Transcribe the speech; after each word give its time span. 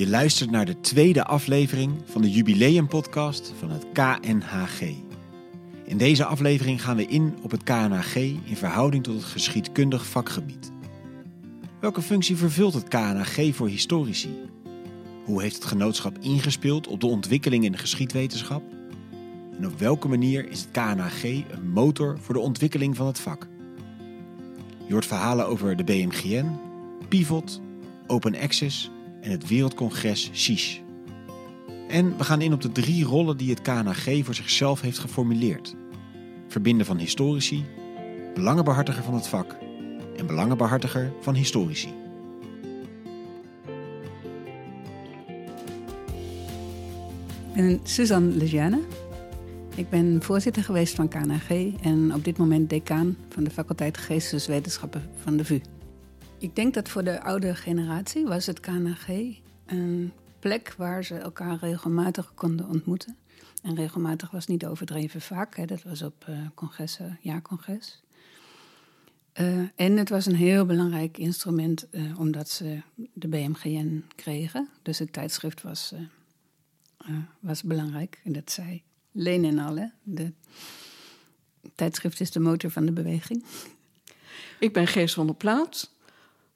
Je 0.00 0.08
luistert 0.08 0.50
naar 0.50 0.64
de 0.64 0.80
tweede 0.80 1.24
aflevering 1.24 1.92
van 2.04 2.22
de 2.22 2.30
jubileumpodcast 2.30 3.52
van 3.58 3.70
het 3.70 3.86
KNHG. 3.92 4.80
In 5.84 5.96
deze 5.96 6.24
aflevering 6.24 6.82
gaan 6.82 6.96
we 6.96 7.06
in 7.06 7.34
op 7.42 7.50
het 7.50 7.62
KNHG 7.62 8.14
in 8.44 8.56
verhouding 8.56 9.02
tot 9.04 9.14
het 9.14 9.24
geschiedkundig 9.24 10.06
vakgebied. 10.06 10.72
Welke 11.80 12.02
functie 12.02 12.36
vervult 12.36 12.74
het 12.74 12.88
KNHG 12.88 13.54
voor 13.54 13.68
historici? 13.68 14.30
Hoe 15.24 15.42
heeft 15.42 15.54
het 15.54 15.64
genootschap 15.64 16.18
ingespeeld 16.18 16.86
op 16.86 17.00
de 17.00 17.06
ontwikkeling 17.06 17.64
in 17.64 17.72
de 17.72 17.78
geschiedwetenschap? 17.78 18.62
En 19.58 19.66
op 19.66 19.78
welke 19.78 20.08
manier 20.08 20.50
is 20.50 20.60
het 20.60 20.70
KNHG 20.70 21.22
een 21.24 21.70
motor 21.72 22.18
voor 22.20 22.34
de 22.34 22.40
ontwikkeling 22.40 22.96
van 22.96 23.06
het 23.06 23.18
vak? 23.18 23.48
Je 24.86 24.92
hoort 24.92 25.06
verhalen 25.06 25.46
over 25.46 25.76
de 25.76 25.84
BMGN, 25.84 26.58
Pivot, 27.08 27.60
Open 28.06 28.36
Access 28.36 28.90
en 29.20 29.30
het 29.30 29.48
Wereldcongres 29.48 30.30
SHISH. 30.32 30.78
En 31.88 32.16
we 32.16 32.24
gaan 32.24 32.40
in 32.40 32.52
op 32.52 32.60
de 32.60 32.72
drie 32.72 33.04
rollen 33.04 33.36
die 33.36 33.50
het 33.50 33.62
KNHG 33.62 34.24
voor 34.24 34.34
zichzelf 34.34 34.80
heeft 34.80 34.98
geformuleerd. 34.98 35.74
Verbinden 36.48 36.86
van 36.86 36.98
historici, 36.98 37.64
belangenbehartiger 38.34 39.02
van 39.02 39.14
het 39.14 39.28
vak 39.28 39.56
en 40.16 40.26
belangenbehartiger 40.26 41.12
van 41.20 41.34
historici. 41.34 41.88
Ik 47.54 47.56
ben 47.56 47.80
Suzanne 47.82 48.36
Lejeune. 48.36 48.80
Ik 49.74 49.90
ben 49.90 50.22
voorzitter 50.22 50.64
geweest 50.64 50.94
van 50.94 51.08
KNHG 51.08 51.50
en 51.82 52.14
op 52.14 52.24
dit 52.24 52.38
moment 52.38 52.70
decaan 52.70 53.16
van 53.28 53.44
de 53.44 53.50
faculteit 53.50 53.98
Geesteswetenschappen 53.98 55.02
van 55.22 55.36
de 55.36 55.44
VU. 55.44 55.60
Ik 56.40 56.56
denk 56.56 56.74
dat 56.74 56.88
voor 56.88 57.04
de 57.04 57.22
oude 57.22 57.54
generatie 57.54 58.26
was 58.26 58.46
het 58.46 58.60
KNHG 58.60 59.08
een 59.66 60.12
plek 60.38 60.74
waar 60.76 61.04
ze 61.04 61.14
elkaar 61.14 61.58
regelmatig 61.58 62.34
konden 62.34 62.68
ontmoeten. 62.68 63.16
En 63.62 63.74
regelmatig 63.74 64.30
was 64.30 64.46
niet 64.46 64.66
overdreven 64.66 65.20
vaak, 65.20 65.56
hè. 65.56 65.64
dat 65.64 65.82
was 65.82 66.02
op 66.02 66.26
uh, 66.28 66.38
congressen, 66.54 67.18
jaarcongres. 67.22 68.02
Uh, 69.40 69.58
en 69.74 69.96
het 69.96 70.08
was 70.08 70.26
een 70.26 70.34
heel 70.34 70.66
belangrijk 70.66 71.18
instrument 71.18 71.86
uh, 71.90 72.18
omdat 72.18 72.48
ze 72.48 72.80
de 73.12 73.28
BMGN 73.28 74.04
kregen. 74.14 74.68
Dus 74.82 74.98
het 74.98 75.12
tijdschrift 75.12 75.62
was, 75.62 75.94
was 77.40 77.62
belangrijk. 77.62 78.20
En 78.24 78.32
dat 78.32 78.50
zei 78.50 78.82
Leen 79.12 79.44
en 79.44 79.58
al. 79.58 79.76
Hè. 79.76 79.86
De 80.02 80.32
tijdschrift 81.74 82.20
is 82.20 82.30
de 82.30 82.40
motor 82.40 82.70
van 82.70 82.86
de 82.86 82.92
beweging. 82.92 83.44
Ik 84.60 84.72
ben 84.72 84.86
Gees 84.86 85.14
van 85.14 85.26
der 85.26 85.36
Plaat. 85.36 85.98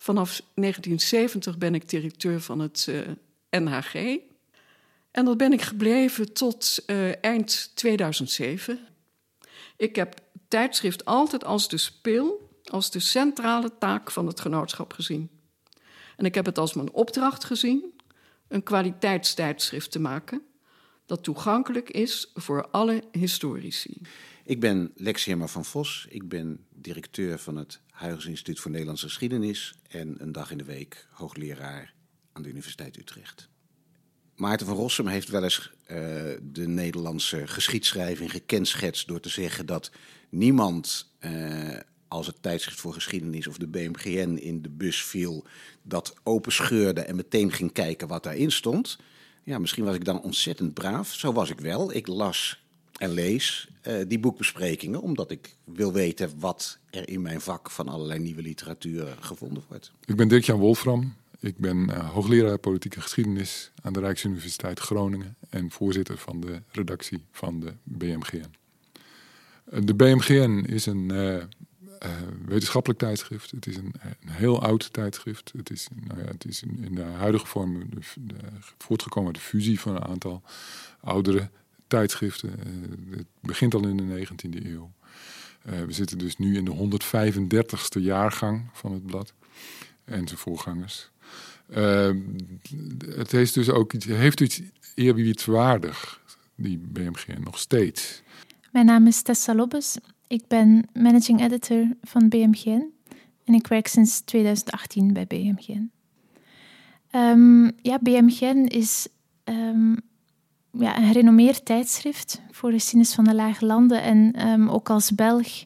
Vanaf 0.04 0.40
1970 0.54 1.58
ben 1.58 1.74
ik 1.74 1.88
directeur 1.88 2.40
van 2.40 2.58
het 2.58 2.86
uh, 2.88 3.00
NHG. 3.50 4.18
En 5.10 5.24
dat 5.24 5.36
ben 5.36 5.52
ik 5.52 5.62
gebleven 5.62 6.32
tot 6.32 6.82
uh, 6.86 7.24
eind 7.24 7.70
2007. 7.74 8.78
Ik 9.76 9.96
heb 9.96 10.14
tijdschrift 10.48 11.04
altijd 11.04 11.44
als 11.44 11.68
de 11.68 11.76
speel, 11.76 12.50
als 12.64 12.90
de 12.90 13.00
centrale 13.00 13.78
taak 13.78 14.10
van 14.10 14.26
het 14.26 14.40
genootschap 14.40 14.92
gezien. 14.92 15.30
En 16.16 16.24
ik 16.24 16.34
heb 16.34 16.46
het 16.46 16.58
als 16.58 16.74
mijn 16.74 16.92
opdracht 16.92 17.44
gezien 17.44 17.94
een 18.48 18.62
kwaliteitstijdschrift 18.62 19.90
te 19.90 20.00
maken 20.00 20.42
dat 21.06 21.22
toegankelijk 21.22 21.90
is 21.90 22.30
voor 22.34 22.68
alle 22.70 23.02
historici. 23.12 24.00
Ik 24.46 24.60
ben 24.60 24.92
Lex 24.96 25.28
van 25.38 25.64
Vos. 25.64 26.06
Ik 26.08 26.28
ben 26.28 26.66
directeur 26.70 27.38
van 27.38 27.56
het 27.56 27.80
Huygens 27.92 28.26
Instituut 28.26 28.60
voor 28.60 28.70
Nederlandse 28.70 29.06
Geschiedenis 29.06 29.74
en 29.88 30.14
een 30.18 30.32
dag 30.32 30.50
in 30.50 30.58
de 30.58 30.64
week 30.64 31.06
hoogleraar 31.10 31.94
aan 32.32 32.42
de 32.42 32.48
Universiteit 32.48 32.96
Utrecht. 32.96 33.48
Maarten 34.36 34.66
van 34.66 34.76
Rossum 34.76 35.06
heeft 35.06 35.28
wel 35.28 35.42
eens 35.42 35.70
uh, 35.82 35.96
de 36.42 36.68
Nederlandse 36.68 37.46
geschiedschrijving 37.46 38.30
gekenschetst 38.30 39.06
door 39.06 39.20
te 39.20 39.28
zeggen 39.28 39.66
dat 39.66 39.90
niemand, 40.28 41.12
uh, 41.20 41.78
als 42.08 42.26
het 42.26 42.42
tijdschrift 42.42 42.80
voor 42.80 42.92
geschiedenis 42.92 43.46
of 43.46 43.58
de 43.58 43.68
BMGN 43.68 44.36
in 44.36 44.62
de 44.62 44.70
bus 44.70 45.04
viel, 45.04 45.46
dat 45.82 46.14
openscheurde 46.22 47.00
en 47.00 47.16
meteen 47.16 47.52
ging 47.52 47.72
kijken 47.72 48.08
wat 48.08 48.22
daarin 48.22 48.52
stond. 48.52 48.98
Ja, 49.44 49.58
misschien 49.58 49.84
was 49.84 49.94
ik 49.94 50.04
dan 50.04 50.22
ontzettend 50.22 50.74
braaf. 50.74 51.12
Zo 51.12 51.32
was 51.32 51.50
ik 51.50 51.60
wel. 51.60 51.94
Ik 51.94 52.06
las 52.06 52.63
en 53.04 53.10
lees 53.10 53.68
uh, 53.82 53.94
die 54.08 54.18
boekbesprekingen, 54.18 55.00
omdat 55.00 55.30
ik 55.30 55.56
wil 55.64 55.92
weten 55.92 56.30
wat 56.38 56.78
er 56.90 57.08
in 57.08 57.22
mijn 57.22 57.40
vak 57.40 57.70
van 57.70 57.88
allerlei 57.88 58.18
nieuwe 58.18 58.42
literatuur 58.42 59.16
gevonden 59.20 59.62
wordt. 59.68 59.92
Ik 60.04 60.16
ben 60.16 60.28
Dirk-Jan 60.28 60.58
Wolfram. 60.58 61.14
Ik 61.40 61.56
ben 61.56 61.76
uh, 61.76 62.10
hoogleraar 62.10 62.58
politieke 62.58 63.00
geschiedenis 63.00 63.70
aan 63.82 63.92
de 63.92 64.00
Rijksuniversiteit 64.00 64.80
Groningen 64.80 65.36
en 65.50 65.70
voorzitter 65.70 66.18
van 66.18 66.40
de 66.40 66.62
redactie 66.70 67.24
van 67.30 67.60
de 67.60 67.72
BMGN. 67.82 68.54
Uh, 69.72 69.80
de 69.84 69.94
BMGN 69.94 70.64
is 70.68 70.86
een 70.86 71.12
wetenschappelijk 72.46 73.00
tijdschrift. 73.00 73.50
Het 73.50 73.66
is 73.66 73.76
een, 73.76 73.94
een, 74.00 74.28
heel 74.28 74.62
oud 74.62 74.92
tijdschrift. 74.92 75.52
Het 75.56 75.70
is, 75.70 75.88
nou 76.06 76.20
ja, 76.20 76.26
het 76.26 76.44
is 76.44 76.62
in, 76.62 76.94
de 76.94 77.02
huidige 77.02 77.46
vorm 77.46 77.88
de, 78.16 78.36
voortgekomen 78.78 79.32
de 79.32 79.40
fusie 79.40 79.80
van 79.80 79.94
een 79.94 80.04
aantal 80.04 80.42
oudere 81.00 81.50
tijdschriften. 81.86 82.50
Uh, 82.50 83.16
het 83.16 83.26
begint 83.40 83.74
al 83.74 83.86
in 83.86 83.96
de 83.96 84.26
19e 84.26 84.66
eeuw. 84.66 84.92
Uh, 85.66 85.82
we 85.82 85.92
zitten 85.92 86.18
dus 86.18 86.36
nu 86.36 86.56
in 86.56 86.64
de 86.64 87.00
135ste 87.96 88.00
jaargang 88.02 88.68
van 88.72 88.92
het 88.92 89.06
blad 89.06 89.32
en 90.04 90.26
zijn 90.26 90.40
voorgangers. 90.40 91.10
het 93.16 93.30
heeft 93.30 93.54
dus 93.54 93.70
ook 93.70 93.92
iets, 93.92 94.04
heeft 94.04 94.40
iets 94.40 94.60
eerbiedwaardig, 94.94 96.20
die 96.54 96.78
BMG 96.78 97.38
nog 97.38 97.58
steeds. 97.58 98.22
Mijn 98.72 98.86
naam 98.86 99.06
is 99.06 99.22
Tessa 99.22 99.54
Lobbes. 99.54 99.96
Ik 100.26 100.46
ben 100.48 100.88
managing 100.92 101.40
editor 101.40 101.86
van 102.02 102.28
BMGN 102.28 102.92
en 103.44 103.54
ik 103.54 103.66
werk 103.66 103.86
sinds 103.86 104.20
2018 104.20 105.12
bij 105.12 105.26
BMGN. 105.26 105.90
Um, 107.14 107.72
ja, 107.82 107.98
BMGN 108.02 108.66
is 108.68 109.08
um, 109.44 109.96
ja, 110.78 110.98
een 110.98 111.06
gerenommeerd 111.06 111.64
tijdschrift 111.64 112.42
voor 112.50 112.70
de 112.70 112.76
geschiedenis 112.76 113.14
van 113.14 113.24
de 113.24 113.34
Lage 113.34 113.66
Landen 113.66 114.02
en 114.02 114.48
um, 114.48 114.68
ook 114.68 114.90
als 114.90 115.14
Belg. 115.14 115.64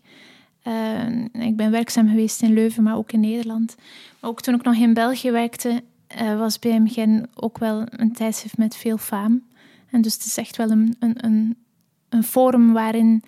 Uh, 0.65 1.25
ik 1.33 1.57
ben 1.57 1.71
werkzaam 1.71 2.09
geweest 2.09 2.43
in 2.43 2.53
Leuven, 2.53 2.83
maar 2.83 2.97
ook 2.97 3.13
in 3.13 3.21
Nederland. 3.21 3.75
Maar 4.21 4.31
ook 4.31 4.41
toen 4.41 4.55
ik 4.55 4.63
nog 4.63 4.75
in 4.75 4.95
België 4.95 5.31
werkte, 5.31 5.83
uh, 6.21 6.39
was 6.39 6.59
BMGN 6.59 7.27
ook 7.35 7.59
wel 7.59 7.83
een 7.87 8.13
tijdschrift 8.13 8.57
met 8.57 8.77
veel 8.77 8.99
faam. 8.99 9.43
En 9.91 10.03
dus 10.03 10.15
het 10.15 10.25
is 10.25 10.37
echt 10.37 10.57
wel 10.57 10.71
een, 10.71 10.97
een, 10.99 11.57
een, 12.09 12.25
forum 12.25 12.73
waarin 12.73 13.23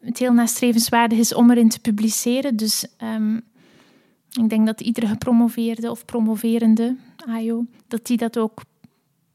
het 0.00 0.18
heel 0.18 0.32
nastrevenswaardig 0.32 1.18
is 1.18 1.34
om 1.34 1.50
erin 1.50 1.68
te 1.68 1.80
publiceren. 1.80 2.56
Dus 2.56 2.86
um, 3.02 3.42
ik 4.30 4.48
denk 4.48 4.66
dat 4.66 4.80
iedere 4.80 5.06
gepromoveerde 5.06 5.90
of 5.90 6.04
promoverende 6.04 6.96
AIO, 7.16 7.66
dat 7.88 8.06
die 8.06 8.16
dat 8.16 8.38
ook, 8.38 8.62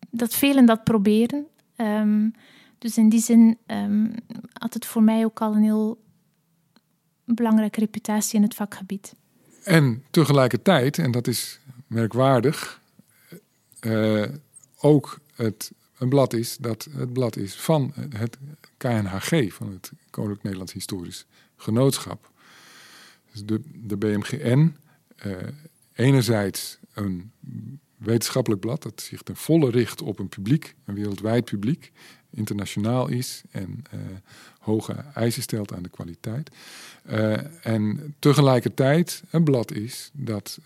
dat 0.09 0.33
velen 0.35 0.65
dat 0.65 0.83
proberen. 0.83 1.45
Um, 1.75 2.33
dus 2.77 2.97
in 2.97 3.09
die 3.09 3.21
zin 3.21 3.57
um, 3.67 4.13
had 4.53 4.73
het 4.73 4.85
voor 4.85 5.03
mij 5.03 5.25
ook 5.25 5.41
al 5.41 5.55
een 5.55 5.63
heel 5.63 6.01
belangrijke 7.25 7.79
reputatie 7.79 8.35
in 8.35 8.43
het 8.43 8.55
vakgebied. 8.55 9.15
En 9.63 10.03
tegelijkertijd, 10.09 10.97
en 10.97 11.11
dat 11.11 11.27
is 11.27 11.59
merkwaardig, 11.87 12.81
uh, 13.81 14.25
ook 14.79 15.19
het 15.35 15.71
een 15.97 16.09
blad 16.09 16.33
is 16.33 16.57
dat 16.57 16.87
het 16.91 17.13
blad 17.13 17.35
is 17.35 17.55
van 17.55 17.93
het 18.09 18.37
KNHG, 18.77 19.53
van 19.53 19.71
het 19.71 19.91
Koninklijk 20.09 20.43
Nederlands 20.43 20.73
Historisch 20.73 21.25
Genootschap. 21.55 22.31
Dus 23.31 23.45
de, 23.45 23.61
de 23.73 23.97
BMGN, 23.97 24.75
uh, 25.25 25.33
enerzijds 25.93 26.77
een 26.93 27.31
wetenschappelijk 27.99 28.61
blad 28.61 28.83
dat 28.83 29.01
zich 29.01 29.21
ten 29.21 29.35
volle 29.35 29.71
richt 29.71 30.01
op 30.01 30.19
een 30.19 30.29
publiek, 30.29 30.75
een 30.85 30.95
wereldwijd 30.95 31.45
publiek, 31.45 31.91
internationaal 32.31 33.07
is 33.07 33.41
en 33.51 33.83
uh, 33.93 33.99
hoge 34.59 34.93
eisen 34.93 35.41
stelt 35.41 35.73
aan 35.73 35.83
de 35.83 35.89
kwaliteit. 35.89 36.51
Uh, 37.09 37.65
en 37.65 38.15
tegelijkertijd 38.19 39.23
een 39.29 39.43
blad 39.43 39.71
is 39.71 40.09
dat 40.13 40.59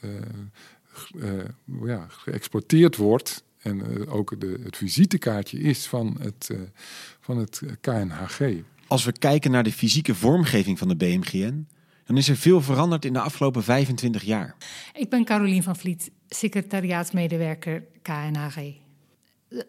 ja, 1.83 2.05
geëxporteerd 2.07 2.95
wordt 2.95 3.43
en 3.59 4.07
ook 4.07 4.39
de, 4.39 4.59
het 4.63 4.77
visitekaartje 4.77 5.59
is 5.59 5.87
van 5.87 6.17
het, 6.19 6.49
van 7.19 7.37
het 7.37 7.61
KNHG. 7.81 8.61
Als 8.87 9.05
we 9.05 9.11
kijken 9.11 9.51
naar 9.51 9.63
de 9.63 9.71
fysieke 9.71 10.15
vormgeving 10.15 10.77
van 10.79 10.87
de 10.87 10.95
BMGN, 10.95 11.67
dan 12.05 12.17
is 12.17 12.29
er 12.29 12.37
veel 12.37 12.61
veranderd 12.61 13.05
in 13.05 13.13
de 13.13 13.19
afgelopen 13.19 13.63
25 13.63 14.23
jaar. 14.23 14.55
Ik 14.93 15.09
ben 15.09 15.25
Carolien 15.25 15.63
van 15.63 15.75
Vliet, 15.75 16.11
secretariaatsmedewerker 16.29 17.83
KNHG. 18.01 18.81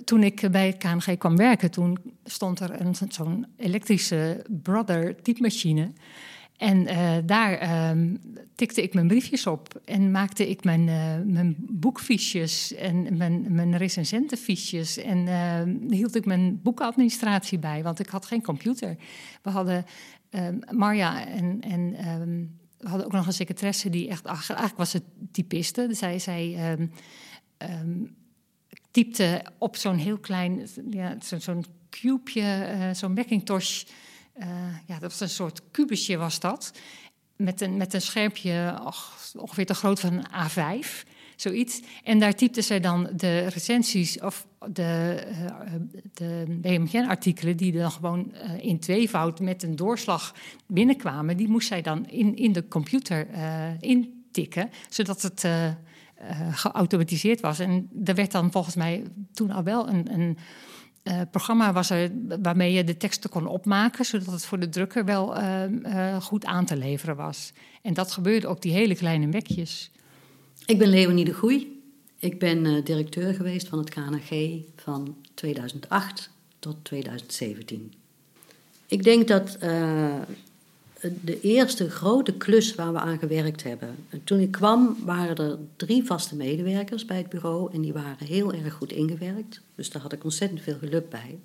Toen 0.04 0.22
ik 0.22 0.50
bij 0.50 0.66
het 0.66 0.76
KNG 0.76 1.18
kwam 1.18 1.36
werken, 1.36 1.70
toen 1.70 1.98
stond 2.24 2.60
er 2.60 2.80
een, 2.80 2.94
zo'n 3.08 3.46
elektrische 3.56 4.44
Brother 4.62 5.22
typemachine. 5.22 5.92
En 6.56 6.88
uh, 6.88 7.12
daar 7.24 7.62
uh, 7.62 8.14
tikte 8.54 8.82
ik 8.82 8.94
mijn 8.94 9.06
briefjes 9.06 9.46
op 9.46 9.80
en 9.84 10.10
maakte 10.10 10.48
ik 10.48 10.64
mijn, 10.64 10.88
uh, 10.88 11.14
mijn 11.24 11.56
boekfiches 11.58 12.74
en 12.74 13.16
mijn, 13.16 13.46
mijn 13.48 13.76
recensentenfiches. 13.76 14.98
En 14.98 15.28
hield 15.90 16.16
ik 16.16 16.24
mijn 16.24 16.60
boekadministratie 16.62 17.58
bij, 17.58 17.82
want 17.82 17.98
ik 17.98 18.08
had 18.08 18.26
geen 18.26 18.42
computer. 18.42 18.96
We 19.42 19.50
hadden 19.50 19.84
ehm, 20.34 20.76
Marja 20.76 21.26
en, 21.26 21.60
en 21.60 21.94
ehm, 21.94 22.44
we 22.78 22.88
hadden 22.88 23.06
ook 23.06 23.12
nog 23.12 23.26
een 23.26 23.32
secretaresse 23.32 23.90
die 23.90 24.08
echt, 24.08 24.24
eigenlijk 24.24 24.76
was 24.76 24.92
het 24.92 25.04
typiste. 25.32 25.86
Dus 25.86 25.98
zij, 25.98 26.18
zij 26.18 26.76
um, 27.58 28.16
typte 28.90 29.44
op 29.58 29.76
zo'n 29.76 29.96
heel 29.96 30.18
klein, 30.18 30.68
ja, 30.90 31.16
zo'n 31.20 31.40
zo 31.40 31.62
cubeje, 31.90 32.90
zo'n 32.94 33.12
Macintosh 33.12 33.84
uh, 34.36 34.46
ja, 34.86 34.98
dat 34.98 35.10
was 35.10 35.20
een 35.20 35.28
soort 35.28 35.62
kubusje 35.70 36.16
was 36.16 36.40
dat. 36.40 36.72
Met 37.36 37.60
een, 37.60 37.76
met 37.76 37.94
een 37.94 38.02
schermpje 38.02 38.80
ongeveer 39.36 39.66
te 39.66 39.74
groot 39.74 40.00
van 40.00 40.12
een 40.12 40.50
A5, 40.50 41.08
zoiets. 41.36 41.82
En 42.04 42.18
daar 42.18 42.34
typte 42.34 42.62
zij 42.62 42.80
dan 42.80 43.08
de 43.16 43.46
recensies 43.46 44.20
of 44.20 44.46
de, 44.68 45.22
uh, 45.30 45.72
de 46.14 46.44
BMGN-artikelen... 46.48 47.56
die 47.56 47.72
dan 47.72 47.90
gewoon 47.90 48.32
uh, 48.32 48.64
in 48.64 48.78
tweevoud 48.78 49.40
met 49.40 49.62
een 49.62 49.76
doorslag 49.76 50.34
binnenkwamen... 50.66 51.36
die 51.36 51.48
moest 51.48 51.68
zij 51.68 51.82
dan 51.82 52.06
in, 52.06 52.36
in 52.36 52.52
de 52.52 52.68
computer 52.68 53.26
intikken, 53.80 54.70
zodat 54.88 55.22
het... 55.22 55.48
geautomatiseerd 56.50 57.40
was. 57.40 57.58
En 57.58 57.88
er 58.04 58.14
werd 58.14 58.32
dan 58.32 58.52
volgens 58.52 58.74
mij 58.74 59.02
toen 59.32 59.50
al 59.50 59.62
wel 59.62 59.88
een, 59.88 60.12
een 60.12 60.38
programma 61.30 61.72
was 61.72 61.90
er 61.90 62.10
waarmee 62.42 62.72
je 62.72 62.84
de 62.84 62.96
teksten 62.96 63.30
kon 63.30 63.46
opmaken, 63.46 64.04
zodat 64.04 64.26
het 64.26 64.44
voor 64.44 64.60
de 64.60 64.68
drukker 64.68 65.04
wel 65.04 65.34
goed 66.20 66.44
aan 66.44 66.64
te 66.64 66.76
leveren 66.76 67.16
was. 67.16 67.52
En 67.82 67.94
dat 67.94 68.12
gebeurde 68.12 68.48
op 68.48 68.62
die 68.62 68.72
hele 68.72 68.94
kleine 68.94 69.28
bekjes. 69.28 69.90
Ik 70.66 70.78
ben 70.78 70.88
Leonie 70.88 71.24
de 71.24 71.34
Groei. 71.34 71.82
Ik 72.18 72.38
ben 72.38 72.84
directeur 72.84 73.34
geweest 73.34 73.68
van 73.68 73.78
het 73.78 73.90
KNG 73.90 74.62
van 74.76 75.16
2008 75.34 76.30
tot 76.58 76.76
2017. 76.82 77.92
Ik 78.86 79.02
denk 79.02 79.28
dat 79.28 79.58
de 81.24 81.40
eerste 81.40 81.90
grote 81.90 82.36
klus 82.36 82.74
waar 82.74 82.92
we 82.92 82.98
aan 82.98 83.18
gewerkt 83.18 83.62
hebben. 83.62 83.94
Toen 84.24 84.38
ik 84.38 84.50
kwam 84.50 84.96
waren 85.04 85.36
er 85.36 85.58
drie 85.76 86.04
vaste 86.04 86.36
medewerkers 86.36 87.04
bij 87.04 87.16
het 87.16 87.28
bureau 87.28 87.72
en 87.72 87.80
die 87.80 87.92
waren 87.92 88.26
heel 88.26 88.52
erg 88.52 88.74
goed 88.74 88.92
ingewerkt. 88.92 89.60
Dus 89.74 89.90
daar 89.90 90.02
had 90.02 90.12
ik 90.12 90.24
ontzettend 90.24 90.62
veel 90.62 90.78
geluk 90.78 91.08
bij. 91.08 91.38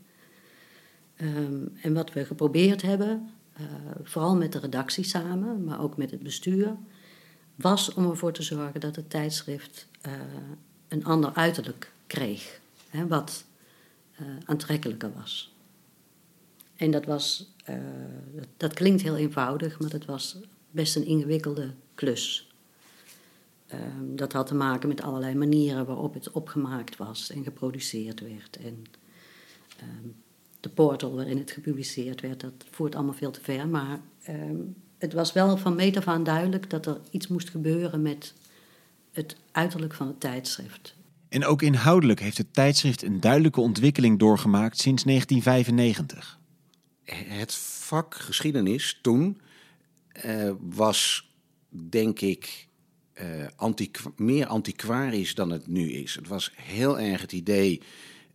Um, 1.22 1.72
en 1.82 1.94
wat 1.94 2.14
we 2.14 2.26
geprobeerd 2.26 2.82
hebben, 2.82 3.30
uh, 3.60 3.66
vooral 4.04 4.36
met 4.36 4.52
de 4.52 4.60
redactie 4.60 5.04
samen, 5.04 5.64
maar 5.64 5.82
ook 5.82 5.98
met 5.98 6.12
het 6.12 6.24
bestuur, 6.24 6.76
was 7.62 7.94
om 7.94 8.10
ervoor 8.10 8.32
te 8.34 8.44
zorgen 8.44 8.80
dat 8.80 8.96
het 8.96 9.10
tijdschrift 9.10 9.88
uh, 10.06 10.14
een 10.88 11.06
ander 11.06 11.34
uiterlijk 11.34 11.92
kreeg, 12.08 12.60
hè, 12.90 13.08
wat 13.08 13.46
uh, 14.22 14.28
aantrekkelijker 14.46 15.12
was. 15.14 15.54
En 16.76 16.92
dat 16.92 17.06
was, 17.06 17.54
uh, 17.70 17.76
dat, 18.58 18.74
klinkt 18.74 19.02
heel 19.02 19.18
eenvoudig, 19.18 19.80
maar 19.80 19.90
dat 19.90 20.06
was 20.06 20.38
best 20.72 20.96
een 20.96 21.06
ingewikkelde 21.06 21.74
klus. 21.96 22.54
Uh, 23.74 23.80
dat 24.02 24.34
had 24.34 24.48
te 24.48 24.56
maken 24.56 24.88
met 24.88 25.02
allerlei 25.02 25.36
manieren 25.36 25.86
waarop 25.86 26.14
het 26.14 26.32
opgemaakt 26.32 26.98
was 26.98 27.30
en 27.30 27.44
geproduceerd 27.44 28.20
werd. 28.20 28.58
En 28.58 28.84
uh, 29.78 30.12
de 30.60 30.70
portal 30.70 31.16
waarin 31.16 31.38
het 31.38 31.52
gepubliceerd 31.52 32.22
werd, 32.22 32.40
dat 32.40 32.54
voert 32.70 32.96
allemaal 32.96 33.14
veel 33.14 33.32
te 33.32 33.42
ver. 33.42 33.68
Maar 33.68 34.00
ehm, 34.24 34.56
het 35.00 35.14
was 35.14 35.34
wel 35.34 35.58
van 35.58 35.76
meet 35.76 35.98
af 35.98 36.08
aan 36.08 36.24
duidelijk 36.24 36.70
dat 36.70 36.86
er 36.86 36.98
iets 37.12 37.28
moest 37.28 37.50
gebeuren 37.50 38.02
met 38.02 38.34
het 39.12 39.36
uiterlijk 39.52 39.94
van 39.94 40.08
het 40.08 40.20
tijdschrift. 40.20 40.96
En 41.30 41.46
ook 41.46 41.62
inhoudelijk 41.62 42.20
heeft 42.20 42.38
het 42.38 42.54
tijdschrift 42.54 43.04
een 43.04 43.20
duidelijke 43.20 43.62
ontwikkeling 43.62 44.20
doorgemaakt 44.20 44.80
sinds 44.80 45.04
1995 45.04 46.40
het 47.16 47.56
vak 47.56 48.16
geschiedenis 48.16 49.00
toen 49.02 49.42
uh, 50.26 50.52
was, 50.60 51.32
denk 51.70 52.20
ik, 52.20 52.68
uh, 53.22 53.48
antiqu 53.56 54.02
meer 54.16 54.46
antiquarisch 54.46 55.36
dan 55.36 55.50
het 55.50 55.68
nu 55.68 55.92
is. 55.92 56.16
Het 56.16 56.28
was 56.28 56.52
heel 56.56 57.00
erg 57.00 57.22
het 57.22 57.32
idee, 57.32 57.82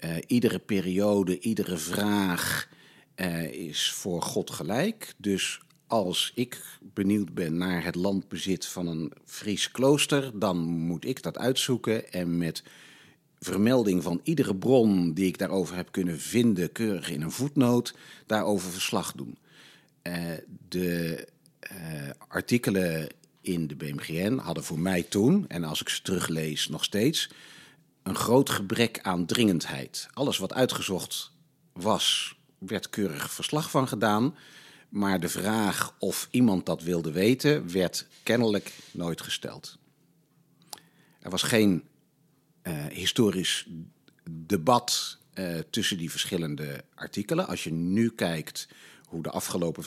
uh, 0.05 0.17
iedere 0.27 0.59
periode, 0.59 1.39
iedere 1.39 1.77
vraag 1.77 2.69
is 3.51 3.93
voor 3.93 4.23
God 4.23 4.51
gelijk. 4.51 5.15
Dus 5.17 5.61
als 5.95 6.33
ik 6.35 6.79
benieuwd 6.81 7.35
ben 7.35 7.57
naar 7.57 7.85
het 7.85 7.95
landbezit 7.95 8.67
van 8.67 8.87
een 8.87 9.13
Fries 9.25 9.71
klooster, 9.71 10.39
dan 10.39 10.59
moet 10.59 11.05
ik 11.05 11.23
dat 11.23 11.39
uitzoeken 11.39 12.13
en 12.13 12.39
met 12.39 12.63
vermelding 13.39 14.03
van 14.03 14.21
iedere 14.23 14.57
bron 14.57 15.13
die 15.13 15.27
ik 15.27 15.39
daarover 15.39 15.77
heb 15.77 15.93
kunnen 15.93 16.21
vinden, 16.21 16.73
keurig 16.73 17.11
in 17.11 17.23
een 17.23 17.31
voetnoot, 17.31 17.95
daarover 18.27 18.71
verslag 18.71 19.13
doen. 19.13 19.39
Uh, 20.03 20.15
de 20.69 21.27
uh, 21.73 22.11
artikelen 22.29 23.09
in 23.41 23.67
de 23.67 23.77
BMGN 23.77 24.37
hadden 24.37 24.65
voor 24.65 24.79
mij 24.79 25.03
toen, 25.03 25.45
en 25.49 25.65
als 25.65 25.81
ik 25.81 25.89
ze 25.89 26.03
teruglees 26.03 26.69
nog 26.69 26.85
steeds, 26.85 27.31
een 28.03 28.17
groot 28.17 28.51
gebrek 28.51 28.99
aan 29.03 29.27
dringendheid. 29.27 30.09
Alles 30.13 30.39
wat 30.39 30.53
uitgezocht 30.53 31.31
was, 31.73 32.37
werd 32.59 32.91
keurig 32.91 33.33
verslag 33.33 33.71
van 33.71 33.89
gedaan. 33.89 34.35
Maar 34.95 35.21
de 35.21 35.29
vraag 35.29 35.95
of 35.99 36.29
iemand 36.31 36.67
dat 36.67 36.83
wilde 36.83 37.13
weten, 37.13 37.73
werd 37.73 38.07
kennelijk 38.23 38.73
nooit 38.91 39.21
gesteld. 39.21 39.79
Er 41.21 41.31
was 41.31 41.43
geen 41.43 41.83
uh, 42.63 42.87
historisch 42.87 43.67
debat 44.31 45.19
uh, 45.35 45.59
tussen 45.71 45.99
die 45.99 46.11
verschillende 46.11 46.85
artikelen. 46.95 47.47
Als 47.47 47.65
je 47.65 47.73
nu 47.73 48.11
kijkt 48.11 48.69
hoe 49.05 49.23
de 49.23 49.31
afgelopen, 49.31 49.85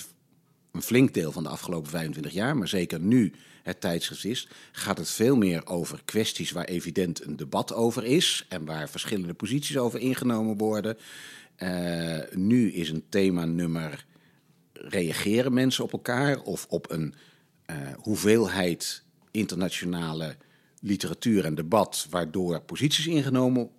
een 0.71 0.81
flink 0.81 1.13
deel 1.13 1.31
van 1.31 1.43
de 1.43 1.49
afgelopen 1.49 1.89
25 1.89 2.33
jaar, 2.33 2.57
maar 2.57 2.67
zeker 2.67 2.99
nu 2.99 3.33
het 3.63 3.81
tijdschrift 3.81 4.25
is, 4.25 4.47
gaat 4.71 4.97
het 4.97 5.09
veel 5.09 5.35
meer 5.35 5.65
over 5.65 6.01
kwesties 6.05 6.51
waar 6.51 6.65
evident 6.65 7.23
een 7.23 7.35
debat 7.35 7.73
over 7.73 8.03
is 8.03 8.45
en 8.49 8.65
waar 8.65 8.89
verschillende 8.89 9.33
posities 9.33 9.77
over 9.77 9.99
ingenomen 9.99 10.57
worden. 10.57 10.97
Uh, 11.57 12.19
nu 12.31 12.71
is 12.71 12.89
een 12.89 13.05
thema 13.09 13.45
nummer 13.45 14.05
reageren 14.81 15.53
mensen 15.53 15.83
op 15.83 15.91
elkaar 15.91 16.41
of 16.41 16.65
op 16.69 16.91
een 16.91 17.13
uh, 17.69 17.75
hoeveelheid 18.01 19.03
internationale 19.31 20.35
literatuur 20.79 21.45
en 21.45 21.55
debat, 21.55 22.07
waardoor 22.09 22.61
posities 22.61 23.07
ingenomen 23.07 23.69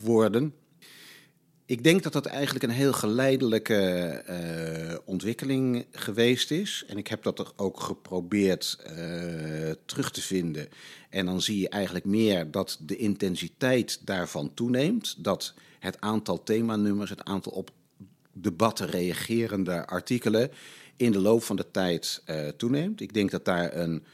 worden. 0.00 0.54
Ik 1.66 1.84
denk 1.84 2.02
dat 2.02 2.12
dat 2.12 2.26
eigenlijk 2.26 2.64
een 2.64 2.70
heel 2.70 2.92
geleidelijke 2.92 4.22
uh, 4.90 4.98
ontwikkeling 5.04 5.86
geweest 5.92 6.50
is. 6.50 6.84
En 6.88 6.98
ik 6.98 7.06
heb 7.06 7.22
dat 7.22 7.38
er 7.38 7.52
ook 7.56 7.80
geprobeerd 7.80 8.78
uh, 8.80 9.70
terug 9.84 10.10
te 10.10 10.22
vinden. 10.22 10.68
En 11.10 11.26
dan 11.26 11.40
zie 11.40 11.60
je 11.60 11.68
eigenlijk 11.68 12.04
meer 12.04 12.50
dat 12.50 12.78
de 12.80 12.96
intensiteit 12.96 14.00
daarvan 14.04 14.54
toeneemt. 14.54 15.24
Dat 15.24 15.54
het 15.78 16.00
aantal 16.00 16.42
themanummers, 16.42 17.10
het 17.10 17.24
aantal 17.24 17.52
op 17.52 17.70
debatten 18.38 18.86
reagerende 18.86 19.86
artikelen 19.86 20.50
in 20.96 21.12
de 21.12 21.18
loop 21.18 21.42
van 21.42 21.56
de 21.56 21.70
tijd 21.70 22.22
uh, 22.26 22.48
toeneemt. 22.48 23.00
Ik 23.00 23.14
denk 23.14 23.30
dat 23.30 23.44
daar 23.44 23.76
een 23.76 24.04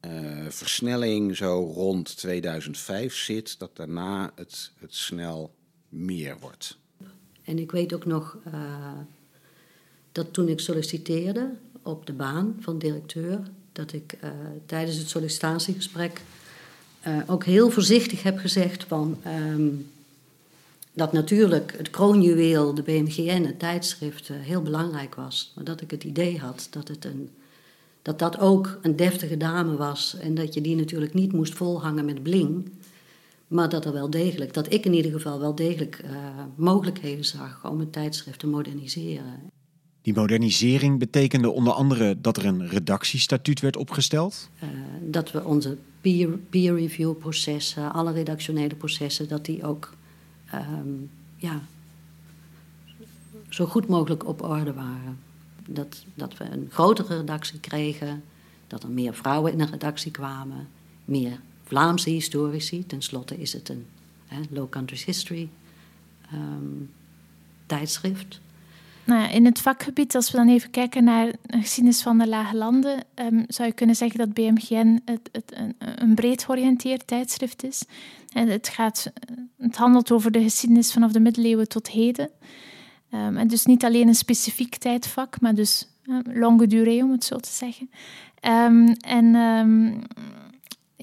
uh, 0.00 0.10
versnelling 0.48 1.36
zo 1.36 1.72
rond 1.74 2.16
2005 2.16 3.16
zit, 3.16 3.58
dat 3.58 3.76
daarna 3.76 4.32
het, 4.34 4.72
het 4.78 4.94
snel 4.94 5.54
meer 5.88 6.36
wordt. 6.40 6.78
En 7.44 7.58
ik 7.58 7.70
weet 7.70 7.94
ook 7.94 8.04
nog 8.04 8.38
uh, 8.46 8.52
dat 10.12 10.32
toen 10.32 10.48
ik 10.48 10.60
solliciteerde 10.60 11.50
op 11.82 12.06
de 12.06 12.12
baan 12.12 12.56
van 12.60 12.78
directeur, 12.78 13.40
dat 13.72 13.92
ik 13.92 14.18
tijdens 14.66 14.96
het 14.96 15.08
sollicitatiegesprek 15.08 16.20
ook 17.26 17.44
heel 17.44 17.70
voorzichtig 17.70 18.22
heb 18.22 18.38
gezegd 18.38 18.84
van 18.84 19.20
um, 19.26 19.92
dat 20.94 21.12
natuurlijk 21.12 21.74
het 21.76 21.90
kroonjuweel, 21.90 22.74
de 22.74 22.82
BMGN, 22.82 23.44
het 23.44 23.58
tijdschrift, 23.58 24.28
heel 24.28 24.62
belangrijk 24.62 25.14
was. 25.14 25.52
Maar 25.54 25.64
dat 25.64 25.80
ik 25.80 25.90
het 25.90 26.04
idee 26.04 26.38
had 26.38 26.66
dat 26.70 26.88
het 26.88 27.04
een 27.04 27.30
dat 28.04 28.18
dat 28.18 28.38
ook 28.38 28.78
een 28.82 28.96
deftige 28.96 29.36
dame 29.36 29.76
was 29.76 30.16
en 30.20 30.34
dat 30.34 30.54
je 30.54 30.60
die 30.60 30.76
natuurlijk 30.76 31.14
niet 31.14 31.32
moest 31.32 31.54
volhangen 31.54 32.04
met 32.04 32.22
bling. 32.22 32.70
Maar 33.46 33.68
dat 33.68 33.84
er 33.84 33.92
wel 33.92 34.10
degelijk, 34.10 34.54
dat 34.54 34.72
ik 34.72 34.84
in 34.84 34.94
ieder 34.94 35.12
geval 35.12 35.40
wel 35.40 35.54
degelijk 35.54 36.00
uh, 36.04 36.10
mogelijkheden 36.56 37.24
zag 37.24 37.70
om 37.70 37.78
het 37.78 37.92
tijdschrift 37.92 38.38
te 38.38 38.46
moderniseren. 38.46 39.50
Die 40.02 40.14
modernisering 40.14 40.98
betekende 40.98 41.50
onder 41.50 41.72
andere 41.72 42.20
dat 42.20 42.36
er 42.36 42.44
een 42.44 42.68
redactiestatuut 42.68 43.60
werd 43.60 43.76
opgesteld? 43.76 44.50
Uh, 44.62 44.68
dat 45.00 45.30
we 45.30 45.44
onze 45.44 45.76
peer, 46.00 46.28
peer 46.28 46.74
review 46.74 47.18
processen, 47.18 47.92
alle 47.92 48.12
redactionele 48.12 48.74
processen, 48.74 49.28
dat 49.28 49.44
die 49.44 49.64
ook 49.64 49.92
um, 50.60 51.10
ja, 51.36 51.60
zo 53.48 53.66
goed 53.66 53.88
mogelijk 53.88 54.26
op 54.26 54.42
orde 54.42 54.72
waren. 54.72 55.18
dat, 55.66 56.04
dat 56.14 56.36
we 56.36 56.44
een 56.44 56.68
grotere 56.70 57.16
redactie 57.16 57.60
kregen, 57.60 58.24
dat 58.66 58.82
er 58.82 58.90
meer 58.90 59.14
vrouwen 59.14 59.52
in 59.52 59.58
de 59.58 59.66
redactie 59.66 60.10
kwamen, 60.10 60.68
meer 61.04 61.40
Vlaamse 61.64 62.10
historici. 62.10 62.86
Ten 62.86 63.02
slotte 63.02 63.40
is 63.40 63.52
het 63.52 63.68
een 63.68 63.86
Low 64.50 64.68
Countries 64.68 65.04
History 65.04 65.48
ehm, 66.30 66.84
tijdschrift. 67.66 68.40
Nou 69.04 69.30
in 69.30 69.44
het 69.44 69.60
vakgebied, 69.60 70.14
als 70.14 70.30
we 70.30 70.36
dan 70.36 70.48
even 70.48 70.70
kijken 70.70 71.04
naar 71.04 71.26
de 71.42 71.60
geschiedenis 71.60 72.02
van 72.02 72.18
de 72.18 72.28
Lage 72.28 72.56
Landen, 72.56 73.04
um, 73.14 73.44
zou 73.48 73.68
je 73.68 73.74
kunnen 73.74 73.96
zeggen 73.96 74.18
dat 74.18 74.32
BMGN 74.32 75.00
het, 75.04 75.28
het, 75.32 75.52
een, 75.56 75.74
een, 75.78 76.14
breed 76.14 76.44
georiënteerd 76.44 77.06
tijdschrift 77.06 77.64
is. 77.64 77.84
En 78.32 78.48
het, 78.48 78.68
gaat, 78.68 79.12
het 79.58 79.76
handelt 79.76 80.12
over 80.12 80.30
de 80.30 80.42
geschiedenis 80.42 80.92
vanaf 80.92 81.12
de 81.12 81.20
middeleeuwen 81.20 81.68
tot 81.68 81.90
heden. 81.90 82.30
Um, 83.10 83.36
en 83.36 83.48
dus 83.48 83.64
niet 83.64 83.84
alleen 83.84 84.08
een 84.08 84.14
specifiek 84.14 84.76
tijdvak, 84.76 85.40
maar 85.40 85.54
dus 85.54 85.88
uh, 86.04 86.18
longue 86.24 86.66
durée, 86.66 87.02
om 87.02 87.10
het 87.10 87.24
zo 87.24 87.36
te 87.36 87.52
zeggen. 87.52 87.90
Um, 88.42 88.92
en 88.92 89.34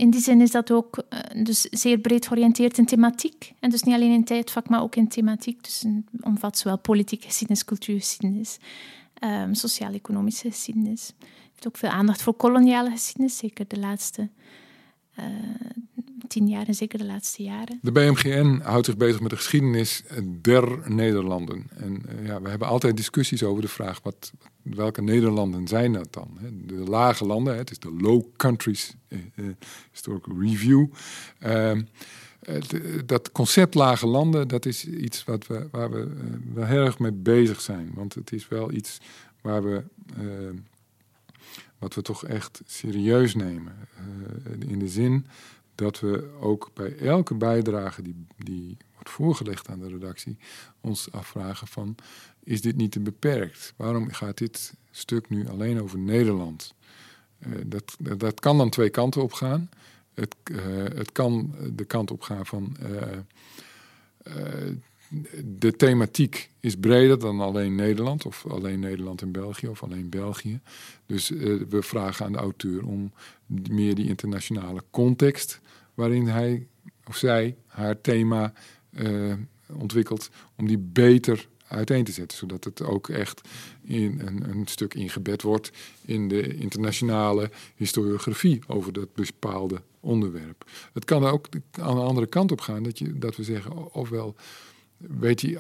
in 0.02 0.10
die 0.10 0.22
zin 0.22 0.42
is 0.42 0.52
dat 0.52 0.72
ook 0.72 0.98
uh, 0.98 1.44
dus 1.44 1.62
zeer 1.62 1.98
breed 1.98 2.28
georiënteerd 2.28 2.78
in 2.78 2.86
thematiek. 2.86 3.54
En 3.60 3.70
dus 3.70 3.84
niet 3.84 3.96
alleen 3.96 4.12
in 4.12 4.24
tijdvak, 4.24 4.70
maar 4.70 4.82
ook 4.82 4.96
in 4.96 5.08
thematiek. 5.08 5.64
Dus 5.64 5.86
omvat 6.22 6.58
zowel 6.58 6.78
politieke 6.78 7.26
geschiedenis, 7.26 7.66
cultuurgeschiedenis, 7.66 8.58
um, 9.24 9.54
sociaal-economische 9.54 10.50
geschiedenis. 10.50 11.08
Het 11.08 11.28
heeft 11.52 11.68
ook 11.68 11.78
veel 11.78 11.90
aandacht 11.90 12.22
voor 12.22 12.34
koloniale 12.34 12.92
geschiedenis, 12.92 13.38
zeker 13.38 13.66
de 13.68 13.80
laatste 13.80 14.30
uh, 15.20 15.26
tien 16.28 16.48
jaar 16.48 16.68
en 16.68 16.76
zeker 16.76 17.00
de 17.00 17.06
laatste 17.06 17.44
jaren. 17.44 17.80
De 17.82 17.92
BMGN 17.92 18.60
houdt 18.64 18.86
zich 18.86 18.98
bezig 18.98 19.20
met 19.20 19.30
de 19.30 19.36
geschiedenis 19.36 20.04
der 20.42 20.92
Nederlanden. 20.92 21.68
En 21.76 22.04
uh, 22.10 22.28
ja, 22.28 22.42
we 22.42 22.50
hebben 22.50 22.68
altijd 22.68 22.98
discussies 22.98 23.44
over 23.44 23.62
de 23.62 23.68
vraag: 23.68 24.00
wat, 24.04 24.32
welke 24.62 25.02
Nederlanden 25.02 25.68
zijn 25.68 25.94
dat 25.94 26.14
dan? 26.14 26.38
De 26.66 26.74
lage 26.76 27.26
landen, 27.26 27.58
het 27.58 27.72
is 27.72 27.80
de 27.80 27.94
Low 27.94 28.24
Countries 28.38 28.96
uh, 29.08 29.20
Historical 29.92 30.42
Review. 30.42 30.86
Ehm, 31.40 31.82
dat 33.06 33.32
concept 33.32 33.74
lage 33.74 34.08
landen, 34.08 34.48
dat 34.48 34.66
is 34.66 34.86
iets 34.86 35.24
wat 35.24 35.48
we, 35.48 35.68
waar 35.72 35.92
we 35.92 36.08
wel 36.54 36.66
heel 36.66 36.86
erg 36.86 37.00
mee 37.00 37.12
bezig 37.12 37.62
zijn. 37.62 37.92
Want 37.94 38.14
het 38.14 38.32
is 38.32 38.48
wel 38.48 38.72
iets 38.72 39.02
waar 39.42 39.64
we 39.64 39.84
wat 41.78 41.94
we 41.94 42.02
toch 42.02 42.26
echt 42.26 42.62
serieus 42.66 43.36
nemen. 43.36 43.74
in 44.60 44.80
de 44.80 44.88
zin 44.88 45.26
dat 45.76 46.00
we 46.00 46.30
ook 46.40 46.70
bij 46.74 46.98
elke 46.98 47.36
bijdrage 47.36 48.02
die, 48.02 48.26
die 48.38 48.78
wordt 48.94 49.10
voorgelegd 49.10 49.70
aan 49.70 49.80
de 49.80 49.90
redactie, 49.90 50.38
ons 50.82 51.12
afvragen 51.12 51.68
van, 51.68 51.96
is 52.44 52.62
dit 52.62 52.76
niet 52.76 52.92
te 52.92 53.00
beperkt? 53.00 53.74
Waarom 53.76 54.12
gaat 54.12 54.38
dit 54.38 54.74
stuk 54.92 55.30
nu 55.30 55.48
alleen 55.48 55.82
over 55.82 56.00
Nederland? 56.00 56.74
Uh, 57.48 57.54
dat, 57.66 57.98
dat 58.18 58.40
kan 58.40 58.58
dan 58.58 58.70
twee 58.70 58.90
kanten 58.90 59.22
op 59.22 59.34
gaan. 59.34 59.70
Het, 60.14 60.36
uh, 60.52 60.60
het 60.76 61.12
kan 61.12 61.56
de 61.74 61.86
kant 61.86 62.12
op 62.12 62.22
gaan 62.22 62.46
van 62.46 62.78
uh, 62.82 63.02
de 65.44 65.76
thematiek 65.76 66.52
is 66.60 66.76
breder 66.76 67.20
dan 67.20 67.40
alleen 67.40 67.76
Nederland, 67.76 68.26
of 68.26 68.46
alleen 68.48 68.80
Nederland 68.80 69.22
en 69.22 69.32
België, 69.32 69.68
of 69.68 69.84
alleen 69.84 70.10
België. 70.10 70.60
Dus 71.06 71.30
we 71.30 71.82
vragen 71.82 72.26
aan 72.26 72.32
de 72.32 72.38
auteur 72.38 72.86
om 72.86 73.12
meer 73.70 73.96
die 73.96 74.08
internationale 74.08 74.84
context 74.90 75.60
waarin 75.94 76.28
hij 76.28 76.68
of 77.08 77.16
zij 77.16 77.56
haar 77.66 78.02
thema 78.02 78.54
ontwikkelt, 79.74 80.30
om 80.56 80.68
die 80.68 80.78
beter 80.78 81.48
uiteen 81.72 82.04
te 82.04 82.12
zetten. 82.12 82.38
Zodat 82.38 82.64
het 82.64 82.82
ook 82.82 83.10
echt 83.10 83.42
in 83.82 84.22
een, 84.26 84.50
een, 84.50 84.68
stuk 84.68 84.94
ingebed 84.94 85.42
wordt 85.42 85.72
in 86.06 86.28
de 86.28 86.56
internationale 86.56 87.50
historiografie 87.76 88.62
over 88.68 88.94
dat 88.94 89.14
bepaalde 89.14 89.82
onderwerp. 90.00 90.66
Het 90.94 91.06
kan 91.06 91.26
ook 91.26 91.48
aan 91.72 91.96
de 91.96 92.02
andere 92.02 92.28
kant 92.28 92.52
op 92.52 92.62
gaan 92.62 92.84
dat, 92.84 93.00
je, 93.00 93.18
dat 93.18 93.36
we 93.36 93.44
zeggen, 93.44 93.94
ofwel 93.94 94.36
weet 94.98 95.40
die, 95.40 95.58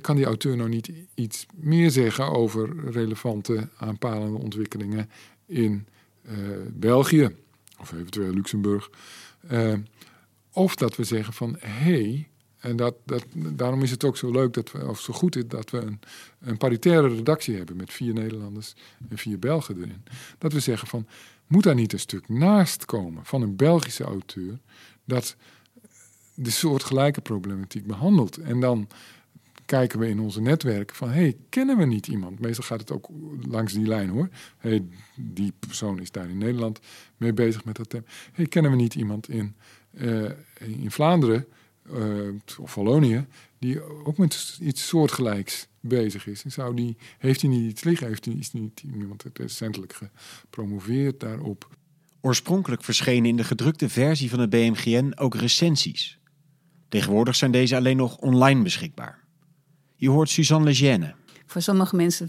kan 0.00 0.16
die 0.16 0.24
auteur 0.24 0.56
nou 0.56 0.68
niet 0.68 0.90
iets 1.14 1.46
meer 1.54 1.90
zeggen 1.90 2.30
over 2.30 2.90
relevante 2.90 3.68
aanpalende 3.76 4.38
ontwikkelingen 4.38 5.10
in 5.46 5.86
uh, 6.22 6.32
België 6.72 7.36
of 7.80 7.92
eventueel 7.92 8.32
Luxemburg. 8.32 8.90
Uh, 9.50 9.74
of 10.52 10.74
dat 10.74 10.96
we 10.96 11.04
zeggen 11.04 11.32
van 11.32 11.56
hé, 11.58 11.68
hey, 11.68 12.28
en 12.64 12.76
dat, 12.76 12.94
dat, 13.04 13.24
daarom 13.34 13.82
is 13.82 13.90
het 13.90 14.04
ook 14.04 14.16
zo 14.16 14.30
leuk 14.30 14.52
dat 14.52 14.72
we, 14.72 14.88
of 14.88 15.00
zo 15.00 15.12
goed 15.12 15.36
is 15.36 15.48
dat 15.48 15.70
we 15.70 15.78
een, 15.78 16.00
een 16.40 16.56
paritaire 16.56 17.14
redactie 17.14 17.56
hebben 17.56 17.76
met 17.76 17.92
vier 17.92 18.12
Nederlanders 18.12 18.74
en 19.08 19.18
vier 19.18 19.38
Belgen 19.38 19.76
erin. 19.76 20.04
Dat 20.38 20.52
we 20.52 20.60
zeggen 20.60 20.88
van 20.88 21.06
moet 21.46 21.62
daar 21.62 21.74
niet 21.74 21.92
een 21.92 21.98
stuk 21.98 22.28
naast 22.28 22.84
komen 22.84 23.24
van 23.24 23.42
een 23.42 23.56
Belgische 23.56 24.04
auteur 24.04 24.58
dat 25.04 25.36
de 26.34 26.50
soortgelijke 26.50 27.20
problematiek 27.20 27.86
behandelt. 27.86 28.36
En 28.36 28.60
dan 28.60 28.88
kijken 29.64 29.98
we 29.98 30.08
in 30.08 30.20
onze 30.20 30.40
netwerken 30.40 30.96
van, 30.96 31.08
hey, 31.08 31.36
kennen 31.48 31.76
we 31.76 31.84
niet 31.84 32.06
iemand? 32.06 32.40
Meestal 32.40 32.64
gaat 32.64 32.80
het 32.80 32.90
ook 32.90 33.08
langs 33.48 33.72
die 33.72 33.86
lijn 33.86 34.08
hoor. 34.08 34.28
Hey, 34.58 34.84
die 35.16 35.52
persoon 35.58 36.00
is 36.00 36.10
daar 36.10 36.28
in 36.28 36.38
Nederland 36.38 36.80
mee 37.16 37.32
bezig 37.32 37.64
met 37.64 37.76
dat 37.76 37.88
thema. 37.88 38.04
Hey, 38.32 38.46
kennen 38.46 38.70
we 38.70 38.76
niet 38.76 38.94
iemand 38.94 39.28
in, 39.28 39.54
uh, 39.90 40.30
in 40.58 40.90
Vlaanderen 40.90 41.46
uh, 41.92 42.28
of 42.60 42.74
Wallonië 42.74 43.26
die 43.58 43.82
ook 44.04 44.18
met 44.18 44.58
iets 44.60 44.86
soortgelijks 44.86 45.68
bezig 45.80 46.26
is? 46.26 46.44
En 46.44 46.52
zou 46.52 46.74
die, 46.74 46.96
heeft 47.18 47.40
hij 47.40 47.50
niet 47.50 47.70
iets 47.70 47.84
liggen? 47.84 48.06
Heeft 48.06 48.24
hij 48.24 48.34
niet 48.52 48.82
iemand 48.94 49.24
recentelijk 49.32 50.00
gepromoveerd 50.40 51.20
daarop? 51.20 51.68
Oorspronkelijk 52.20 52.84
verschenen 52.84 53.30
in 53.30 53.36
de 53.36 53.44
gedrukte 53.44 53.88
versie 53.88 54.30
van 54.30 54.38
het 54.38 54.50
BMGN 54.50 55.12
ook 55.16 55.34
recensies. 55.34 56.18
Tegenwoordig 56.88 57.36
zijn 57.36 57.50
deze 57.50 57.76
alleen 57.76 57.96
nog 57.96 58.16
online 58.16 58.62
beschikbaar. 58.62 59.24
Je 59.96 60.10
hoort 60.10 60.28
Suzanne 60.28 60.64
Lejeune. 60.64 61.14
Voor 61.46 61.62
sommige 61.62 61.96
mensen 61.96 62.28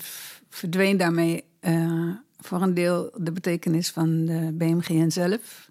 verdween 0.50 0.98
daarmee 0.98 1.44
uh, 1.62 2.14
voor 2.40 2.62
een 2.62 2.74
deel 2.74 3.12
de 3.18 3.32
betekenis 3.32 3.90
van 3.90 4.26
de 4.26 4.54
BMGN 4.54 5.10
zelf. 5.10 5.70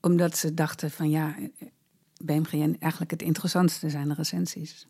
Omdat 0.00 0.36
ze 0.36 0.54
dachten 0.54 0.90
van 0.90 1.10
ja, 1.10 1.34
BMGN 2.26 2.76
eigenlijk 2.80 3.10
het 3.10 3.22
interessantste 3.22 3.90
zijn 3.90 4.08
de 4.08 4.14
recensies. 4.14 4.86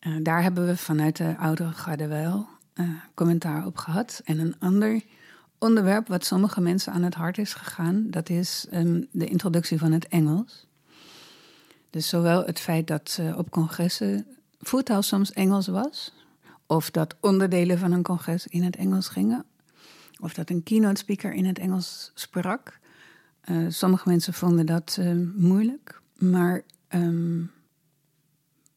Uh, 0.00 0.16
daar 0.22 0.42
hebben 0.42 0.66
we 0.66 0.76
vanuit 0.76 1.16
de 1.16 1.36
oudere 1.36 1.72
garde 1.72 2.06
wel 2.06 2.48
uh, 2.74 2.88
commentaar 3.14 3.66
op 3.66 3.76
gehad. 3.76 4.20
En 4.24 4.38
een 4.38 4.54
ander 4.58 5.02
onderwerp 5.58 6.08
wat 6.08 6.24
sommige 6.24 6.60
mensen 6.60 6.92
aan 6.92 7.02
het 7.02 7.14
hart 7.14 7.38
is 7.38 7.54
gegaan, 7.54 8.10
dat 8.10 8.28
is 8.28 8.66
um, 8.72 9.06
de 9.12 9.26
introductie 9.26 9.78
van 9.78 9.92
het 9.92 10.08
Engels. 10.08 10.66
Dus 11.90 12.08
zowel 12.08 12.44
het 12.44 12.60
feit 12.60 12.86
dat 12.86 13.20
op 13.36 13.50
congressen 13.50 14.26
voertaal 14.60 15.02
soms 15.02 15.32
Engels 15.32 15.66
was. 15.66 16.12
Of 16.66 16.90
dat 16.90 17.16
onderdelen 17.20 17.78
van 17.78 17.92
een 17.92 18.02
congres 18.02 18.46
in 18.46 18.62
het 18.62 18.76
Engels 18.76 19.08
gingen. 19.08 19.44
Of 20.20 20.34
dat 20.34 20.50
een 20.50 20.62
keynote 20.62 21.00
speaker 21.00 21.32
in 21.32 21.44
het 21.44 21.58
Engels 21.58 22.10
sprak. 22.14 22.78
Uh, 23.44 23.66
sommige 23.68 24.08
mensen 24.08 24.32
vonden 24.32 24.66
dat 24.66 24.96
uh, 25.00 25.12
moeilijk. 25.34 26.00
Maar 26.18 26.62
um, 26.88 27.50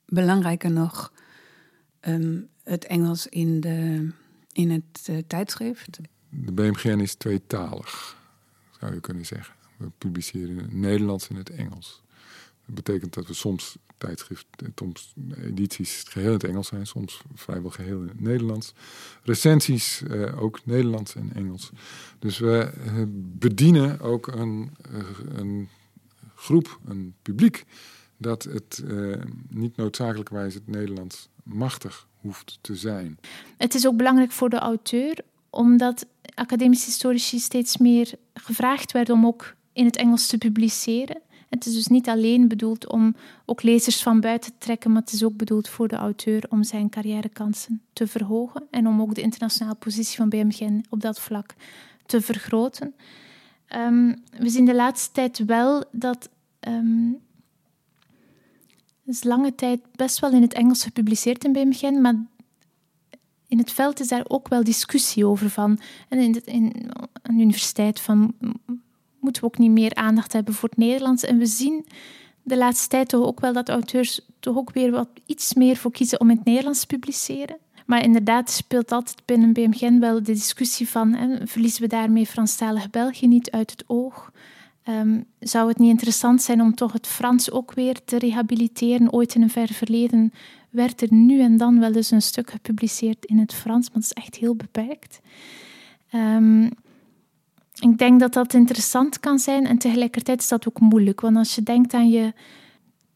belangrijker 0.05 0.71
nog, 0.71 1.13
um, 2.01 2.49
het 2.63 2.85
Engels 2.85 3.27
in, 3.27 3.59
de, 3.59 4.09
in 4.51 4.69
het 4.69 5.07
uh, 5.09 5.17
tijdschrift. 5.27 5.99
De 6.29 6.51
BMGN 6.51 6.99
is 6.99 7.15
tweetalig, 7.15 8.17
zou 8.79 8.93
je 8.93 8.99
kunnen 8.99 9.25
zeggen. 9.25 9.55
We 9.77 9.89
publiceren 9.97 10.49
in 10.49 10.57
het 10.57 10.73
Nederlands 10.73 11.27
en 11.27 11.35
het 11.35 11.49
Engels. 11.49 12.01
Dat 12.65 12.75
betekent 12.75 13.13
dat 13.13 13.27
we 13.27 13.33
soms 13.33 13.77
tijdschrift, 13.97 14.45
soms 14.75 15.13
edities 15.43 16.03
geheel 16.07 16.27
in 16.27 16.33
het 16.33 16.43
Engels 16.43 16.67
zijn, 16.67 16.87
soms 16.87 17.21
vrijwel 17.33 17.69
geheel 17.69 18.01
in 18.01 18.07
het 18.07 18.21
Nederlands. 18.21 18.73
Recensies 19.23 20.01
uh, 20.01 20.41
ook 20.41 20.65
Nederlands 20.65 21.15
en 21.15 21.33
Engels. 21.35 21.69
Dus 22.19 22.37
we 22.37 22.71
bedienen 23.37 23.99
ook 23.99 24.27
een, 24.27 24.71
een, 25.35 25.69
groep, 26.39 26.79
een 26.85 27.13
publiek, 27.21 27.65
dat 28.17 28.43
het 28.43 28.83
niet 29.49 29.75
noodzakelijkerwijs 29.75 30.53
het 30.53 30.67
Nederlands 30.67 31.29
machtig 31.43 32.07
hoeft 32.21 32.57
te 32.61 32.75
zijn. 32.75 33.19
Het 33.57 33.73
is 33.73 33.87
ook 33.87 33.97
belangrijk 33.97 34.31
voor 34.31 34.49
de 34.49 34.59
auteur, 34.59 35.19
omdat 35.49 36.05
academische 36.35 36.85
historici 36.85 37.39
steeds 37.39 37.77
meer 37.77 38.11
gevraagd 38.33 38.91
werden 38.91 39.15
om 39.15 39.25
ook 39.25 39.55
in 39.73 39.85
het 39.85 39.95
Engels 39.95 40.27
te 40.27 40.37
publiceren. 40.37 41.21
Het 41.49 41.65
is 41.65 41.73
dus 41.73 41.87
niet 41.87 42.09
alleen 42.09 42.47
bedoeld 42.47 42.87
om 42.87 43.15
ook 43.45 43.63
lezers 43.63 44.03
van 44.03 44.19
buiten 44.19 44.51
te 44.51 44.57
trekken, 44.57 44.91
maar 44.91 45.01
het 45.01 45.13
is 45.13 45.23
ook 45.23 45.37
bedoeld 45.37 45.69
voor 45.69 45.87
de 45.87 45.95
auteur 45.95 46.43
om 46.49 46.63
zijn 46.63 46.89
carrièrekansen 46.89 47.81
te 47.93 48.07
verhogen 48.07 48.67
en 48.71 48.87
om 48.87 49.01
ook 49.01 49.15
de 49.15 49.21
internationale 49.21 49.75
positie 49.75 50.17
van 50.17 50.29
BMGN 50.29 50.85
op 50.89 51.01
dat 51.01 51.19
vlak 51.19 51.53
te 52.05 52.21
vergroten. 52.21 52.93
Um, 53.75 54.15
we 54.37 54.49
zien 54.49 54.65
de 54.65 54.75
laatste 54.75 55.11
tijd 55.11 55.45
wel 55.45 55.83
dat 55.91 56.29
um, 56.67 57.19
lange 59.21 59.55
tijd 59.55 59.79
best 59.95 60.19
wel 60.19 60.31
in 60.31 60.41
het 60.41 60.53
Engels 60.53 60.83
gepubliceerd 60.83 61.43
in 61.43 61.51
BMGN, 61.51 62.01
maar 62.01 62.15
in 63.47 63.57
het 63.57 63.71
veld 63.71 63.99
is 63.99 64.07
daar 64.07 64.25
ook 64.27 64.47
wel 64.47 64.63
discussie 64.63 65.25
over 65.25 65.49
van. 65.49 65.79
En 66.07 66.19
in, 66.19 66.31
de, 66.31 66.41
in 66.45 66.91
een 67.21 67.39
universiteit 67.39 67.99
van 67.99 68.33
moeten 69.19 69.41
we 69.41 69.47
ook 69.47 69.57
niet 69.57 69.71
meer 69.71 69.95
aandacht 69.95 70.33
hebben 70.33 70.53
voor 70.53 70.69
het 70.69 70.77
Nederlands. 70.77 71.23
En 71.23 71.37
we 71.37 71.45
zien 71.45 71.85
de 72.43 72.57
laatste 72.57 72.87
tijd 72.87 73.09
toch 73.09 73.25
ook 73.25 73.39
wel 73.39 73.53
dat 73.53 73.69
auteurs 73.69 74.21
toch 74.39 74.57
ook 74.57 74.71
weer 74.71 74.91
wat 74.91 75.09
iets 75.25 75.53
meer 75.53 75.75
voor 75.75 75.91
kiezen 75.91 76.19
om 76.19 76.29
in 76.29 76.35
het 76.35 76.45
Nederlands 76.45 76.79
te 76.79 76.87
publiceren. 76.87 77.57
Maar 77.89 78.03
inderdaad 78.03 78.49
speelt 78.49 78.91
altijd 78.91 79.21
binnen 79.25 79.53
BMGen 79.53 79.99
wel 79.99 80.15
de 80.15 80.33
discussie 80.33 80.89
van 80.89 81.13
hè, 81.13 81.47
verliezen 81.47 81.81
we 81.81 81.87
daarmee 81.87 82.25
Franstalig 82.25 82.89
België 82.89 83.27
niet 83.27 83.51
uit 83.51 83.71
het 83.71 83.83
oog? 83.87 84.31
Um, 84.89 85.25
zou 85.39 85.67
het 85.67 85.77
niet 85.77 85.89
interessant 85.89 86.41
zijn 86.41 86.61
om 86.61 86.75
toch 86.75 86.93
het 86.93 87.07
Frans 87.07 87.51
ook 87.51 87.73
weer 87.73 88.03
te 88.05 88.19
rehabiliteren? 88.19 89.13
Ooit 89.13 89.35
in 89.35 89.41
een 89.41 89.49
ver 89.49 89.67
verleden 89.67 90.33
werd 90.69 91.01
er 91.01 91.13
nu 91.13 91.41
en 91.41 91.57
dan 91.57 91.79
wel 91.79 91.93
eens 91.93 92.11
een 92.11 92.21
stuk 92.21 92.49
gepubliceerd 92.49 93.25
in 93.25 93.37
het 93.37 93.53
Frans, 93.53 93.85
maar 93.85 94.01
dat 94.01 94.11
is 94.11 94.23
echt 94.23 94.35
heel 94.35 94.55
beperkt. 94.55 95.19
Um, 96.13 96.69
ik 97.79 97.97
denk 97.97 98.19
dat 98.19 98.33
dat 98.33 98.53
interessant 98.53 99.19
kan 99.19 99.39
zijn 99.39 99.65
en 99.65 99.77
tegelijkertijd 99.77 100.39
is 100.41 100.47
dat 100.47 100.67
ook 100.67 100.79
moeilijk. 100.79 101.21
Want 101.21 101.37
als 101.37 101.55
je 101.55 101.63
denkt 101.63 101.93
aan 101.93 102.09
je, 102.09 102.33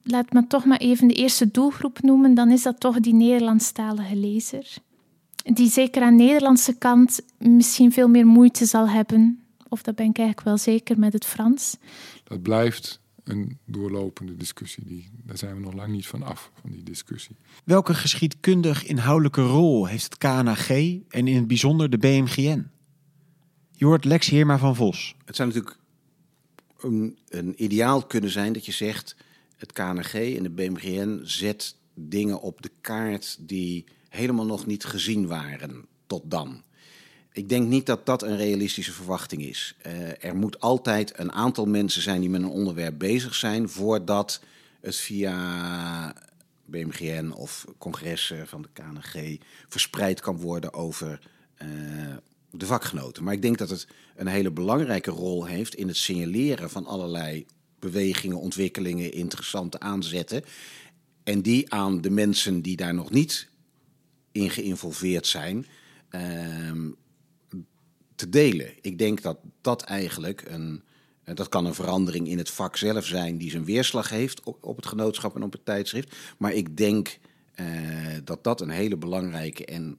laat 0.04 0.34
me 0.34 0.48
toch 0.48 0.66
maar 0.66 0.78
even 0.78 1.08
de 1.08 1.14
eerste 1.14 1.52
doelgroep 1.52 2.02
noemen, 2.02 2.34
dan 2.34 2.52
is 2.52 2.64
dat 2.64 2.80
toch 2.80 3.00
die 3.00 3.14
Nederlandstalige 3.14 4.16
lezer. 4.16 4.74
Die 5.44 5.70
zeker 5.70 6.02
aan 6.02 6.18
de 6.18 6.24
Nederlandse 6.24 6.78
kant 6.78 7.22
misschien 7.38 7.92
veel 7.92 8.08
meer 8.08 8.26
moeite 8.26 8.66
zal 8.66 8.90
hebben, 8.90 9.44
of 9.68 9.82
dat 9.82 9.96
ben 9.96 10.10
ik 10.10 10.18
eigenlijk 10.18 10.48
wel 10.48 10.58
zeker 10.58 11.00
met 11.00 11.14
het 11.14 11.26
Frans. 11.26 11.78
Dat 12.24 12.42
blijft 12.42 13.02
een 13.24 13.58
doorlopende 13.66 14.38
discussie. 14.38 14.86
Die, 14.86 15.10
daar 15.24 15.38
zijn 15.38 15.56
we 15.56 15.62
nog 15.62 15.74
lang 15.74 15.92
niet 15.92 16.08
van 16.08 16.24
af, 16.24 16.52
van 16.62 16.72
die 16.72 16.84
discussie. 16.84 17.36
Welke 17.64 17.94
geschiedkundig 17.94 18.86
inhoudelijke 18.86 19.42
rol 19.42 19.86
heeft 19.86 20.04
het 20.04 20.18
KNAG 20.18 20.70
en 20.70 21.28
in 21.28 21.36
het 21.36 21.48
bijzonder 21.48 21.90
de 21.90 21.98
BMGN? 21.98 22.68
Je 23.72 23.86
hoort 23.86 24.06
Lex 24.06 24.28
Heerma 24.30 24.58
van 24.58 24.76
Vos. 24.76 25.16
Het 25.26 25.36
zou 25.36 25.48
natuurlijk 25.48 25.78
een, 26.80 27.18
een 27.30 27.64
ideaal 27.64 28.06
kunnen 28.06 28.30
zijn 28.30 28.54
dat 28.54 28.66
je 28.66 28.72
zegt... 28.72 29.16
het 29.64 29.74
KNG 29.74 30.38
en 30.38 30.44
de 30.44 30.50
BMGN 30.50 31.22
zet 31.24 31.76
dingen 31.94 32.42
op 32.42 32.62
de 32.62 32.72
kaart 32.82 33.38
die 33.40 33.86
helemaal 34.10 34.46
nog 34.46 34.66
niet 34.66 34.84
gezien 34.84 35.28
waren 35.28 35.86
tot 36.08 36.22
dan. 36.26 36.64
Ik 37.32 37.50
denk 37.50 37.68
niet 37.68 37.86
dat 37.86 38.06
dat 38.06 38.24
een 38.24 38.38
realistische 38.38 38.92
verwachting 38.92 39.42
is. 39.42 39.76
Uh, 39.86 40.24
er 40.24 40.36
moet 40.36 40.60
altijd 40.60 41.20
een 41.20 41.32
aantal 41.32 41.66
mensen 41.66 42.02
zijn 42.02 42.22
die 42.22 42.30
met 42.30 42.42
een 42.42 42.48
onderwerp 42.48 43.00
bezig 43.00 43.36
zijn 43.36 43.70
voordat 43.70 44.42
het 44.82 44.96
via 44.96 46.16
BMGN 46.66 47.32
of 47.36 47.66
congressen 47.78 48.48
van 48.48 48.62
de 48.62 48.70
KNG 48.74 49.40
verspreid 49.68 50.20
kan 50.20 50.38
worden 50.38 50.74
over 50.74 51.20
uh, 51.62 51.68
de 52.52 52.66
vakgenoten. 52.66 53.24
Maar 53.24 53.34
ik 53.34 53.42
denk 53.42 53.58
dat 53.58 53.70
het 53.70 53.88
een 54.16 54.28
hele 54.28 54.52
belangrijke 54.52 55.12
rol 55.12 55.46
heeft 55.46 55.76
in 55.76 55.88
het 55.88 55.98
signaleren 55.98 56.70
van 56.70 56.86
allerlei 56.86 57.46
bewegingen, 57.84 58.40
ontwikkelingen, 58.40 59.14
interessante 59.14 59.80
aanzetten. 59.80 60.44
En 61.24 61.42
die 61.42 61.74
aan 61.74 62.02
de 62.02 62.10
mensen 62.10 62.62
die 62.62 62.76
daar 62.76 62.94
nog 62.94 63.12
niet 63.12 63.50
in 64.32 64.50
geïnvolveerd 64.50 65.28
zijn, 65.28 65.66
uh, 66.12 66.90
te 68.16 68.30
delen. 68.30 68.70
Ik 68.82 68.98
denk 68.98 69.22
dat 69.22 69.38
dat 69.62 69.82
eigenlijk 69.82 70.44
een. 70.48 70.84
Dat 71.24 71.50
kan 71.50 71.66
een 71.66 71.74
verandering 71.74 72.28
in 72.28 72.38
het 72.38 72.50
vak 72.50 72.78
zelf 72.78 73.06
zijn 73.06 73.38
die 73.38 73.50
zijn 73.50 73.66
weerslag 73.66 74.10
heeft 74.10 74.42
op, 74.44 74.76
het 74.76 74.86
genootschap 74.86 75.36
en 75.36 75.44
op 75.44 75.52
het 75.52 75.66
tijdschrift. 75.66 76.16
Maar 76.38 76.54
ik 76.54 76.78
denk 76.78 77.20
uh, 77.56 77.68
dat 78.24 78.44
dat 78.44 78.62
een 78.62 78.70
hele 78.70 78.98
belangrijke 78.98 79.66
en 79.66 79.98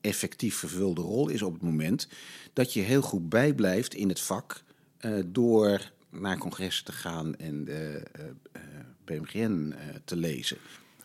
effectief 0.00 0.56
vervulde 0.56 1.00
rol 1.00 1.28
is 1.28 1.42
op 1.42 1.52
het 1.52 1.62
moment 1.62 2.08
dat 2.52 2.72
je 2.72 2.80
heel 2.80 3.02
goed 3.02 3.28
bijblijft 3.28 3.94
in 3.94 4.08
het 4.08 4.20
vak 4.20 4.62
uh, 5.00 5.22
door 5.26 5.92
naar 6.12 6.38
congressen 6.38 6.84
te 6.84 6.92
gaan 6.92 7.36
en 7.36 7.64
de 7.64 8.02
uh, 8.18 8.24
uh, 8.24 8.62
BMGN 9.04 9.74
te 10.04 10.16
lezen. 10.16 10.56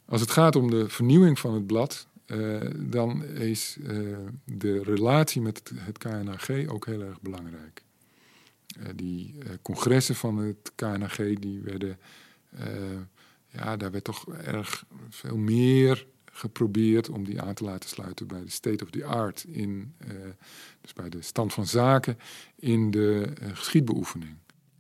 Als 0.06 0.22
het 0.22 0.32
gaat 0.32 0.56
om 0.56 0.70
de 0.70 0.90
vernieuwing 0.90 1.40
van 1.40 1.54
het 1.54 1.68
blad, 1.68 2.08
dan 2.76 3.24
is 3.24 3.78
de 4.44 4.84
relatie 4.84 5.42
met 5.42 5.72
het, 5.76 5.98
KNAG 5.98 6.68
ook 6.68 6.86
heel 6.86 7.02
erg 7.02 7.22
belangrijk. 7.22 7.84
die 8.96 9.36
congressen 9.62 10.16
van 10.16 10.38
het 10.38 10.72
KNAG 10.76 11.16
die 11.16 11.62
werden, 11.62 12.00
ja, 13.48 13.78
daar 13.78 13.92
werd 13.92 14.04
toch 14.04 14.28
erg 14.28 14.86
veel 15.10 15.38
meer 15.38 16.08
geprobeerd 16.32 17.10
om 17.10 17.24
die 17.24 17.42
aan 17.42 17.54
te 17.54 17.64
laten 17.64 17.90
sluiten 17.90 18.28
bij 18.28 18.42
de 18.42 18.50
state 18.50 18.84
of 18.84 18.90
the 18.90 19.06
art, 19.06 19.46
in, 19.48 19.94
dus 20.82 20.94
bij 20.94 21.10
de 21.10 21.22
stand 21.22 21.54
van 21.54 21.68
zaken 21.68 22.18
in 22.56 22.92
de 22.92 23.34
geschiedbeoefening. 23.54 24.38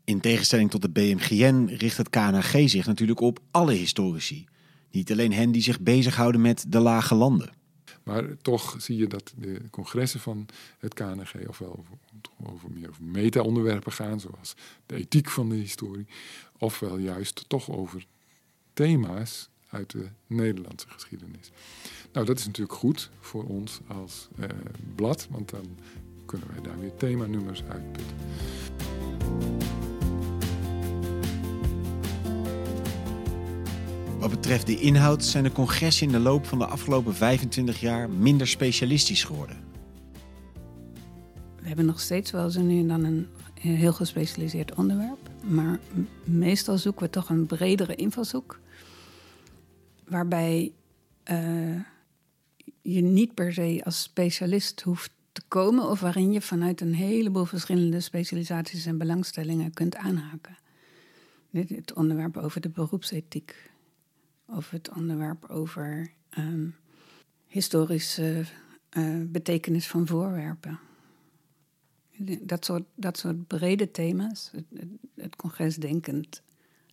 In 0.08 0.20
tegenstelling 0.20 0.70
tot 0.70 0.82
de 0.82 0.90
BMGN 0.90 1.66
richt 1.66 1.98
het 1.98 2.10
KNG 2.10 2.70
zich 2.70 2.86
natuurlijk 2.86 3.20
op 3.20 3.40
alle 3.52 3.74
historici. 3.74 4.46
Niet 4.92 5.12
alleen 5.12 5.34
hen 5.34 5.52
die 5.52 5.62
zich 5.62 5.80
bezighouden 5.80 6.42
met 6.42 6.66
de 6.68 6.80
lage 6.80 7.16
landen. 7.16 7.50
Maar 8.04 8.38
toch 8.42 8.76
zie 8.78 8.98
je 8.98 9.08
dat 9.08 9.34
de 9.38 9.62
congressen 9.70 10.20
van 10.20 10.46
het 10.80 10.94
KNG 10.94 11.48
ofwel 11.48 11.80
over, 11.80 11.94
over 12.44 12.72
meer 12.72 12.90
over 12.90 13.04
meta-onderwerpen 13.04 13.92
gaan, 13.92 14.20
zoals 14.20 14.56
de 14.86 14.96
ethiek 14.96 15.30
van 15.30 15.50
de 15.50 15.56
historie, 15.56 16.06
ofwel 16.58 16.98
juist 16.98 17.46
toch 17.48 17.70
over 17.70 18.06
thema's 18.74 19.50
uit 19.70 19.92
de 19.92 20.08
Nederlandse 20.28 20.90
geschiedenis. 20.90 21.52
Nou, 22.14 22.26
dat 22.26 22.40
is 22.40 22.46
natuurlijk 22.46 22.78
goed 22.78 23.10
voor 23.20 23.44
ons 23.44 23.80
als 23.88 24.28
eh, 24.40 24.50
blad, 24.96 25.28
want 25.30 25.50
dan 25.50 25.78
kunnen 26.26 26.48
wij 26.54 26.62
daar 26.62 26.80
weer 26.80 26.96
themanummers 26.96 27.64
uitputten. 27.64 28.16
Wat 34.20 34.30
betreft 34.30 34.66
de 34.66 34.80
inhoud 34.80 35.26
zijn 35.26 35.44
de 35.44 35.52
congressen 35.52 36.06
in 36.06 36.12
de 36.12 36.20
loop 36.20 36.46
van 36.46 36.60
de 36.60 36.66
afgelopen 36.66 37.16
25 37.16 37.80
jaar 37.80 38.10
minder 38.10 38.48
specialistisch 38.48 39.24
geworden. 39.24 39.58
We 41.62 41.68
hebben 41.68 41.86
nog 41.86 42.00
steeds 42.00 42.32
wel 42.32 42.50
zo 42.50 42.62
nu 42.62 42.80
en 42.80 42.88
dan 42.88 43.04
een 43.04 43.28
heel 43.60 43.94
gespecialiseerd 43.94 44.76
onderwerp, 44.76 45.30
maar 45.44 45.80
meestal 46.24 46.78
zoeken 46.78 47.04
we 47.04 47.10
toch 47.10 47.30
een 47.30 47.46
bredere 47.46 47.96
invalshoek 47.96 48.60
waarbij 50.08 50.72
uh, 51.32 51.82
je 52.82 53.02
niet 53.02 53.34
per 53.34 53.54
se 53.54 53.82
als 53.84 54.02
specialist 54.02 54.82
hoeft 54.82 55.12
te 55.32 55.42
komen, 55.48 55.90
of 55.90 56.00
waarin 56.00 56.32
je 56.32 56.42
vanuit 56.42 56.82
een 56.82 56.94
heleboel 56.94 57.46
verschillende 57.46 58.00
specialisaties 58.00 58.86
en 58.86 58.98
belangstellingen 58.98 59.74
kunt 59.74 59.96
aanhaken. 59.96 60.58
Dit, 61.52 61.70
het 61.70 61.94
onderwerp 61.94 62.38
over 62.38 62.62
de 62.62 62.70
beroepsethiek, 62.70 63.70
of 64.48 64.70
het 64.70 64.90
onderwerp 64.96 65.46
over 65.50 66.12
um, 66.38 66.76
historische 67.48 68.46
uh, 68.98 69.24
betekenis 69.26 69.88
van 69.88 70.08
voorwerpen. 70.08 70.80
Dat 72.42 72.66
soort, 72.66 72.84
dat 72.96 73.18
soort 73.18 73.48
brede 73.48 73.92
thema's, 73.92 74.52
het, 75.16 75.36
congres 75.36 75.76
denkend 75.76 76.42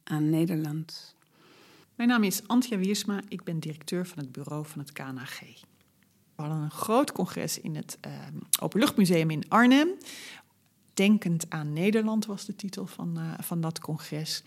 aan 0.04 0.30
Nederland 0.30 1.14
mijn 1.94 2.08
naam 2.08 2.22
is 2.22 2.46
Antje 2.46 2.78
Wiersma, 2.78 3.20
ik 3.28 3.44
ben 3.44 3.60
directeur 3.60 4.06
van 4.06 4.18
het 4.18 4.32
bureau 4.32 4.66
van 4.66 4.80
het 4.80 4.92
KNAG. 4.92 5.40
We 5.40 6.42
hadden 6.42 6.58
een 6.58 6.70
groot 6.70 7.12
congres 7.12 7.60
in 7.60 7.76
het 7.76 7.98
uh, 8.06 8.12
Openluchtmuseum 8.60 9.30
in 9.30 9.48
Arnhem. 9.48 9.88
Denkend 10.94 11.50
aan 11.50 11.72
Nederland 11.72 12.26
was 12.26 12.44
de 12.44 12.56
titel 12.56 12.86
van, 12.86 13.18
uh, 13.18 13.32
van 13.38 13.60
dat 13.60 13.78
congres. 13.78 14.42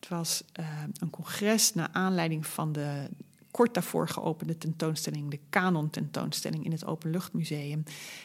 Het 0.00 0.08
was 0.08 0.42
uh, 0.60 0.82
een 0.98 1.10
congres 1.10 1.74
naar 1.74 1.88
aanleiding 1.92 2.46
van 2.46 2.72
de 2.72 3.08
kort 3.50 3.74
daarvoor 3.74 4.08
geopende 4.08 4.58
tentoonstelling, 4.58 5.30
de 5.30 5.38
Canon 5.50 5.90
tentoonstelling 5.90 6.64
in 6.64 6.72
het 6.72 6.84
Openluchtmuseum. 6.84 7.82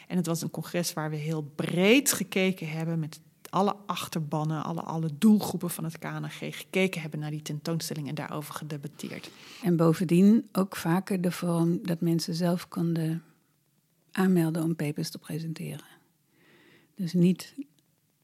En 0.08 0.16
het 0.16 0.26
was 0.26 0.42
een 0.42 0.50
congres 0.50 0.92
waar 0.92 1.10
we 1.10 1.16
heel 1.16 1.42
breed 1.42 2.12
gekeken 2.12 2.68
hebben 2.68 2.98
met 2.98 3.20
alle 3.50 3.76
achterbannen, 3.86 4.64
alle, 4.64 4.80
alle 4.80 5.10
doelgroepen 5.18 5.70
van 5.70 5.84
het 5.84 5.98
KNG 5.98 6.56
gekeken 6.56 7.00
hebben 7.00 7.20
naar 7.20 7.30
die 7.30 7.42
tentoonstelling 7.42 8.08
en 8.08 8.14
daarover 8.14 8.54
gedebatteerd. 8.54 9.30
En 9.62 9.76
bovendien 9.76 10.48
ook 10.52 10.76
vaker 10.76 11.20
de 11.20 11.30
vorm 11.30 11.78
dat 11.82 12.00
mensen 12.00 12.34
zelf 12.34 12.68
konden 12.68 13.22
aanmelden 14.10 14.62
om 14.62 14.76
papers 14.76 15.10
te 15.10 15.18
presenteren. 15.18 15.86
Dus 16.94 17.12
niet 17.12 17.54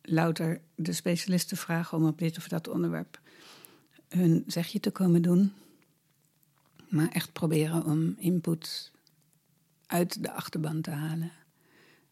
louter 0.03 0.61
de 0.75 0.93
specialisten 0.93 1.57
vragen 1.57 1.99
om 1.99 2.07
op 2.07 2.19
dit 2.19 2.37
of 2.37 2.49
dat 2.49 2.69
onderwerp 2.69 3.21
hun 4.11 4.45
zegje 4.47 4.81
te 4.81 4.91
komen 4.91 5.23
doen, 5.23 5.53
maar 6.89 7.09
echt 7.09 7.33
proberen 7.33 7.85
om 7.85 8.15
input 8.19 8.93
uit 9.87 10.23
de 10.23 10.33
achterban 10.33 10.81
te 10.81 10.91
halen 10.91 11.33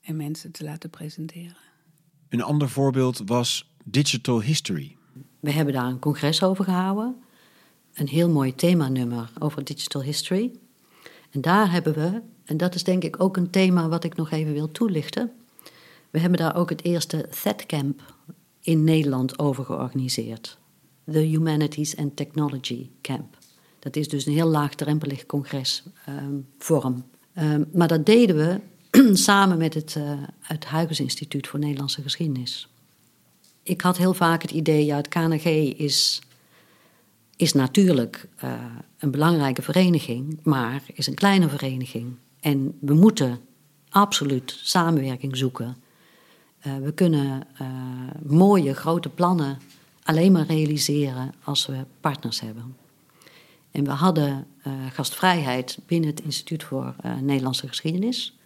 en 0.03 0.17
mensen 0.17 0.53
te 0.53 0.65
laten 0.65 0.91
presenteren. 0.91 1.57
Een 2.29 2.43
ander 2.43 2.69
voorbeeld 2.69 3.23
was 3.25 3.71
Digital 3.85 4.43
History. 4.43 4.97
We 5.41 5.51
hebben 5.51 5.75
daar 5.75 5.87
een 5.87 5.99
congres 5.99 6.43
over 6.43 6.65
gehouden. 6.65 7.17
Een 7.95 8.09
heel 8.09 8.29
mooi 8.31 8.55
themanummer 8.55 9.33
over 9.39 9.65
Digital 9.65 10.03
History. 10.03 10.53
En 11.31 11.41
daar 11.41 11.71
hebben 11.71 11.95
we, 11.95 12.23
en 12.45 12.57
dat 12.57 12.75
is 12.75 12.85
denk 12.85 13.05
ik 13.05 13.23
ook 13.23 13.37
een 13.37 13.51
thema 13.51 13.89
wat 13.89 14.05
ik 14.05 14.17
nog 14.17 14.31
even 14.31 14.53
wil 14.53 14.71
toelichten. 14.71 15.33
We 16.11 16.19
hebben 16.19 16.39
daar 16.39 16.57
ook 16.57 16.71
het 16.71 16.85
eerste 16.85 17.29
THED-camp 17.31 18.15
in 18.61 18.85
Nederland 18.85 19.39
over 19.39 19.65
georganiseerd. 19.65 20.59
The 21.13 21.19
Humanities 21.19 21.97
and 21.97 22.17
Technology 22.17 22.91
Camp. 23.01 23.37
Dat 23.79 23.97
is 23.97 24.09
dus 24.09 24.27
een 24.27 24.33
heel 24.33 24.49
laagdrempelig 24.49 25.27
congresvorm. 25.27 27.05
Um, 27.39 27.69
maar 27.73 27.89
dat 27.89 28.07
deden 28.07 28.37
we 28.37 28.61
samen 29.17 29.59
met 29.59 29.75
het, 29.75 29.95
uh, 29.99 30.13
het 30.41 30.69
Huygens 30.69 31.01
Instituut 31.01 31.47
voor 31.47 31.59
Nederlandse 31.59 32.03
Geschiedenis. 32.03 32.69
Ik 33.63 33.81
had 33.81 33.97
heel 33.97 34.15
vaak 34.15 34.43
het 34.43 34.51
idee, 34.51 34.85
ja, 34.85 34.97
het 34.97 35.09
KNG 35.09 35.45
is, 35.77 36.23
is 37.37 37.53
natuurlijk 37.53 38.29
uh, 38.45 38.53
een 38.99 39.11
belangrijke 39.11 39.63
vereniging, 39.63 40.41
maar 40.43 40.83
is 40.93 41.07
een 41.07 41.15
kleine 41.15 41.49
vereniging. 41.49 42.15
En 42.41 42.77
we 42.81 42.95
moeten 42.95 43.41
absoluut 43.89 44.59
samenwerking 44.63 45.37
zoeken. 45.37 45.77
Uh, 46.67 46.77
we 46.77 46.93
kunnen 46.93 47.47
mooie 48.23 48.75
grote 48.75 49.09
plannen 49.09 49.59
alleen 50.09 50.33
maar 50.33 50.47
realiseren 50.47 51.35
als 51.45 51.67
we 51.67 51.85
partners 52.01 52.41
hebben. 52.41 52.77
En 53.71 53.85
we 53.85 53.91
hadden 53.91 54.47
uh, 54.67 54.73
gastvrijheid 54.93 55.79
binnen 55.87 56.11
het 56.11 56.21
Instituut 56.21 56.65
voor 56.65 56.95
uh, 57.05 57.19
Nederlandse 57.19 57.69
Geschiedenis. 57.69 58.39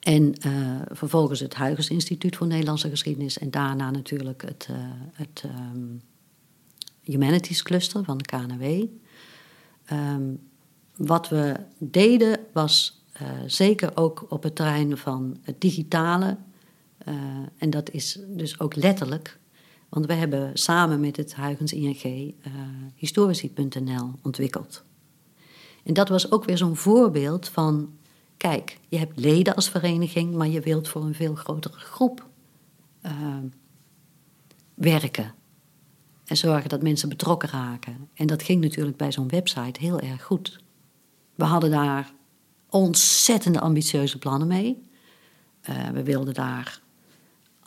En 0.00 0.34
uh, 0.46 0.80
vervolgens 0.90 1.40
het 1.40 1.56
Huygens 1.56 1.90
Instituut 1.90 2.36
voor 2.36 2.46
Nederlandse 2.46 2.88
Geschiedenis. 2.88 3.38
En 3.38 3.50
daarna 3.50 3.90
natuurlijk 3.90 4.42
het, 4.42 4.68
het 5.12 5.44
um, 5.44 6.02
Humanities 7.02 7.62
Cluster 7.62 8.04
van 8.04 8.18
de 8.18 8.24
KNW. 8.24 8.84
Ehm, 9.84 10.34
wat 10.96 11.28
we 11.28 11.56
deden 11.78 12.38
was 12.52 13.02
zeker 13.46 13.96
ook 13.96 14.26
op 14.28 14.42
het 14.42 14.54
terrein 14.54 14.96
van 14.96 15.36
het 15.42 15.60
digitale. 15.60 16.36
en 17.58 17.70
dat 17.70 17.90
is 17.90 18.18
dus 18.28 18.60
ook 18.60 18.74
letterlijk 18.74 19.38
want 19.88 20.06
we 20.06 20.12
hebben 20.12 20.50
samen 20.54 21.00
met 21.00 21.16
het 21.16 21.36
Huygens 21.36 21.72
ING 21.72 22.04
uh, 22.04 22.52
historici.nl 22.94 24.10
ontwikkeld. 24.22 24.84
En 25.84 25.94
dat 25.94 26.08
was 26.08 26.30
ook 26.30 26.44
weer 26.44 26.58
zo'n 26.58 26.76
voorbeeld 26.76 27.48
van, 27.48 27.92
kijk, 28.36 28.78
je 28.88 28.98
hebt 28.98 29.18
leden 29.18 29.54
als 29.54 29.68
vereniging, 29.68 30.34
maar 30.34 30.48
je 30.48 30.60
wilt 30.60 30.88
voor 30.88 31.04
een 31.04 31.14
veel 31.14 31.34
grotere 31.34 31.78
groep 31.78 32.26
uh, 33.02 33.12
werken. 34.74 35.34
En 36.24 36.36
zorgen 36.36 36.68
dat 36.68 36.82
mensen 36.82 37.08
betrokken 37.08 37.48
raken. 37.48 38.08
En 38.14 38.26
dat 38.26 38.42
ging 38.42 38.60
natuurlijk 38.60 38.96
bij 38.96 39.12
zo'n 39.12 39.28
website 39.28 39.80
heel 39.80 40.00
erg 40.00 40.22
goed. 40.22 40.60
We 41.34 41.44
hadden 41.44 41.70
daar 41.70 42.12
ontzettende 42.68 43.60
ambitieuze 43.60 44.18
plannen 44.18 44.48
mee. 44.48 44.82
Uh, 45.70 45.88
we 45.88 46.02
wilden 46.02 46.34
daar 46.34 46.80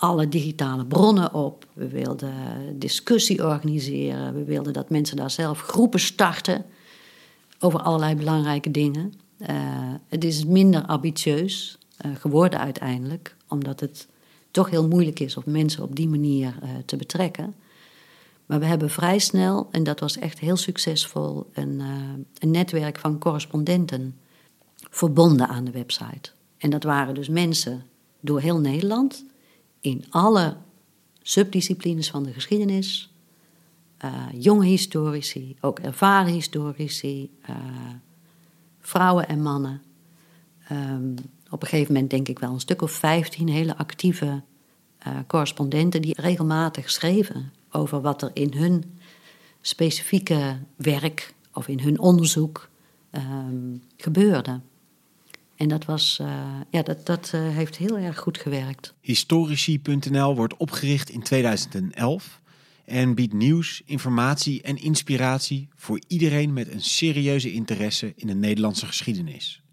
alle 0.02 0.30
digitale 0.30 0.86
bronnen 0.86 1.34
op. 1.34 1.66
We 1.74 1.88
wilden 1.88 2.34
discussie 2.80 3.46
organiseren. 3.46 4.34
We 4.34 4.44
wilden 4.44 4.74
dat 4.74 4.90
mensen 4.90 5.18
daar 5.18 5.32
zelf 5.32 5.62
groepen 5.62 6.00
starten 6.00 6.66
over 7.60 7.82
allerlei 7.82 8.16
belangrijke 8.16 8.72
dingen. 8.72 9.14
Uh, 9.40 9.48
het 10.08 10.24
is 10.24 10.46
minder 10.46 10.86
ambitieus 10.86 11.78
uh, 12.06 12.12
geworden 12.16 12.60
uiteindelijk, 12.60 13.36
omdat 13.48 13.80
het 13.80 14.08
toch 14.52 14.70
heel 14.70 14.88
moeilijk 14.88 15.20
is 15.20 15.38
om 15.38 15.44
mensen 15.46 15.84
op 15.84 15.96
die 15.96 16.08
manier 16.10 16.56
uh, 16.64 16.70
te 16.86 16.96
betrekken. 16.96 17.56
Maar 18.46 18.60
we 18.60 18.66
hebben 18.66 18.90
vrij 18.90 19.20
snel, 19.20 19.68
en 19.72 19.84
dat 19.84 20.00
was 20.00 20.18
echt 20.18 20.40
heel 20.40 20.58
succesvol, 20.58 21.50
een, 21.54 21.82
een 22.40 22.52
netwerk 22.52 23.00
van 23.00 23.20
correspondenten 23.20 24.16
verbonden 24.90 25.48
aan 25.48 25.66
de 25.66 25.72
website. 25.72 26.32
En 26.58 26.70
dat 26.70 26.84
waren 26.84 27.14
dus 27.14 27.30
mensen 27.30 27.84
door 28.20 28.40
heel 28.40 28.60
Nederland 28.60 29.26
in 29.82 30.06
alle 30.10 30.58
subdisciplines 31.22 32.10
van 32.10 32.24
de 32.24 32.34
geschiedenis. 32.34 33.13
Uh, 34.06 34.26
jonge 34.34 34.65
historici, 34.65 35.56
ook 35.62 35.80
ervaren 35.80 36.34
historici, 36.34 37.30
uh, 37.50 37.56
vrouwen 38.80 39.28
en 39.28 39.41
mannen. 39.41 39.82
Um, 40.72 41.15
op 41.50 41.62
een 41.62 41.67
gegeven 41.67 41.94
moment 41.94 42.12
denk 42.12 42.28
ik 42.28 42.39
wel 42.39 42.54
een 42.54 42.60
stuk 42.60 42.82
of 42.82 42.91
vijftien 42.91 43.48
hele 43.50 43.78
actieve 43.78 44.41
uh, 45.08 45.13
correspondenten 45.28 46.02
die 46.02 46.22
regelmatig 46.22 46.89
schreven 46.89 47.52
over 47.72 48.02
wat 48.02 48.22
er 48.22 48.32
in 48.34 48.54
hun 48.54 48.84
specifieke 49.62 50.58
werk 50.76 51.34
of 51.54 51.67
in 51.67 51.80
hun 51.80 52.00
onderzoek 52.00 52.70
um, 53.12 53.84
gebeurde. 53.98 54.60
En 55.62 55.67
dat, 55.67 55.86
was, 55.86 56.17
uh, 56.21 56.43
ja, 56.69 56.82
dat, 56.82 57.06
dat 57.06 57.32
uh, 57.36 57.41
heeft 57.41 57.78
heel 57.78 57.97
erg 57.97 58.17
goed 58.17 58.38
gewerkt. 58.38 58.95
Historici.nl 59.02 60.36
wordt 60.36 60.58
opgericht 60.58 61.10
in 61.10 61.21
2011 61.21 62.41
en 62.86 63.15
biedt 63.15 63.34
nieuws, 63.34 63.82
informatie 63.86 64.62
en 64.62 64.78
inspiratie 64.78 65.69
voor 65.76 66.02
iedereen 66.08 66.54
met 66.54 66.71
een 66.71 66.82
serieuze 66.82 67.52
interesse 67.52 68.13
in 68.15 68.28
de 68.28 68.34
Nederlandse 68.34 68.86
geschiedenis. 68.86 69.63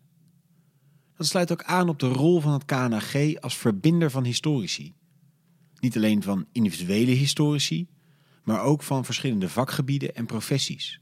Dat 1.17 1.27
sluit 1.27 1.53
ook 1.53 1.63
aan 1.63 1.89
op 1.89 1.99
de 1.99 2.09
rol 2.09 2.41
van 2.41 2.53
het 2.53 2.65
KNAG 2.65 3.41
als 3.41 3.57
verbinder 3.57 4.11
van 4.11 4.25
historici. 4.25 4.95
Niet 5.81 5.97
alleen 5.97 6.23
van 6.23 6.47
individuele 6.53 7.11
historici, 7.11 7.89
maar 8.45 8.63
ook 8.63 8.83
van 8.83 9.05
verschillende 9.05 9.49
vakgebieden 9.49 10.15
en 10.15 10.27
professies. 10.27 11.01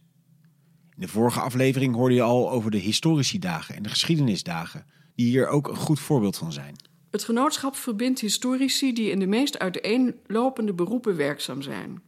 In 0.97 1.03
de 1.03 1.09
vorige 1.09 1.41
aflevering 1.41 1.95
hoorde 1.95 2.15
je 2.15 2.23
al 2.23 2.51
over 2.51 2.71
de 2.71 2.77
historici 2.77 3.39
dagen 3.39 3.75
en 3.75 3.83
de 3.83 3.89
geschiedenisdagen, 3.89 4.87
die 5.15 5.27
hier 5.27 5.49
ook 5.49 5.69
een 5.69 5.77
goed 5.77 6.01
voorbeeld 6.01 6.37
van 6.37 6.53
zijn. 6.53 6.77
Het 7.11 7.25
genootschap 7.25 7.77
verbindt 7.77 8.21
historici 8.21 8.93
die 8.93 9.11
in 9.11 9.19
de 9.19 9.27
meest 9.27 9.59
uiteenlopende 9.59 10.73
beroepen 10.73 11.17
werkzaam 11.17 11.63
zijn. 11.63 12.03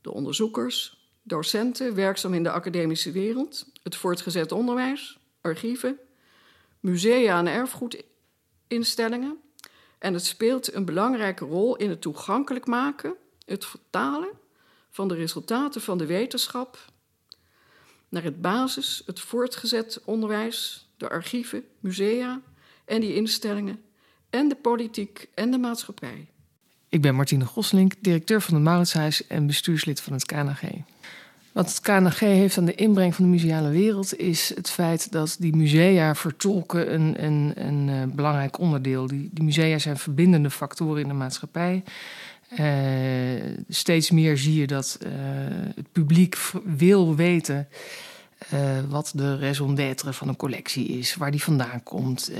De 0.00 0.12
onderzoekers, 0.12 1.08
docenten 1.22 1.94
werkzaam 1.94 2.34
in 2.34 2.42
de 2.42 2.50
academische 2.50 3.12
wereld, 3.12 3.70
het 3.82 3.96
voortgezet 3.96 4.52
onderwijs, 4.52 5.18
archieven, 5.40 5.98
musea 6.80 7.38
en 7.38 7.46
erfgoedinstellingen. 7.46 9.36
En 9.98 10.14
het 10.14 10.24
speelt 10.24 10.74
een 10.74 10.84
belangrijke 10.84 11.44
rol 11.44 11.76
in 11.76 11.90
het 11.90 12.00
toegankelijk 12.00 12.66
maken, 12.66 13.14
het 13.44 13.64
vertalen 13.64 14.30
van 14.90 15.08
de 15.08 15.14
resultaten 15.14 15.80
van 15.80 15.98
de 15.98 16.06
wetenschap 16.06 16.91
naar 18.12 18.22
het 18.22 18.40
basis, 18.40 19.02
het 19.06 19.20
voortgezet 19.20 20.00
onderwijs, 20.04 20.86
de 20.96 21.08
archieven, 21.08 21.64
musea 21.80 22.40
en 22.84 23.00
die 23.00 23.14
instellingen 23.14 23.80
en 24.30 24.48
de 24.48 24.54
politiek 24.54 25.28
en 25.34 25.50
de 25.50 25.58
maatschappij. 25.58 26.26
Ik 26.88 27.02
ben 27.02 27.14
Martine 27.14 27.44
Goslink, 27.44 27.92
directeur 28.00 28.40
van 28.40 28.54
het 28.54 28.62
Mauritshuis 28.62 29.26
en 29.26 29.46
bestuurslid 29.46 30.00
van 30.00 30.12
het 30.12 30.26
KNG. 30.26 30.60
Wat 31.52 31.68
het 31.68 31.80
KNG 31.80 32.18
heeft 32.18 32.58
aan 32.58 32.64
de 32.64 32.74
inbreng 32.74 33.14
van 33.14 33.24
de 33.24 33.30
museale 33.30 33.70
wereld 33.70 34.16
is 34.16 34.54
het 34.54 34.70
feit 34.70 35.12
dat 35.12 35.36
die 35.38 35.56
musea 35.56 36.14
vertolken 36.14 36.94
een, 36.94 37.24
een, 37.24 37.52
een, 37.54 37.88
uh, 37.88 38.14
belangrijk 38.14 38.58
onderdeel. 38.58 39.06
Die, 39.06 39.30
die 39.32 39.44
musea 39.44 39.78
zijn 39.78 39.96
verbindende 39.96 40.50
factoren 40.50 41.02
in 41.02 41.08
de 41.08 41.14
maatschappij. 41.14 41.82
Uh, 42.58 43.56
steeds 43.68 44.10
meer 44.10 44.38
zie 44.38 44.60
je 44.60 44.66
dat 44.66 44.98
uh, 45.02 45.10
het 45.74 45.92
publiek 45.92 46.36
wil 46.64 47.14
weten 47.14 47.68
uh, 48.52 48.60
wat 48.88 49.12
de 49.14 49.38
raison 49.38 49.74
d'être 49.74 50.12
van 50.12 50.28
een 50.28 50.36
collectie 50.36 50.86
is, 50.86 51.14
waar 51.14 51.30
die 51.30 51.42
vandaan 51.42 51.82
komt. 51.82 52.32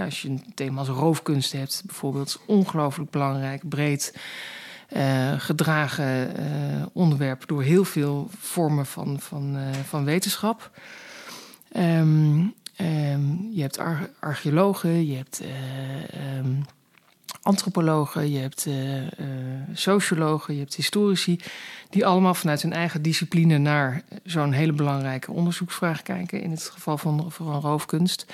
Als 0.00 0.22
je 0.22 0.28
een 0.28 0.44
thema 0.54 0.78
als 0.78 0.88
roofkunst 0.88 1.52
hebt, 1.52 1.82
bijvoorbeeld, 1.86 2.40
ongelooflijk 2.46 3.10
belangrijk, 3.10 3.68
breed 3.68 4.14
gedragen 5.36 6.34
onderwerp 6.92 7.46
door 7.46 7.62
heel 7.62 7.84
veel 7.84 8.30
vormen 8.38 8.86
van, 8.86 9.20
van, 9.20 9.56
van 9.86 10.04
wetenschap. 10.04 10.70
Um, 11.76 12.54
um, 12.80 13.48
je 13.52 13.60
hebt 13.60 13.78
ar 13.78 14.10
archeologen, 14.20 15.06
je 15.06 15.16
hebt 15.16 15.42
um, 16.38 16.64
antropologen, 17.46 18.30
je 18.30 18.38
hebt 18.38 18.66
uh, 18.66 19.02
uh, 19.02 19.06
sociologen, 19.72 20.54
je 20.54 20.60
hebt 20.60 20.74
historici, 20.74 21.40
die 21.90 22.06
allemaal 22.06 22.34
vanuit 22.34 22.62
hun 22.62 22.72
eigen 22.72 23.02
discipline 23.02 23.58
naar 23.58 24.02
zo'n 24.24 24.52
hele 24.52 24.72
belangrijke 24.72 25.32
onderzoeksvraag 25.32 26.02
kijken, 26.02 26.42
in 26.42 26.50
het 26.50 26.62
geval 26.62 26.98
van, 26.98 27.26
van 27.28 27.60
roofkunst. 27.60 28.26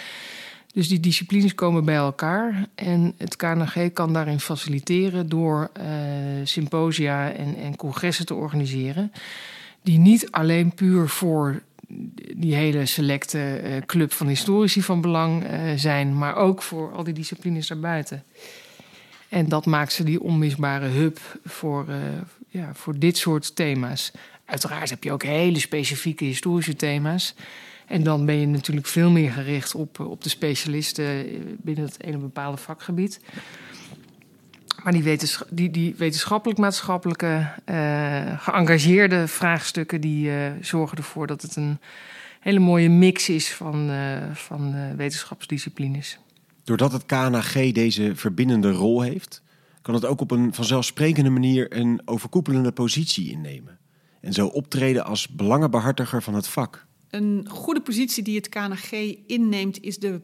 Dus 0.72 0.88
die 0.88 1.00
disciplines 1.00 1.54
komen 1.54 1.84
bij 1.84 1.94
elkaar 1.94 2.66
en 2.74 3.14
het 3.18 3.36
KNG 3.36 3.92
kan 3.92 4.12
daarin 4.12 4.40
faciliteren 4.40 5.28
door 5.28 5.70
uh, 5.76 5.84
symposia 6.44 7.32
en, 7.32 7.56
en 7.56 7.76
congressen 7.76 8.26
te 8.26 8.34
organiseren, 8.34 9.12
die 9.82 9.98
niet 9.98 10.30
alleen 10.30 10.74
puur 10.74 11.08
voor 11.08 11.62
die 12.36 12.54
hele 12.54 12.86
selecte 12.86 13.60
club 13.86 14.12
van 14.12 14.26
historici 14.26 14.82
van 14.82 15.00
belang 15.00 15.44
zijn, 15.76 16.18
maar 16.18 16.36
ook 16.36 16.62
voor 16.62 16.92
al 16.92 17.04
die 17.04 17.14
disciplines 17.14 17.66
daarbuiten. 17.66 18.22
En 19.32 19.48
dat 19.48 19.66
maakt 19.66 19.92
ze 19.92 20.04
die 20.04 20.22
onmisbare 20.22 20.86
hub 20.86 21.18
voor, 21.44 21.86
uh, 21.88 21.96
ja, 22.48 22.74
voor 22.74 22.98
dit 22.98 23.16
soort 23.16 23.56
thema's. 23.56 24.12
Uiteraard 24.44 24.90
heb 24.90 25.04
je 25.04 25.12
ook 25.12 25.22
hele 25.22 25.58
specifieke 25.58 26.24
historische 26.24 26.76
thema's. 26.76 27.34
En 27.86 28.02
dan 28.02 28.26
ben 28.26 28.34
je 28.34 28.46
natuurlijk 28.46 28.86
veel 28.86 29.10
meer 29.10 29.32
gericht 29.32 29.74
op, 29.74 30.00
op 30.00 30.22
de 30.22 30.28
specialisten 30.28 31.26
binnen 31.62 31.84
het 31.84 32.02
ene 32.02 32.16
bepaalde 32.16 32.56
vakgebied. 32.56 33.20
Maar 34.82 34.92
die, 34.92 35.02
wetens 35.02 35.42
die, 35.50 35.70
die 35.70 35.94
wetenschappelijk-maatschappelijke 35.98 37.48
uh, 37.66 38.42
geëngageerde 38.42 39.28
vraagstukken... 39.28 40.00
die 40.00 40.30
zorgen 40.60 40.96
ervoor 40.96 41.26
dat 41.26 41.42
het 41.42 41.56
een 41.56 41.78
hele 42.40 42.58
mooie 42.58 42.88
mix 42.88 43.28
is 43.28 43.52
van, 43.54 43.90
van 44.32 44.96
wetenschapsdisciplines. 44.96 46.18
Doordat 46.64 46.92
het 46.92 47.06
KNAG 47.06 47.52
deze 47.52 48.12
verbindende 48.14 48.70
rol 48.70 49.00
heeft... 49.00 49.42
kan 49.82 49.94
het 49.94 50.04
ook 50.04 50.20
op 50.20 50.30
een 50.30 50.54
vanzelfsprekende 50.54 51.30
manier 51.30 51.76
een 51.76 52.02
overkoepelende 52.04 52.72
positie 52.72 53.30
innemen. 53.30 53.78
En 54.20 54.32
zo 54.32 54.46
optreden 54.46 55.04
als 55.04 55.28
belangenbehartiger 55.28 56.22
van 56.22 56.34
het 56.34 56.46
vak. 56.46 56.86
Een 57.10 57.48
goede 57.48 57.80
positie 57.80 58.22
die 58.22 58.36
het 58.36 58.48
KNG 58.48 59.18
inneemt 59.26 59.82
is 59.82 59.98
de 59.98 60.20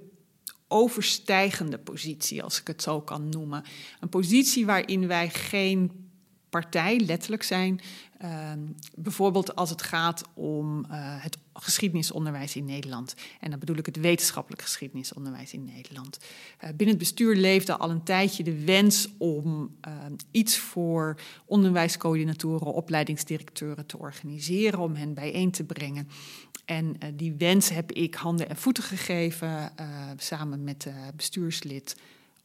overstijgende 0.69 1.79
positie, 1.79 2.43
als 2.43 2.61
ik 2.61 2.67
het 2.67 2.83
zo 2.83 3.01
kan 3.01 3.29
noemen. 3.29 3.63
Een 4.01 4.09
positie 4.09 4.67
waarin 4.67 5.07
wij 5.07 5.31
geen 5.31 6.08
partij 6.51 7.01
letterlijk 7.01 7.43
zijn. 7.43 7.81
Uh, 8.25 8.53
bijvoorbeeld 8.95 9.57
als 9.57 9.71
het 9.71 9.83
gaat 9.83 10.23
om 10.35 10.79
uh, 10.79 11.23
het 11.23 11.39
geschiedenisonderwijs 11.53 12.57
in 12.57 12.65
Nederland. 12.65 13.15
En 13.41 13.51
dan 13.51 13.59
bedoel 13.59 13.77
ik 13.77 13.87
het 13.87 13.97
wetenschappelijk 13.97 14.63
geschiedenisonderwijs 14.63 15.53
in 15.53 15.65
Nederland. 15.65 16.19
Uh, 16.21 16.69
binnen 16.69 16.89
het 16.89 16.99
bestuur 16.99 17.37
leefde 17.37 17.77
al 17.77 17.91
een 17.91 18.03
tijdje 18.03 18.43
de 18.43 18.65
wens 18.65 19.09
om 19.19 19.77
ehm, 19.81 20.13
iets 20.31 20.59
voor 20.59 21.21
onderwijscoördinatoren, 21.45 22.75
opleidingsdirecteuren 22.75 23.87
te 23.87 23.99
organiseren, 23.99 24.79
om 24.79 24.95
hen 24.95 25.15
bijeen 25.15 25.51
te 25.51 25.65
brengen. 25.65 26.09
En 26.65 26.85
uh, 26.85 27.09
die 27.15 27.35
wens 27.39 27.69
heb 27.69 27.93
ik 27.93 28.15
handen 28.15 28.49
en 28.49 28.57
voeten 28.57 28.83
gegeven, 28.83 29.73
samen 30.17 30.65
met 30.65 30.87
bestuurslid 31.17 31.97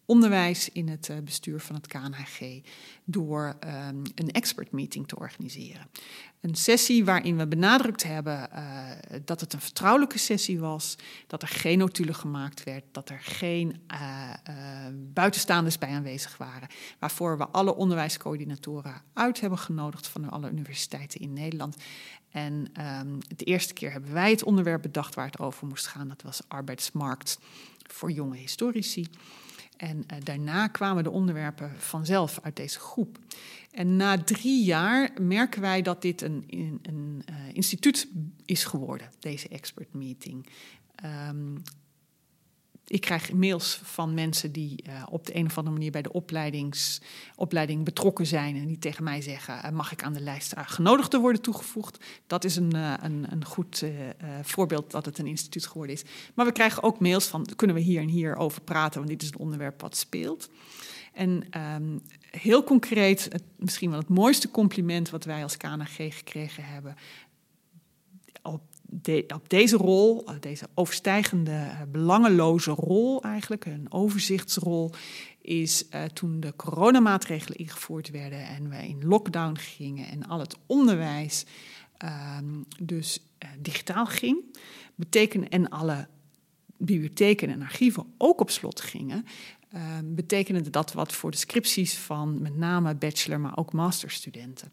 onderwijs 0.05 0.69
in 0.69 0.87
het 0.87 1.11
bestuur 1.23 1.59
van 1.59 1.75
het 1.75 1.87
KNHG, 1.87 2.61
door 3.03 3.55
um, 3.87 4.01
een 4.15 4.31
expert 4.31 4.71
meeting 4.71 5.07
te 5.07 5.15
organiseren. 5.15 5.89
Een 6.41 6.55
sessie 6.55 7.05
waarin 7.05 7.37
we 7.37 7.47
benadrukt 7.47 8.03
hebben 8.03 8.49
dat 9.25 9.41
het 9.41 9.53
een 9.53 9.61
vertrouwelijke 9.61 10.17
sessie 10.17 10.59
was, 10.59 10.95
dat 11.27 11.41
er 11.41 11.47
geen 11.47 11.77
notulen 11.77 12.15
gemaakt 12.15 12.63
werd, 12.63 12.83
dat 12.91 13.09
er 13.09 13.19
geen 13.19 13.81
buitenstaanders 15.13 15.77
bij 15.77 15.89
aanwezig 15.89 16.37
waren, 16.37 16.67
waarvoor 16.99 17.37
we 17.37 17.47
alle 17.47 17.75
onderwijscoördinatoren 17.75 19.01
uit 19.13 19.39
hebben 19.39 19.59
genodigd 19.59 20.07
van 20.07 20.29
alle 20.29 20.51
universiteiten 20.51 21.19
in 21.19 21.33
Nederland. 21.33 21.75
En 22.31 22.71
um, 22.99 23.19
de 23.35 23.45
eerste 23.45 23.73
keer 23.73 23.91
hebben 23.91 24.13
wij 24.13 24.29
het 24.29 24.43
onderwerp 24.43 24.81
bedacht 24.81 25.15
waar 25.15 25.25
het 25.25 25.39
over 25.39 25.67
moest 25.67 25.87
gaan. 25.87 26.07
Dat 26.07 26.21
was 26.21 26.41
arbeidsmarkt 26.47 27.39
voor 27.89 28.11
jonge 28.11 28.37
historici. 28.37 29.07
En 29.77 29.97
uh, 29.97 30.17
daarna 30.23 30.67
kwamen 30.67 31.03
de 31.03 31.09
onderwerpen 31.09 31.71
vanzelf 31.77 32.39
uit 32.41 32.55
deze 32.55 32.79
groep. 32.79 33.19
En 33.71 33.95
na 33.95 34.17
drie 34.23 34.63
jaar 34.63 35.09
merken 35.21 35.61
wij 35.61 35.81
dat 35.81 36.01
dit 36.01 36.21
een, 36.21 36.43
een, 36.81 37.23
uh, 37.29 37.35
instituut 37.53 38.07
is 38.45 38.63
geworden, 38.63 39.09
deze 39.19 39.47
expert 39.47 39.93
meeting. 39.93 40.47
Um, 41.29 41.61
ik 42.87 43.01
krijg 43.01 43.33
mails 43.33 43.79
van 43.83 44.13
mensen 44.13 44.51
die 44.51 44.83
uh, 44.87 45.03
op 45.09 45.25
de 45.25 45.35
een 45.35 45.45
of 45.45 45.57
andere 45.57 45.75
manier 45.75 45.91
bij 45.91 46.01
de 46.01 46.11
opleidings, 46.11 47.01
opleiding 47.35 47.85
betrokken 47.85 48.25
zijn 48.25 48.55
en 48.55 48.67
die 48.67 48.79
tegen 48.79 49.03
mij 49.03 49.21
zeggen: 49.21 49.61
uh, 49.65 49.69
mag 49.69 49.91
ik 49.91 50.03
aan 50.03 50.13
de 50.13 50.21
lijst 50.21 50.53
genodigden 50.57 51.21
worden 51.21 51.41
toegevoegd? 51.41 52.05
Dat 52.27 52.43
is 52.43 52.55
een, 52.55 52.75
uh, 52.75 52.93
een, 53.01 53.25
een 53.29 53.45
goed 53.45 53.83
voorbeeld 54.41 54.91
dat 54.91 55.05
het 55.05 55.17
een 55.17 55.27
instituut 55.27 55.67
geworden 55.67 55.95
is. 55.95 56.03
Maar 56.33 56.45
we 56.45 56.51
krijgen 56.51 56.83
ook 56.83 56.99
mails 56.99 57.25
van: 57.25 57.47
kunnen 57.55 57.75
we 57.75 57.81
hier 57.81 58.01
en 58.01 58.07
hier 58.07 58.35
over 58.35 58.61
praten? 58.61 58.97
Want 58.97 59.11
dit 59.11 59.21
is 59.21 59.27
een 59.27 59.39
onderwerp 59.39 59.81
wat 59.81 59.97
speelt. 59.97 60.49
En 61.13 61.61
um, 61.61 62.01
heel 62.31 62.63
concreet, 62.63 63.23
het, 63.23 63.43
misschien 63.55 63.89
wel 63.89 63.99
het 63.99 64.09
mooiste 64.09 64.51
compliment 64.51 65.09
wat 65.09 65.25
wij 65.25 65.43
als 65.43 65.57
KNG 65.57 66.15
gekregen 66.15 66.65
hebben. 66.65 66.95
Op 68.41 68.61
de, 69.01 69.23
op 69.33 69.49
deze 69.49 69.77
rol, 69.77 70.25
eh, 70.25 70.35
deze 70.39 70.67
overstijgende, 70.73 71.51
eh, 71.51 71.81
belangeloze 71.91 72.71
rol 72.71 73.23
eigenlijk, 73.23 73.65
een 73.65 73.91
overzichtsrol, 73.91 74.91
is 75.41 75.85
uh, 75.89 76.03
toen 76.03 76.39
de 76.39 76.53
coronamaatregelen 76.55 77.57
ingevoerd 77.57 78.09
werden 78.09 78.47
en 78.47 78.69
we 78.69 78.87
in 78.87 79.05
lockdown 79.05 79.57
gingen 79.57 80.07
en 80.07 80.27
al 80.27 80.39
het 80.39 80.57
onderwijs 80.65 81.45
uh, 82.03 82.37
dus 82.81 83.19
digitaal 83.59 84.05
ging, 84.05 84.37
betekende 84.95 85.47
en 85.47 85.69
alle 85.69 86.07
bibliotheken 86.77 87.49
en 87.49 87.61
archieven 87.61 88.05
ook 88.17 88.41
op 88.41 88.49
slot 88.49 88.81
gingen, 88.81 89.25
uh, 89.73 89.81
betekende 90.03 90.69
dat 90.69 90.93
wat 90.93 91.13
voor 91.13 91.31
de 91.31 91.37
scripties 91.37 91.97
van 91.97 92.41
met 92.41 92.57
name 92.57 92.95
bachelor, 92.95 93.39
maar 93.39 93.57
ook 93.57 93.73
masterstudenten 93.73 94.71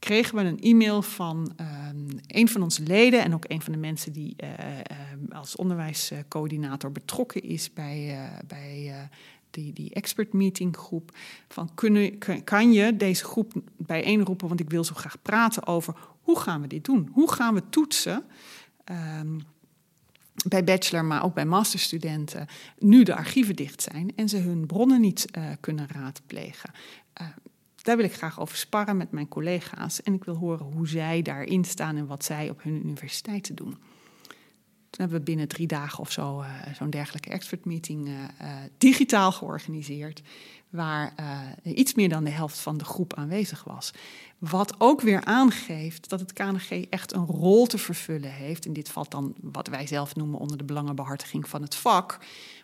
kregen 0.00 0.36
we 0.36 0.42
een 0.42 0.60
e-mail 0.60 1.02
van 1.02 1.52
um, 1.60 2.06
een 2.26 2.48
van 2.48 2.62
onze 2.62 2.82
leden 2.82 3.24
en 3.24 3.34
ook 3.34 3.44
een 3.48 3.62
van 3.62 3.72
de 3.72 3.78
mensen 3.78 4.12
die 4.12 4.36
uh, 4.44 4.48
uh, 4.48 5.36
als 5.36 5.56
onderwijscoördinator 5.56 6.92
betrokken 6.92 7.42
is 7.42 7.72
bij, 7.72 8.08
uh, 8.08 8.38
bij 8.46 9.08
die, 9.50 9.72
die 9.72 9.94
expert 9.94 10.32
meeting 10.32 10.76
groep. 10.76 11.16
Van 11.48 11.74
kunnen, 11.74 12.18
kan 12.44 12.72
je 12.72 12.96
deze 12.96 13.24
groep 13.24 13.52
bijeenroepen, 13.76 14.48
want 14.48 14.60
ik 14.60 14.70
wil 14.70 14.84
zo 14.84 14.94
graag 14.94 15.22
praten 15.22 15.66
over 15.66 15.94
hoe 16.20 16.38
gaan 16.38 16.60
we 16.60 16.66
dit 16.66 16.84
doen? 16.84 17.10
Hoe 17.12 17.32
gaan 17.32 17.54
we 17.54 17.62
toetsen? 17.70 18.24
Um, 19.20 19.42
bij 20.48 20.64
bachelor, 20.64 21.04
maar 21.04 21.24
ook 21.24 21.34
bij 21.34 21.46
masterstudenten, 21.46 22.46
nu 22.78 23.02
de 23.02 23.14
archieven 23.14 23.56
dicht 23.56 23.82
zijn 23.82 24.12
en 24.16 24.28
ze 24.28 24.36
hun 24.36 24.66
bronnen 24.66 25.00
niet 25.00 25.26
kunnen 25.60 25.86
raadplegen. 25.92 26.70
Daar 27.90 27.98
wil 27.98 28.08
ik 28.08 28.14
graag 28.14 28.40
over 28.40 28.56
sparren 28.56 28.96
met 28.96 29.10
mijn 29.10 29.28
collega's. 29.28 30.02
En 30.02 30.14
ik 30.14 30.24
wil 30.24 30.34
horen 30.34 30.66
hoe 30.66 30.88
zij 30.88 31.22
daarin 31.22 31.64
staan 31.64 31.96
en 31.96 32.06
wat 32.06 32.24
zij 32.24 32.50
op 32.50 32.62
hun 32.62 32.74
universiteiten 32.74 33.54
doen. 33.54 33.76
Hebben 35.00 35.18
we 35.18 35.24
binnen 35.24 35.48
drie 35.48 35.66
dagen 35.66 35.98
of 35.98 36.12
zo 36.12 36.40
uh, 36.40 36.48
zo'n 36.74 36.90
dergelijke 36.90 37.30
expert 37.30 37.64
meeting 37.64 38.08
uh, 38.08 38.14
uh, 38.42 38.48
digitaal 38.78 39.32
georganiseerd. 39.32 40.22
Waar 40.70 41.14
iets 41.62 41.94
meer 41.94 42.08
dan 42.08 42.24
de 42.24 42.30
helft 42.30 42.58
van 42.58 42.78
de 42.78 42.84
groep 42.84 43.14
aanwezig 43.14 43.64
was. 43.64 43.92
Wat 44.38 44.74
ook 44.78 45.00
weer 45.00 45.24
aangeeft 45.24 46.08
dat 46.08 46.20
het 46.20 46.32
KNG 46.32 46.86
echt 46.90 47.14
een 47.14 47.26
rol 47.26 47.66
te 47.66 47.78
vervullen 47.78 48.32
heeft. 48.32 48.66
En 48.66 48.72
dit 48.72 48.88
valt 48.88 49.10
dan 49.10 49.34
wat 49.40 49.68
wij 49.68 49.86
zelf 49.86 50.14
noemen 50.14 50.38
onder 50.38 50.56
de 50.56 50.64
belangenbehartiging 50.64 51.48
van 51.48 51.62
het 51.62 51.74
vak. 51.74 52.18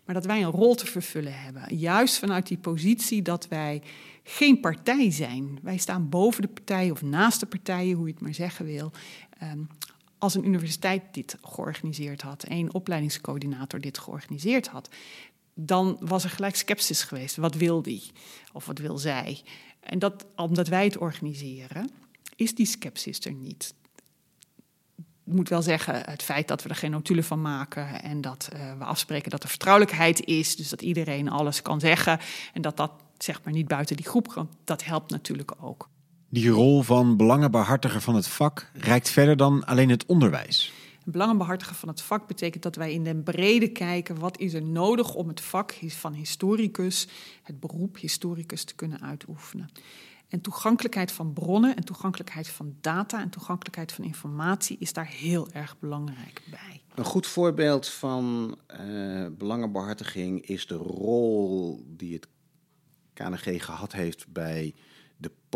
Maar 0.04 0.14
dat 0.14 0.24
wij 0.24 0.42
een 0.42 0.50
rol 0.50 0.74
te 0.74 0.86
vervullen 0.86 1.40
hebben. 1.40 1.76
Juist 1.76 2.18
vanuit 2.18 2.46
die 2.46 2.58
positie 2.58 3.22
dat 3.22 3.48
wij 3.48 3.82
geen 4.22 4.60
partij 4.60 5.10
zijn. 5.10 5.58
Wij 5.62 5.76
staan 5.76 6.08
boven 6.08 6.42
de 6.42 6.48
partijen 6.48 6.92
of 6.92 7.02
naast 7.02 7.40
de 7.40 7.46
partijen, 7.46 7.96
hoe 7.96 8.06
je 8.06 8.12
het 8.12 8.22
maar 8.22 8.34
zeggen 8.34 8.64
wil. 8.64 8.92
Um, 9.42 9.68
als 10.18 10.34
een 10.34 10.46
universiteit 10.46 11.02
dit 11.10 11.36
georganiseerd 11.42 12.22
had, 12.22 12.42
één 12.42 12.74
opleidingscoördinator 12.74 13.80
dit 13.80 13.98
georganiseerd 13.98 14.68
had, 14.68 14.88
dan 15.54 15.96
was 16.00 16.24
er 16.24 16.30
gelijk 16.30 16.56
sceptisch 16.56 17.02
geweest. 17.02 17.36
Wat 17.36 17.54
wil 17.54 17.82
die? 17.82 18.10
Of 18.52 18.66
wat 18.66 18.78
wil 18.78 18.98
zij? 18.98 19.42
En 19.80 19.98
dat, 19.98 20.26
omdat 20.36 20.68
wij 20.68 20.84
het 20.84 20.98
organiseren, 20.98 21.90
is 22.36 22.54
die 22.54 22.66
sceptisch 22.66 23.24
er 23.24 23.32
niet. 23.32 23.74
Ik 24.96 25.32
moet 25.32 25.48
wel 25.48 25.62
zeggen, 25.62 26.10
het 26.10 26.22
feit 26.22 26.48
dat 26.48 26.62
we 26.62 26.68
er 26.68 26.74
geen 26.74 26.90
notulen 26.90 27.24
van 27.24 27.40
maken 27.40 28.02
en 28.02 28.20
dat 28.20 28.48
uh, 28.52 28.78
we 28.78 28.84
afspreken 28.84 29.30
dat 29.30 29.42
er 29.42 29.48
vertrouwelijkheid 29.48 30.24
is, 30.24 30.56
dus 30.56 30.68
dat 30.68 30.82
iedereen 30.82 31.30
alles 31.30 31.62
kan 31.62 31.80
zeggen 31.80 32.20
en 32.52 32.62
dat 32.62 32.76
dat 32.76 32.92
zeg 33.18 33.42
maar 33.42 33.52
niet 33.52 33.68
buiten 33.68 33.96
die 33.96 34.06
groep 34.06 34.28
kan, 34.28 34.50
dat 34.64 34.84
helpt 34.84 35.10
natuurlijk 35.10 35.52
ook. 35.60 35.88
Die 36.28 36.48
rol 36.48 36.82
van 36.82 37.16
belangenbehartiger 37.16 38.00
van 38.00 38.14
het 38.14 38.28
vak 38.28 38.70
reikt 38.72 39.10
verder 39.10 39.36
dan 39.36 39.64
alleen 39.64 39.90
het 39.90 40.06
onderwijs. 40.06 40.72
Belangenbehartiger 41.04 41.74
van 41.74 41.88
het 41.88 42.02
vak 42.02 42.26
betekent 42.26 42.62
dat 42.62 42.76
wij 42.76 42.92
in 42.92 43.04
de 43.04 43.16
brede 43.16 43.68
kijken 43.68 44.18
wat 44.18 44.38
is 44.38 44.54
er 44.54 44.62
nodig 44.62 45.14
om 45.14 45.28
het 45.28 45.40
vak 45.40 45.74
van 45.86 46.12
historicus, 46.12 47.08
het 47.42 47.60
beroep 47.60 47.98
historicus 47.98 48.64
te 48.64 48.74
kunnen 48.74 49.02
uitoefenen. 49.02 49.70
En 50.28 50.40
toegankelijkheid 50.40 51.12
van 51.12 51.32
bronnen 51.32 51.76
en 51.76 51.84
toegankelijkheid 51.84 52.48
van 52.48 52.76
data 52.80 53.20
en 53.20 53.30
toegankelijkheid 53.30 53.92
van 53.92 54.04
informatie 54.04 54.76
is 54.78 54.92
daar 54.92 55.08
heel 55.08 55.48
erg 55.52 55.78
belangrijk 55.78 56.42
bij. 56.50 56.82
Een 56.94 57.04
goed 57.04 57.26
voorbeeld 57.26 57.88
van 57.88 58.56
uh, 58.80 59.26
belangenbehartiging 59.38 60.46
is 60.46 60.66
de 60.66 60.74
rol 60.74 61.84
die 61.86 62.14
het 62.14 62.28
KNG 63.12 63.64
gehad 63.64 63.92
heeft 63.92 64.28
bij 64.28 64.74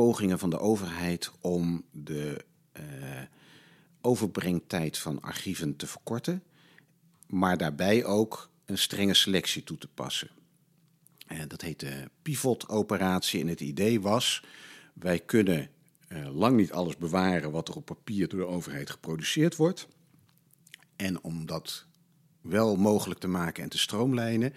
pogingen 0.00 0.38
van 0.38 0.50
de 0.50 0.58
overheid 0.58 1.30
om 1.40 1.84
de 1.90 2.44
uh, 2.78 2.82
overbrengtijd 4.00 4.98
van 4.98 5.20
archieven 5.22 5.76
te 5.76 5.86
verkorten, 5.86 6.42
maar 7.26 7.56
daarbij 7.56 8.04
ook 8.04 8.50
een 8.64 8.78
strenge 8.78 9.14
selectie 9.14 9.64
toe 9.64 9.78
te 9.78 9.88
passen. 9.88 10.30
En 11.26 11.48
dat 11.48 11.60
heet 11.60 11.80
de 11.80 12.10
pivot-operatie 12.22 13.40
en 13.40 13.46
het 13.46 13.60
idee 13.60 14.00
was, 14.00 14.44
wij 14.92 15.18
kunnen 15.18 15.70
uh, 16.08 16.36
lang 16.36 16.56
niet 16.56 16.72
alles 16.72 16.96
bewaren 16.96 17.50
wat 17.50 17.68
er 17.68 17.76
op 17.76 17.84
papier 17.84 18.28
door 18.28 18.40
de 18.40 18.46
overheid 18.46 18.90
geproduceerd 18.90 19.56
wordt. 19.56 19.88
En 20.96 21.22
om 21.22 21.46
dat 21.46 21.84
wel 22.40 22.76
mogelijk 22.76 23.20
te 23.20 23.28
maken 23.28 23.62
en 23.62 23.68
te 23.68 23.78
stroomlijnen, 23.78 24.52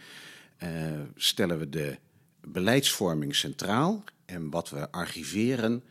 stellen 1.15 1.59
we 1.59 1.69
de 1.69 1.97
beleidsvorming 2.41 3.35
centraal. 3.35 4.03
En 4.33 4.49
wat 4.49 4.69
we 4.69 4.91
archiveren 4.91 5.83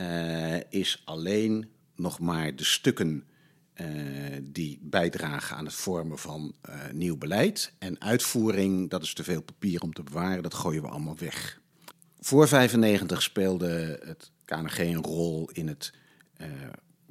uh, 0.00 0.60
is 0.70 1.02
alleen 1.04 1.70
nog 1.96 2.18
maar 2.18 2.56
de 2.56 2.64
stukken 2.64 3.24
uh, 3.74 3.86
die 4.42 4.78
bijdragen 4.82 5.56
aan 5.56 5.64
het 5.64 5.74
vormen 5.74 6.18
van 6.18 6.54
nieuw 6.92 7.16
beleid. 7.16 7.72
En 7.78 8.00
uitvoering, 8.00 8.90
dat 8.90 9.02
is 9.02 9.14
te 9.14 9.24
veel 9.24 9.42
papier 9.42 9.82
om 9.82 9.92
te 9.92 10.02
bewaren, 10.02 10.42
dat 10.42 10.54
gooien 10.54 10.82
we 10.82 10.88
allemaal 10.88 11.18
weg. 11.18 11.60
Voor 12.20 12.48
95 12.48 13.22
speelde 13.22 14.00
het 14.04 14.30
KNG 14.44 14.78
een 14.78 15.02
rol 15.02 15.50
in 15.50 15.68
het 15.68 15.92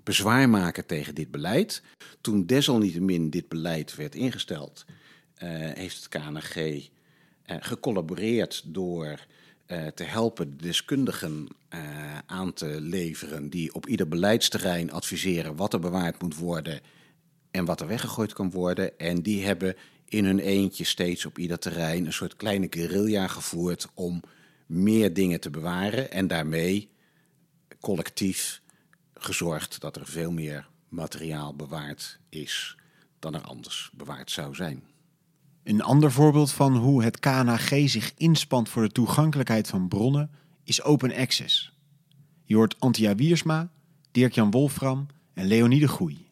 bezwaar 0.03 0.49
maken 0.49 0.85
tegen 0.85 1.15
dit 1.15 1.31
beleid. 1.31 1.83
Toen 2.21 2.45
desalniettemin 2.45 3.29
dit 3.29 3.47
beleid 3.47 3.95
werd 3.95 4.15
ingesteld, 4.15 4.85
heeft 5.73 5.95
het 5.95 6.07
KNG 6.07 6.89
eh, 7.51 7.57
gecollaboreerd 7.59 8.63
door 8.65 9.25
te 9.93 10.03
helpen 10.03 10.57
de 10.57 10.63
deskundigen 10.63 11.47
aan 12.25 12.53
te 12.53 12.81
leveren 12.81 13.49
die 13.49 13.73
op 13.73 13.87
ieder 13.87 14.07
beleidsterrein 14.07 14.91
adviseren 14.91 15.55
wat 15.55 15.73
er 15.73 15.79
bewaard 15.79 16.21
moet 16.21 16.35
worden 16.35 16.79
en 17.51 17.65
wat 17.65 17.81
er 17.81 17.87
weggegooid 17.87 18.33
kan 18.33 18.51
worden. 18.51 18.99
En 18.99 19.21
die 19.21 19.45
hebben 19.45 19.75
in 20.05 20.25
hun 20.25 20.39
eentje 20.39 20.83
steeds 20.83 21.25
op 21.25 21.37
ieder 21.37 21.59
terrein 21.59 22.05
een 22.05 22.13
soort 22.13 22.35
kleine 22.35 22.67
guerrilla 22.69 23.27
gevoerd 23.27 23.87
om 23.93 24.21
meer 24.65 25.13
dingen 25.13 25.39
te 25.39 25.49
bewaren 25.49 26.11
en 26.11 26.27
daarmee 26.27 26.89
collectief 27.79 28.61
gezorgd 29.13 29.81
dat 29.81 29.95
er 29.95 30.05
veel 30.05 30.31
meer 30.31 30.69
materiaal 30.89 31.55
bewaard 31.55 32.19
is 32.29 32.77
dan 33.19 33.35
er 33.35 33.41
anders 33.41 33.91
bewaard 33.93 34.31
zou 34.31 34.55
zijn. 34.55 34.83
Een 35.63 35.81
ander 35.81 36.11
voorbeeld 36.11 36.51
van 36.51 36.77
hoe 36.77 37.03
het 37.03 37.19
KNHG 37.19 37.89
zich 37.89 38.13
inspant 38.17 38.69
voor 38.69 38.83
de 38.83 38.91
toegankelijkheid 38.91 39.67
van 39.67 39.87
bronnen 39.87 40.31
is 40.63 40.83
open 40.83 41.15
access. 41.15 41.73
Je 42.43 42.55
hoort 42.55 42.79
Antia 42.79 43.15
Wiersma, 43.15 43.71
Dirk-Jan 44.11 44.51
Wolfram 44.51 45.07
en 45.33 45.45
Leonie 45.45 45.79
de 45.79 45.87
Goei. 45.87 46.29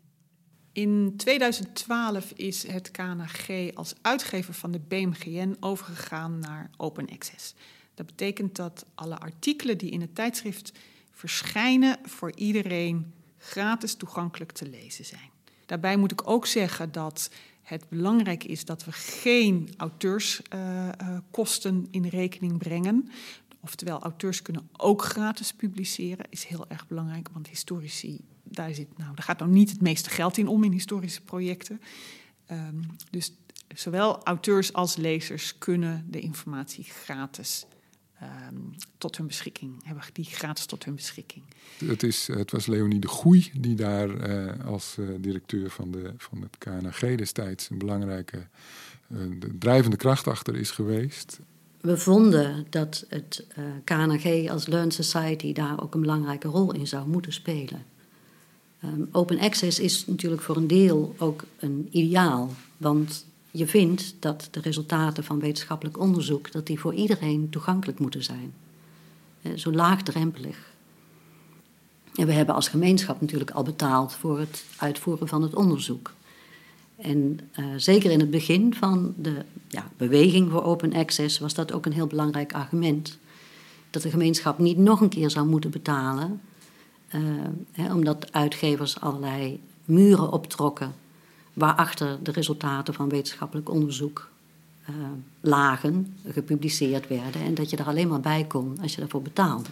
In 0.71 1.13
2012 1.17 2.31
is 2.31 2.67
het 2.67 2.91
KNHG 2.91 3.73
als 3.73 3.93
uitgever 4.01 4.53
van 4.53 4.71
de 4.71 4.79
BMGN 4.79 5.57
overgegaan 5.59 6.39
naar 6.39 6.69
open 6.77 7.09
access. 7.09 7.55
Dat 7.93 8.05
betekent 8.05 8.55
dat 8.55 8.85
alle 8.95 9.17
artikelen 9.17 9.77
die 9.77 9.91
in 9.91 10.01
het 10.01 10.15
tijdschrift 10.15 10.71
verschijnen 11.11 11.97
voor 12.03 12.35
iedereen 12.35 13.13
gratis 13.37 13.95
toegankelijk 13.95 14.51
te 14.51 14.69
lezen 14.69 15.05
zijn. 15.05 15.29
Daarbij 15.65 15.97
moet 15.97 16.11
ik 16.11 16.29
ook 16.29 16.45
zeggen 16.45 16.91
dat 16.91 17.31
het 17.69 17.89
belangrijk 17.89 18.43
is 18.43 18.65
dat 18.65 18.85
we 18.85 18.91
geen 18.91 19.69
auteurskosten 19.77 21.87
in 21.91 22.05
rekening 22.05 22.57
brengen. 22.57 23.09
Oftewel, 23.61 24.01
auteurs 24.01 24.41
kunnen 24.41 24.69
ook 24.77 25.03
gratis 25.03 25.53
publiceren, 25.53 26.25
is 26.29 26.43
heel 26.43 26.65
erg 26.67 26.87
belangrijk, 26.87 27.29
want 27.33 27.47
historici, 27.47 28.19
daar, 28.43 28.73
zit, 28.73 28.97
nou, 28.97 29.15
daar 29.15 29.25
gaat 29.25 29.39
nou 29.39 29.51
niet 29.51 29.69
het 29.69 29.81
meeste 29.81 30.09
geld 30.09 30.37
in 30.37 30.47
om 30.47 30.63
in 30.63 30.71
historische 30.71 31.21
projecten. 31.21 31.81
Um, 32.51 32.85
dus 33.09 33.33
zowel 33.75 34.23
auteurs 34.23 34.73
als 34.73 34.95
lezers 34.95 35.57
kunnen 35.57 36.05
de 36.09 36.19
informatie 36.19 36.83
gratis 36.83 37.65
um, 38.21 38.75
tot 38.97 39.17
hun 39.17 39.27
beschikking, 39.27 39.71
hebben 39.83 40.03
die 40.13 40.25
gratis 40.25 40.65
tot 40.65 40.85
hun 40.85 40.95
beschikking. 40.95 41.43
Het, 41.85 42.03
is, 42.03 42.27
het 42.27 42.51
was 42.51 42.65
Leonie 42.65 42.99
de 42.99 43.07
Goei 43.07 43.51
die 43.53 43.75
daar 43.75 44.29
uh, 44.29 44.65
als 44.65 44.95
uh, 44.99 45.09
directeur 45.19 45.69
van, 45.69 45.91
de, 45.91 46.13
van 46.17 46.41
het 46.41 46.57
KNG 46.57 47.17
destijds 47.17 47.69
een 47.69 47.77
belangrijke 47.77 48.47
uh, 49.07 49.19
drijvende 49.59 49.97
kracht 49.97 50.27
achter 50.27 50.55
is 50.55 50.71
geweest. 50.71 51.39
We 51.81 51.97
vonden 51.97 52.65
dat 52.69 53.05
het 53.09 53.45
KNG 53.83 54.49
als 54.49 54.67
Learn 54.67 54.91
Society 54.91 55.53
daar 55.53 55.81
ook 55.81 55.93
een 55.93 56.01
belangrijke 56.01 56.47
rol 56.47 56.73
in 56.73 56.87
zou 56.87 57.07
moeten 57.07 57.33
spelen. 57.33 57.85
Um, 58.83 59.09
open 59.11 59.39
access 59.39 59.79
is 59.79 60.05
natuurlijk 60.07 60.41
voor 60.41 60.57
een 60.57 60.67
deel 60.67 61.15
ook 61.17 61.43
een 61.59 61.87
ideaal, 61.91 62.53
want 62.77 63.25
je 63.51 63.67
vindt 63.67 64.15
dat 64.19 64.47
de 64.51 64.59
resultaten 64.59 65.23
van 65.23 65.39
wetenschappelijk 65.39 65.99
onderzoek 65.99 66.51
dat 66.51 66.65
die 66.65 66.79
voor 66.79 66.93
iedereen 66.93 67.49
toegankelijk 67.49 67.99
moeten 67.99 68.23
zijn. 68.23 68.53
Eh, 69.41 69.51
zo 69.55 69.71
laagdrempelig. 69.71 70.57
En 72.15 72.25
we 72.25 72.33
hebben 72.33 72.55
als 72.55 72.67
gemeenschap 72.67 73.21
natuurlijk 73.21 73.51
al 73.51 73.63
betaald 73.63 74.13
voor 74.13 74.39
het 74.39 74.65
uitvoeren 74.77 75.27
van 75.27 75.41
het 75.41 75.55
onderzoek. 75.55 76.13
En 76.95 77.39
uh, 77.59 77.65
zeker 77.77 78.11
in 78.11 78.19
het 78.19 78.31
begin 78.31 78.73
van 78.73 79.13
de 79.17 79.45
ja, 79.67 79.89
beweging 79.97 80.51
voor 80.51 80.63
open 80.63 80.93
access 80.93 81.39
was 81.39 81.53
dat 81.53 81.71
ook 81.71 81.85
een 81.85 81.93
heel 81.93 82.07
belangrijk 82.07 82.53
argument. 82.53 83.17
Dat 83.89 84.01
de 84.01 84.09
gemeenschap 84.09 84.59
niet 84.59 84.77
nog 84.77 85.01
een 85.01 85.09
keer 85.09 85.29
zou 85.29 85.47
moeten 85.47 85.71
betalen, 85.71 86.41
uh, 87.15 87.21
hè, 87.71 87.93
omdat 87.93 88.33
uitgevers 88.33 88.99
allerlei 88.99 89.59
muren 89.85 90.31
optrokken 90.31 90.93
waarachter 91.59 92.17
de 92.23 92.31
resultaten 92.31 92.93
van 92.93 93.09
wetenschappelijk 93.09 93.69
onderzoek 93.69 94.29
uh, 94.89 94.95
lagen, 95.41 96.17
gepubliceerd 96.27 97.07
werden. 97.07 97.41
En 97.41 97.53
dat 97.53 97.69
je 97.69 97.77
er 97.77 97.85
alleen 97.85 98.07
maar 98.07 98.19
bij 98.19 98.45
kon 98.47 98.77
als 98.81 98.93
je 98.93 98.99
daarvoor 98.99 99.21
betaalde. 99.21 99.69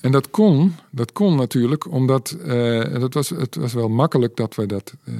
En 0.00 0.12
dat 0.12 0.30
kon, 0.30 0.74
dat 0.90 1.12
kon 1.12 1.36
natuurlijk, 1.36 1.90
omdat 1.90 2.36
uh, 2.44 3.00
dat 3.00 3.14
was, 3.14 3.28
het 3.28 3.54
was 3.54 3.72
wel 3.72 3.88
makkelijk 3.88 4.36
dat 4.36 4.54
we 4.54 4.66
dat, 4.66 4.94
uh, 5.04 5.14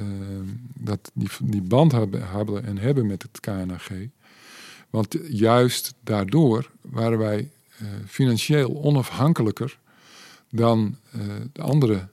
dat 0.73 1.11
die, 1.13 1.29
die 1.41 1.61
band 1.61 1.91
hebben, 1.91 2.63
en 2.63 2.77
hebben 2.77 3.07
met 3.07 3.21
het 3.21 3.39
KNAG. 3.39 3.89
Want 4.89 5.17
juist 5.27 5.93
daardoor 6.03 6.71
waren 6.81 7.17
wij 7.17 7.51
financieel 8.05 8.83
onafhankelijker 8.83 9.77
dan 10.49 10.95
de 11.51 11.61
andere 11.61 12.07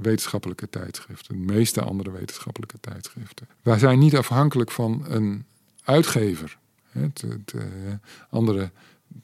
wetenschappelijke 0.00 0.68
tijdschriften, 0.68 1.46
de 1.46 1.52
meeste 1.52 1.82
andere 1.82 2.10
wetenschappelijke 2.10 2.80
tijdschriften. 2.80 3.48
Wij 3.62 3.78
zijn 3.78 3.98
niet 3.98 4.16
afhankelijk 4.16 4.70
van 4.70 5.04
een 5.08 5.44
uitgever. 5.84 6.58
Het, 6.90 7.24
uh, 7.54 7.62
andere 8.30 8.70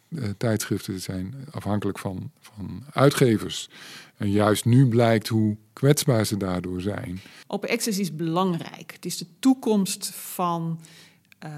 uh, 0.08 0.28
tijdschriften 0.36 1.00
zijn 1.00 1.34
afhankelijk 1.50 1.98
van, 1.98 2.30
van 2.40 2.84
uitgevers. 2.92 3.68
En 4.16 4.30
juist 4.30 4.64
nu 4.64 4.88
blijkt 4.88 5.28
hoe 5.28 5.56
kwetsbaar 5.72 6.26
ze 6.26 6.36
daardoor 6.36 6.80
zijn. 6.80 7.20
Open 7.46 7.68
access 7.68 7.98
is 7.98 8.16
belangrijk. 8.16 8.92
Het 8.92 9.04
is 9.04 9.18
de 9.18 9.26
toekomst 9.38 10.10
van 10.14 10.80
uh, 11.44 11.50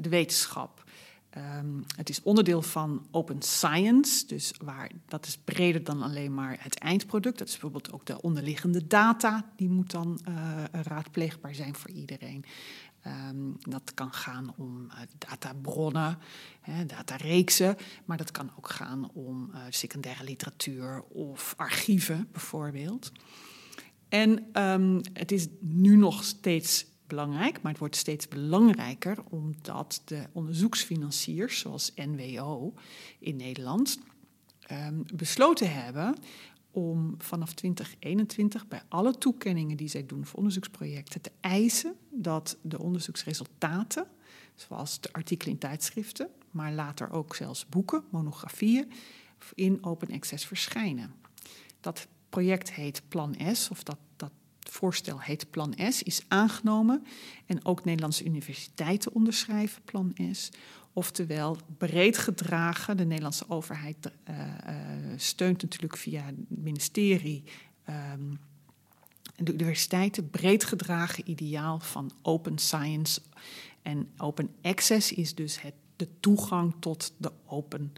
de 0.00 0.08
wetenschap. 0.08 0.77
Um, 1.38 1.84
het 1.96 2.08
is 2.08 2.22
onderdeel 2.22 2.62
van 2.62 3.06
open 3.10 3.42
science, 3.42 4.26
dus 4.26 4.52
waar, 4.64 4.90
dat 5.06 5.26
is 5.26 5.38
breder 5.44 5.84
dan 5.84 6.02
alleen 6.02 6.34
maar 6.34 6.56
het 6.60 6.78
eindproduct. 6.78 7.38
Dat 7.38 7.46
is 7.46 7.52
bijvoorbeeld 7.52 7.92
ook 7.92 8.06
de 8.06 8.22
onderliggende 8.22 8.86
data, 8.86 9.50
die 9.56 9.68
moet 9.68 9.90
dan 9.90 10.20
uh, 10.28 10.64
raadpleegbaar 10.72 11.54
zijn 11.54 11.74
voor 11.74 11.90
iedereen. 11.90 12.44
Um, 13.06 13.56
dat 13.58 13.94
kan 13.94 14.12
gaan 14.12 14.54
om 14.56 14.84
uh, 14.84 14.98
databronnen, 15.18 16.18
hè, 16.60 16.86
datareeksen, 16.86 17.76
maar 18.04 18.16
dat 18.16 18.30
kan 18.30 18.50
ook 18.56 18.70
gaan 18.70 19.10
om 19.12 19.50
uh, 19.54 19.60
secundaire 19.68 20.24
literatuur 20.24 21.02
of 21.02 21.54
archieven 21.56 22.28
bijvoorbeeld. 22.32 23.12
En 24.08 24.60
um, 24.62 25.00
het 25.12 25.32
is 25.32 25.46
nu 25.60 25.96
nog 25.96 26.24
steeds 26.24 26.86
belangrijk, 27.08 27.62
maar 27.62 27.70
het 27.70 27.80
wordt 27.80 27.96
steeds 27.96 28.28
belangrijker 28.28 29.18
omdat 29.28 30.02
de 30.04 30.24
onderzoeksfinanciers, 30.32 31.58
zoals 31.58 31.92
NWO 31.94 32.74
in 33.18 33.36
Nederland, 33.36 33.98
um, 34.72 35.04
besloten 35.14 35.72
hebben 35.72 36.14
om 36.70 37.14
vanaf 37.18 37.52
2021 37.52 38.68
bij 38.68 38.82
alle 38.88 39.18
toekenningen 39.18 39.76
die 39.76 39.88
zij 39.88 40.06
doen 40.06 40.26
voor 40.26 40.38
onderzoeksprojecten 40.38 41.20
te 41.20 41.30
eisen 41.40 41.94
dat 42.10 42.56
de 42.62 42.78
onderzoeksresultaten, 42.78 44.06
zoals 44.54 45.00
de 45.00 45.12
artikelen 45.12 45.52
in 45.52 45.60
tijdschriften, 45.60 46.28
maar 46.50 46.72
later 46.72 47.10
ook 47.10 47.34
zelfs 47.34 47.66
boeken, 47.66 48.04
monografieën, 48.10 48.92
in 49.54 49.84
open 49.84 50.10
access 50.12 50.46
verschijnen. 50.46 51.14
Dat 51.80 52.06
project 52.28 52.72
heet 52.72 53.02
Plan 53.08 53.36
S, 53.52 53.70
of 53.70 53.82
dat, 53.82 53.98
dat 54.16 54.32
voorstel 54.70 55.20
heet 55.20 55.50
Plan 55.50 55.74
S, 55.88 56.02
is 56.02 56.22
aangenomen. 56.28 57.06
En 57.46 57.64
ook 57.64 57.84
Nederlandse 57.84 58.24
universiteiten 58.24 59.14
onderschrijven 59.14 59.82
Plan 59.84 60.16
S. 60.32 60.50
Oftewel 60.92 61.56
breed 61.78 62.18
gedragen, 62.18 62.96
de 62.96 63.04
Nederlandse 63.04 63.44
overheid 63.48 63.96
uh, 64.30 64.38
uh, 64.38 64.74
steunt 65.16 65.62
natuurlijk 65.62 65.96
via 65.96 66.22
het 66.22 66.36
ministerie 66.48 67.44
um, 67.88 68.38
de 69.44 69.52
universiteiten, 69.52 70.30
breed 70.30 70.64
gedragen 70.64 71.30
ideaal 71.30 71.80
van 71.80 72.10
open 72.22 72.58
science. 72.58 73.20
En 73.82 74.08
open 74.16 74.50
access 74.62 75.12
is 75.12 75.34
dus 75.34 75.62
het, 75.62 75.74
de 75.96 76.08
toegang 76.20 76.74
tot 76.80 77.12
de 77.16 77.32
open 77.46 77.92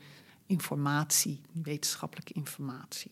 informatie, 0.47 1.41
wetenschappelijke 1.53 2.33
informatie. 2.33 3.11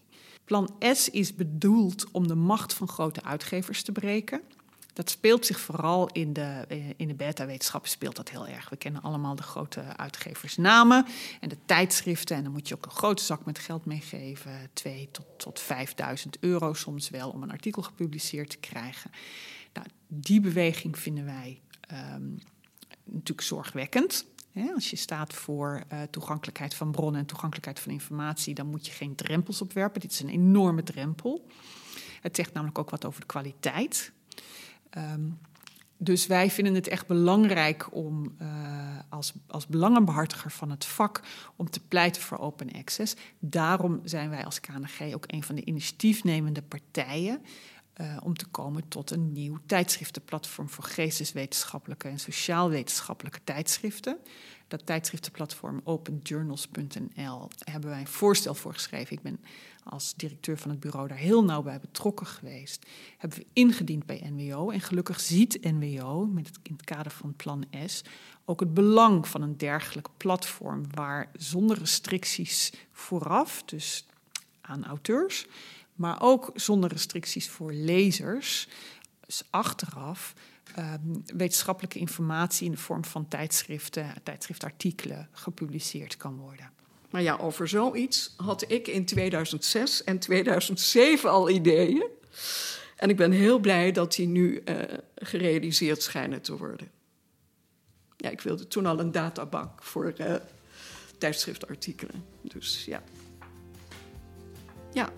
Plan 0.49 0.75
S 0.81 1.11
is 1.11 1.35
bedoeld 1.35 2.11
om 2.11 2.29
de 2.29 2.35
macht 2.35 2.75
van 2.75 2.89
grote 2.89 3.23
uitgevers 3.23 3.83
te 3.83 3.93
breken. 3.93 4.41
Dat 4.93 5.11
speelt 5.11 5.47
zich 5.47 5.61
vooral 5.61 6.09
in 6.09 6.33
de, 6.33 6.65
eh, 6.69 6.89
in 6.97 7.09
de 7.09 7.15
beta-wetenschappen 7.15 7.91
speelt 7.91 8.17
dat 8.17 8.29
heel 8.29 8.47
erg. 8.47 8.69
We 8.69 8.77
kennen 8.77 9.03
allemaal 9.03 9.35
de 9.35 9.43
grote 9.43 9.81
uitgeversnamen 9.81 11.07
en 11.41 11.49
de 11.49 11.57
tijdschriften. 11.67 12.37
En 12.37 12.43
dan 12.43 12.53
moet 12.53 12.69
je 12.69 12.75
ook 12.75 12.85
een 12.85 12.91
grote 12.91 13.23
zak 13.23 13.45
met 13.45 13.59
geld 13.59 13.85
meegeven. 13.85 14.71
2 14.73 15.09
tot, 15.13 15.27
tot 15.37 15.61
5000 15.61 16.39
euro 16.41 16.73
soms 16.73 17.11
wel 17.11 17.31
om 17.31 17.43
een 17.43 17.51
artikel 17.51 17.83
gepubliceerd 17.83 18.51
te 18.51 18.59
krijgen. 18.59 19.11
Nou, 19.73 19.87
die 20.07 20.41
beweging 20.41 20.99
vinden 20.99 21.25
wij 21.25 21.61
um, 22.15 22.39
natuurlijk 23.05 23.47
zorgwekkend. 23.47 24.27
Als 24.75 24.91
je 24.91 24.97
staat 24.97 25.35
voor 25.35 25.83
uh, 25.93 26.03
toegankelijkheid 26.03 26.75
van 26.75 26.91
bronnen 26.91 27.21
en 27.21 27.27
toegankelijkheid 27.27 27.81
van 27.81 27.93
informatie, 27.93 28.55
dan 28.55 28.67
moet 28.67 28.87
je 28.87 28.93
geen 28.93 29.15
drempels 29.15 29.63
opwerpen. 29.63 30.01
Dit 30.01 30.11
is 30.13 30.21
een 30.21 30.29
enorme 30.29 30.83
drempel. 30.83 31.47
Het 32.21 32.37
zegt 32.37 32.53
namelijk 32.53 32.79
ook 32.79 32.91
wat 32.91 33.05
over 33.05 33.21
de 33.21 33.27
kwaliteit. 33.27 34.13
Um, 34.97 35.39
dus 36.01 36.27
wij 36.27 36.51
vinden 36.51 36.75
het 36.75 36.89
echt 36.89 37.07
belangrijk 37.07 37.95
om 37.95 38.35
uh, 38.43 38.99
als, 39.09 39.33
als 39.47 39.67
belangenbehartiger 39.67 40.51
van 40.51 40.71
het 40.71 40.85
vak 40.85 41.23
om 41.57 41.71
te 41.71 41.81
pleiten 41.81 42.23
voor 42.23 42.39
open 42.39 42.73
access. 42.73 43.17
Daarom 43.39 44.01
zijn 44.05 44.31
wij 44.31 44.45
als 44.45 44.61
KNG 44.61 45.15
ook 45.15 45.25
een 45.27 45.43
van 45.43 45.55
de 45.55 45.65
initiatiefnemende 45.65 46.63
partijen 46.63 47.43
uh, 48.01 48.17
om 48.23 48.37
te 48.37 48.47
komen 48.47 48.89
tot 48.89 49.11
een 49.11 49.33
nieuw 49.33 49.59
tijdschriftenplatform 49.67 50.69
voor 50.69 50.85
geesteswetenschappelijke 50.85 52.09
en 52.09 52.19
sociaal-wetenschappelijke 52.19 53.41
tijdschriften. 53.45 54.19
Dat 54.69 54.87
tijdschriftenplatform 54.87 55.81
openjournals.nl 55.85 57.49
hebben 57.65 57.91
wij 57.91 58.01
een 58.01 58.07
voorstel 58.07 58.55
voor 58.55 58.73
geschreven. 58.73 59.17
Ik 59.17 59.23
ben 59.23 59.41
als 59.85 60.15
directeur 60.15 60.59
van 60.59 60.71
het 60.71 60.81
bureau 60.81 61.09
daar 61.09 61.19
heel 61.19 61.45
nauw 61.45 61.63
bij 61.63 61.81
betrokken 61.81 62.27
geweest. 62.27 62.87
Hebben 63.19 63.39
we 63.39 63.47
ingediend 63.53 64.07
bij 64.07 64.31
NWO. 64.31 64.71
En 64.71 64.81
gelukkig 64.81 65.21
ziet 65.21 65.63
NWO 65.63 66.27
met 66.27 66.51
in 66.63 66.73
het 66.73 66.85
kader 66.85 67.13
van 67.13 67.35
Plan 67.37 67.65
S 67.87 68.03
ook 68.45 68.61
het 68.61 68.75
belang 68.75 69.29
van 69.29 69.43
een 69.43 69.57
dergelijk 69.57 70.09
platform 70.17 70.85
waar 70.95 71.31
zonder 71.33 71.79
restricties 71.79 72.73
vooraf, 72.93 73.63
dus 73.63 74.07
aan 74.61 74.85
auteurs, 74.85 75.47
maar 75.99 76.23
ook 76.23 76.51
zonder 76.55 76.91
restricties 76.91 77.49
voor 77.49 77.73
lezers, 77.73 78.69
dus 79.27 79.43
achteraf, 79.51 80.35
um, 80.79 81.23
wetenschappelijke 81.37 81.99
informatie 81.99 82.67
in 82.67 82.73
de 82.73 82.79
vorm 82.79 83.05
van 83.05 83.29
tijdschriften, 83.29 84.15
tijdschriftartikelen 84.23 85.29
gepubliceerd 85.33 86.17
kan 86.17 86.37
worden. 86.37 86.71
Maar 87.11 87.23
ja, 87.23 87.37
over 87.37 87.69
zoiets 87.69 88.35
had 88.37 88.71
ik 88.71 88.89
in 88.89 89.05
2006 89.05 90.05
en 90.05 90.19
2007 90.19 91.31
al 91.31 91.51
ideeën. 91.51 92.07
En 92.97 93.11
ik 93.11 93.17
ben 93.17 93.33
heel 93.33 93.59
blij 93.59 93.93
dat 93.93 94.15
die 94.15 94.27
nu 94.27 94.63
uh, 94.65 94.83
gerealiseerd 95.15 96.03
schijnen 96.03 96.43
te 96.43 96.57
worden. 96.57 96.91
Ja, 98.17 98.31
ik 98.31 98.41
wilde 98.41 98.69
toen 98.69 98.87
al 98.87 99.01
een 99.01 99.13
databank 99.13 99.83
voor 99.83 100.15
uh, 100.19 100.35
tijdschriftartikelen. 101.19 102.25
Dus 102.43 102.85
ja. 102.85 103.03
Ja, 104.93 105.13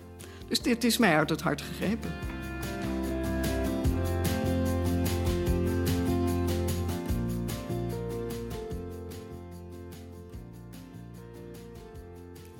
dus 0.51 0.61
dit 0.61 0.83
is 0.83 0.97
mij 0.97 1.17
uit 1.17 1.29
het 1.29 1.41
hart 1.41 1.61
gegrepen. 1.61 2.11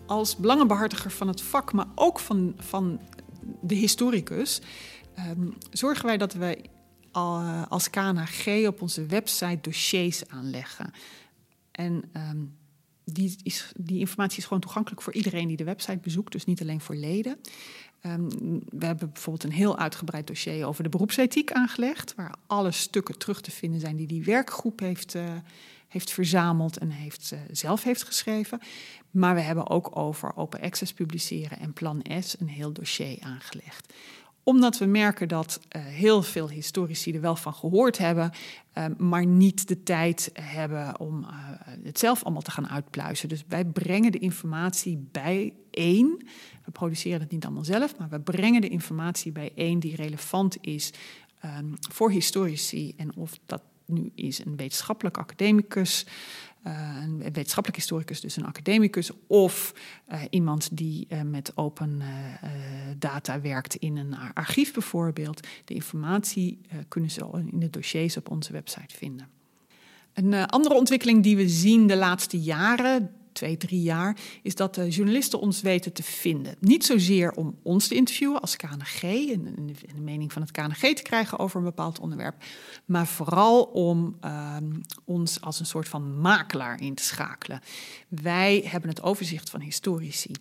als 0.06 0.36
belangenbehartiger 0.36 1.12
van 1.12 1.28
het 1.28 1.42
vak, 1.42 1.74
maar 1.74 1.88
ook 1.96 2.20
van, 2.20 2.54
van 2.58 3.00
de 3.62 3.76
historicus, 3.76 4.62
um, 5.20 5.58
zorgen 5.70 6.06
wij 6.06 6.18
dat 6.18 6.34
wij 6.34 6.66
uh, 7.18 7.64
als 7.70 7.90
KNHG 7.90 8.68
op 8.68 8.82
onze 8.82 9.06
website 9.06 9.58
dossiers 9.62 10.28
aanleggen. 10.28 10.94
En 11.72 12.12
um, 12.14 12.58
die, 13.04 13.36
is, 13.44 13.72
die 13.80 14.00
informatie 14.00 14.38
is 14.38 14.44
gewoon 14.44 14.62
toegankelijk 14.62 15.02
voor 15.02 15.14
iedereen 15.14 15.48
die 15.48 15.58
de 15.58 15.64
website 15.64 15.98
bezoekt, 15.98 16.32
dus 16.32 16.46
niet 16.46 16.62
alleen 16.62 16.82
voor 16.82 16.96
leden. 16.96 17.38
Um, 18.06 18.30
we 18.70 18.86
hebben 18.86 19.12
bijvoorbeeld 19.14 19.44
een 19.44 19.58
heel 19.58 19.78
uitgebreid 19.78 20.28
dossier 20.28 20.66
over 20.66 20.84
de 20.84 20.90
beroepsethiek 20.90 21.52
aangelegd, 21.52 22.16
waar 22.16 22.36
alle 22.48 22.72
stukken 22.72 23.18
terug 23.18 23.42
te 23.42 23.52
vinden 23.52 23.80
zijn 23.80 23.96
die 23.96 24.08
die 24.08 24.24
werkgroep 24.24 24.80
heeft, 24.80 25.16
uh, 25.16 25.24
heeft 25.88 26.12
verzameld 26.12 26.78
en 26.78 26.90
heeft, 26.90 27.32
uh, 27.34 27.40
zelf 27.52 27.84
heeft 27.84 28.04
geschreven. 28.04 28.60
Maar 29.12 29.36
we 29.36 29.42
hebben 29.42 29.70
ook 29.70 29.98
over 29.98 30.36
open 30.36 30.62
access 30.62 30.94
publiceren 30.94 31.60
en 31.60 31.74
Plan 31.74 32.06
S 32.20 32.36
een 32.40 32.50
heel 32.50 32.72
dossier 32.72 33.18
aangelegd 33.22 33.94
omdat 34.44 34.78
we 34.78 34.86
merken 34.86 35.28
dat 35.28 35.60
uh, 35.76 35.86
heel 35.86 36.24
veel 36.24 36.50
historici 36.50 37.14
er 37.14 37.22
wel 37.22 37.36
van 37.36 37.54
gehoord 37.54 37.98
hebben, 37.98 38.32
uh, 38.78 38.86
maar 38.98 39.26
niet 39.26 39.68
de 39.68 39.84
tijd 39.84 40.30
hebben 40.34 41.00
om 41.00 41.24
uh, 41.24 41.30
het 41.84 42.00
zelf 42.00 42.24
allemaal 42.24 42.42
te 42.42 42.52
gaan 42.52 42.70
uitpluizen. 42.70 43.30
Dus 43.30 43.44
wij 43.48 43.66
brengen 43.66 44.12
de 44.12 44.20
informatie 44.20 45.08
bij 45.12 45.54
één. 45.72 46.26
We 46.66 46.72
produceren 46.72 47.20
het 47.20 47.32
niet 47.32 47.46
allemaal 47.46 47.64
zelf, 47.64 47.98
maar 47.98 48.10
we 48.10 48.20
brengen 48.20 48.62
de 48.62 48.70
informatie 48.70 49.32
bij 49.32 49.52
één 49.56 49.80
die 49.80 49.96
relevant 49.96 50.58
is 50.62 50.94
um, 51.46 51.74
voor 51.90 52.12
historici. 52.12 52.94
En 52.98 53.16
of 53.16 53.40
dat 53.46 53.62
nu 53.86 54.12
is 54.16 54.46
een 54.46 54.56
wetenschappelijk 54.56 55.18
academicus, 55.18 56.06
een 56.64 57.18
wetenschappelijk 57.18 57.76
historicus, 57.76 58.22
dus 58.22 58.36
een 58.36 58.46
academicus, 58.46 59.12
of 59.28 59.74
uh, 60.12 60.22
iemand 60.30 60.78
die 60.78 61.08
uh, 61.10 61.22
met 61.22 61.58
open 61.58 62.02
data 62.98 63.42
werkt 63.42 63.76
in 63.76 63.98
een 63.98 64.16
archief 64.34 64.74
bijvoorbeeld. 64.74 65.48
De 65.66 65.74
informatie 65.74 66.60
kunnen 66.88 67.12
ze 67.12 67.44
in 67.52 67.60
de 67.60 67.70
dossiers 67.70 68.18
op 68.18 68.30
onze 68.30 68.52
website 68.52 68.96
vinden. 68.96 69.28
Een 70.14 70.46
andere 70.46 70.76
ontwikkeling 70.76 71.24
die 71.24 71.36
we 71.36 71.50
zien 71.50 71.88
de 71.88 71.98
laatste 71.98 72.40
jaren, 72.40 73.12
twee, 73.34 73.58
drie 73.58 73.82
jaar, 73.82 74.18
is 74.44 74.56
dat 74.56 74.76
de 74.76 74.90
journalisten 74.90 75.40
ons 75.40 75.62
weten 75.62 75.94
te 75.94 76.04
vinden. 76.04 76.56
Niet 76.60 76.86
zozeer 76.86 77.32
om 77.32 77.58
ons 77.64 77.88
te 77.88 77.96
interviewen 77.96 78.42
als 78.42 78.56
KNG 78.56 79.02
en 79.32 79.76
de 79.96 80.02
mening 80.02 80.34
van 80.34 80.42
het 80.42 80.52
KNG 80.52 80.96
te 80.96 81.02
krijgen 81.02 81.40
over 81.40 81.58
een 81.58 81.64
bepaald 81.64 82.00
onderwerp, 82.00 82.44
maar 82.86 83.08
vooral 83.08 83.64
om 83.64 84.18
um, 84.26 84.82
ons 85.04 85.42
als 85.42 85.60
een 85.60 85.66
soort 85.66 85.88
van 85.88 86.20
makelaar 86.20 86.82
in 86.82 86.96
te 86.96 87.04
schakelen. 87.04 87.62
Wij 88.08 88.64
hebben 88.66 88.90
het 88.90 89.02
overzicht 89.02 89.50
van 89.50 89.62
historici. 89.62 90.32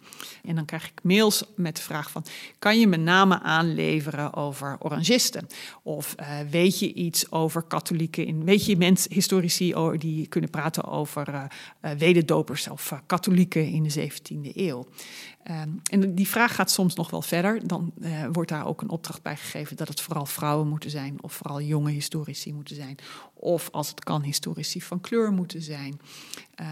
En 0.43 0.55
dan 0.55 0.65
krijg 0.65 0.85
ik 0.85 1.03
mails 1.03 1.45
met 1.57 1.77
de 1.77 1.83
vraag 1.83 2.11
van, 2.11 2.25
kan 2.59 2.81
je 2.81 2.87
me 2.87 2.97
namen 2.97 3.43
aanleveren 3.43 4.35
over 4.35 4.77
orangisten? 4.79 5.47
Of 5.83 6.15
uh, 6.21 6.39
weet 6.51 6.79
je 6.79 6.93
iets 6.93 7.33
over 7.33 7.63
katholieken, 7.63 8.27
in, 8.27 8.45
weet 8.45 8.65
je 8.65 8.77
mensen, 8.77 9.13
historici 9.13 9.75
die 9.99 10.27
kunnen 10.27 10.51
praten 10.51 10.85
over 10.85 11.29
uh, 11.29 11.45
uh, 11.83 11.91
wederdopers 11.91 12.69
of 12.81 13.03
katholieken 13.07 13.67
in 13.67 13.83
de 13.83 14.11
17e 14.11 14.57
eeuw. 14.57 14.87
Um, 15.51 15.81
en 15.91 16.15
die 16.15 16.29
vraag 16.29 16.55
gaat 16.55 16.71
soms 16.71 16.95
nog 16.95 17.11
wel 17.11 17.23
verder. 17.23 17.67
Dan 17.67 17.93
uh, 17.99 18.27
wordt 18.33 18.51
daar 18.51 18.67
ook 18.67 18.81
een 18.83 18.91
opdracht 18.91 19.23
bij 19.23 19.37
gegeven 19.37 19.77
dat 19.77 19.89
het 19.89 20.01
vooral 20.01 20.27
vrouwen 20.27 20.69
moeten 20.69 20.91
zijn, 20.91 21.23
of 21.23 21.33
vooral 21.33 21.61
jonge 21.61 21.91
historici 21.91 22.53
moeten 22.53 22.77
zijn, 22.77 22.97
of 23.35 23.69
als 23.71 23.89
het 23.89 24.05
kan, 24.05 24.23
historici 24.23 24.83
van 24.83 25.01
kleur 25.01 25.33
moeten 25.33 25.63
zijn. 25.63 26.01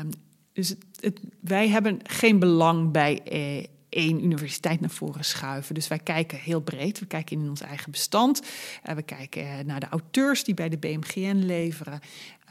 Um, 0.01 0.11
dus 0.53 0.69
het, 0.69 0.85
het, 1.01 1.21
wij 1.41 1.69
hebben 1.69 1.99
geen 2.03 2.39
belang 2.39 2.91
bij 2.91 3.23
eh, 3.23 3.65
één 3.89 4.25
universiteit 4.25 4.81
naar 4.81 4.91
voren 4.91 5.25
schuiven. 5.25 5.75
Dus 5.75 5.89
wij 5.89 5.99
kijken 5.99 6.39
heel 6.39 6.61
breed. 6.61 6.99
We 6.99 7.07
kijken 7.07 7.41
in 7.41 7.49
ons 7.49 7.61
eigen 7.61 7.91
bestand. 7.91 8.43
Uh, 8.89 8.95
we 8.95 9.03
kijken 9.03 9.67
naar 9.67 9.81
de 9.81 9.89
auteurs 9.89 10.45
die 10.45 10.55
bij 10.55 10.69
de 10.69 10.79
BMGN 10.79 11.37
leveren. 11.37 12.01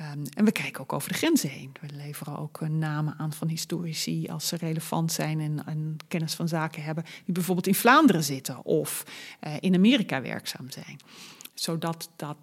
Um, 0.01 0.23
en 0.33 0.45
we 0.45 0.51
kijken 0.51 0.81
ook 0.81 0.93
over 0.93 1.09
de 1.09 1.17
grenzen 1.17 1.49
heen. 1.49 1.71
We 1.81 1.95
leveren 1.95 2.38
ook 2.38 2.61
uh, 2.61 2.69
namen 2.69 3.15
aan 3.17 3.33
van 3.33 3.47
historici 3.47 4.27
als 4.27 4.47
ze 4.47 4.55
relevant 4.55 5.11
zijn 5.11 5.39
en, 5.39 5.65
en, 5.65 5.97
kennis 6.07 6.33
van 6.33 6.47
zaken 6.47 6.83
hebben, 6.83 7.03
die 7.25 7.33
bijvoorbeeld 7.33 7.67
in 7.67 7.75
Vlaanderen 7.75 8.23
zitten 8.23 8.65
of 8.65 9.03
in 9.59 9.75
Amerika 9.75 10.21
werkzaam 10.21 10.69
zijn. 10.71 10.99
Zodat 11.53 12.09
dat 12.15 12.38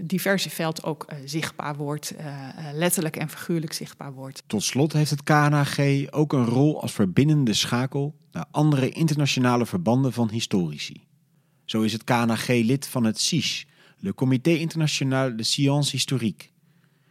diverse 0.00 0.50
veld 0.50 0.84
ook 0.84 1.06
uh, 1.12 1.18
zichtbaar 1.24 1.76
wordt, 1.76 2.14
uh, 2.20 2.48
letterlijk 2.72 3.16
en 3.16 3.28
figuurlijk 3.28 3.72
zichtbaar 3.72 4.12
wordt. 4.12 4.42
Tot 4.46 4.62
slot 4.62 4.92
heeft 4.92 5.10
het 5.10 5.22
KNHG 5.22 6.06
ook 6.10 6.32
een 6.32 6.44
rol 6.44 6.82
als 6.82 6.92
verbindende 6.92 7.54
schakel 7.54 8.14
naar 8.30 8.46
andere 8.50 8.88
internationale 8.88 9.66
verbanden 9.66 10.12
van 10.12 10.30
historici. 10.30 11.06
Zo 11.64 11.82
is 11.82 11.92
het 11.92 12.04
KNHG 12.04 12.48
lid 12.48 12.86
van 12.86 13.04
het 13.04 13.20
CIS, 13.20 13.66
le 13.98 14.14
Comité 14.14 14.50
International 14.50 15.36
de 15.36 15.42
Sciences 15.42 15.92
Historiques. 15.92 16.50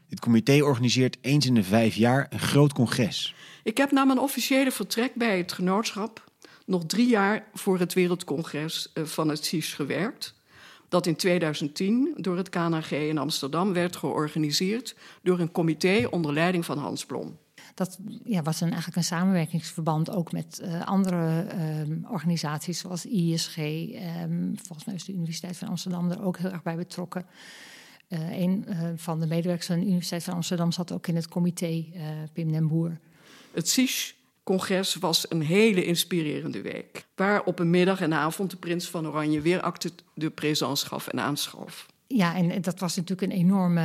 Dit 0.08 0.20
comité 0.20 0.64
organiseert 0.64 1.18
eens 1.22 1.46
in 1.46 1.54
de 1.54 1.64
vijf 1.64 1.96
jaar 1.96 2.28
een 2.30 2.40
groot 2.40 2.74
congres. 2.74 3.36
Ik 3.64 3.78
heb 3.78 3.92
na 3.92 4.04
mijn 4.04 4.20
officiële 4.20 4.72
vertrek 4.72 5.16
bij 5.16 5.38
het 5.38 5.52
genootschap 5.52 6.32
nog 6.66 6.86
drie 6.86 7.08
jaar 7.08 7.48
voor 7.54 7.80
het 7.80 7.94
Wereldcongres 7.94 8.92
van 8.94 9.30
het 9.30 9.46
CIS 9.46 9.74
gewerkt 9.74 10.34
dat 10.92 11.06
in 11.08 11.16
2010 11.16 12.14
door 12.16 12.38
het 12.38 12.50
KNG 12.50 12.92
in 12.92 13.18
Amsterdam 13.18 13.74
werd 13.74 13.96
georganiseerd 13.96 14.96
door 15.24 15.40
een 15.40 15.52
comité 15.52 16.08
onder 16.10 16.34
leiding 16.34 16.66
van 16.66 16.78
Hans 16.78 17.06
Blom. 17.06 17.38
dat 17.74 18.00
ja, 18.24 18.42
was 18.42 18.62
een, 18.62 18.68
eigenlijk 18.68 18.98
een 18.98 19.04
samenwerkingsverband 19.04 20.10
ook 20.10 20.32
met 20.32 20.64
andere 20.86 21.42
ehm, 21.42 21.98
organisaties 22.10 22.80
zoals 22.80 23.06
ISG. 23.06 23.58
Ehm, 23.58 24.56
volgens 24.56 24.86
mij 24.86 24.96
is 24.96 25.06
de 25.06 25.14
Universiteit 25.14 25.58
van 25.58 25.68
Amsterdam 25.68 26.12
er 26.12 26.24
ook 26.24 26.38
heel 26.38 26.52
erg 26.52 26.64
bij 26.64 26.76
betrokken. 26.76 27.26
een 28.10 28.66
van 28.96 29.20
de 29.20 29.28
medewerkers 29.28 29.68
van 29.68 29.80
de 29.80 29.86
Universiteit 29.86 30.24
van 30.24 30.34
Amsterdam 30.34 30.72
zat 30.72 30.92
ook 30.92 31.08
in 31.08 31.16
het 31.16 31.28
comité, 31.28 31.86
Pim 32.34 32.52
den 32.52 32.68
Boer. 32.68 33.00
Het 33.52 33.70
CIS 33.70 34.16
congres 34.52 34.96
was 34.96 35.26
een 35.30 35.42
hele 35.42 35.86
inspirerende 35.86 36.62
week. 36.62 37.06
Waar 37.16 37.44
op 37.44 37.60
een 37.60 37.70
middag 37.70 38.02
en 38.02 38.14
avond 38.14 38.50
de 38.50 38.58
prins 38.58 38.90
van 38.90 39.08
Oranje 39.08 39.42
weer 39.42 39.62
acte 39.62 39.92
de 40.14 40.30
présence 40.30 40.86
gaf 40.86 41.08
en 41.08 41.20
aanschoof. 41.20 41.86
Ja, 42.08 42.36
en 42.36 42.62
dat 42.62 42.80
was 42.80 42.96
natuurlijk 42.96 43.32
een 43.32 43.38
enorme 43.38 43.82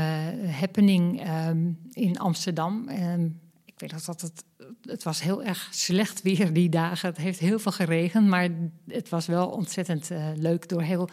happening 0.50 1.20
ehm, 1.20 1.70
in 1.92 2.18
Amsterdam. 2.18 2.88
Um, 2.88 3.40
ik 3.64 3.74
weet 3.76 3.90
dat, 3.90 4.04
dat 4.04 4.20
het, 4.20 4.44
het 4.82 5.02
was 5.02 5.22
heel 5.22 5.42
erg 5.42 5.68
slecht 5.70 6.22
weer 6.22 6.52
die 6.52 6.68
dagen. 6.68 7.08
Het 7.08 7.18
heeft 7.18 7.38
heel 7.38 7.58
veel 7.58 7.72
geregend, 7.72 8.26
maar 8.26 8.48
het 8.86 9.08
was 9.08 9.26
wel 9.26 9.48
ontzettend 9.48 10.10
uh, 10.10 10.26
leuk. 10.36 10.68
Door 10.68 10.82
heel 10.82 11.08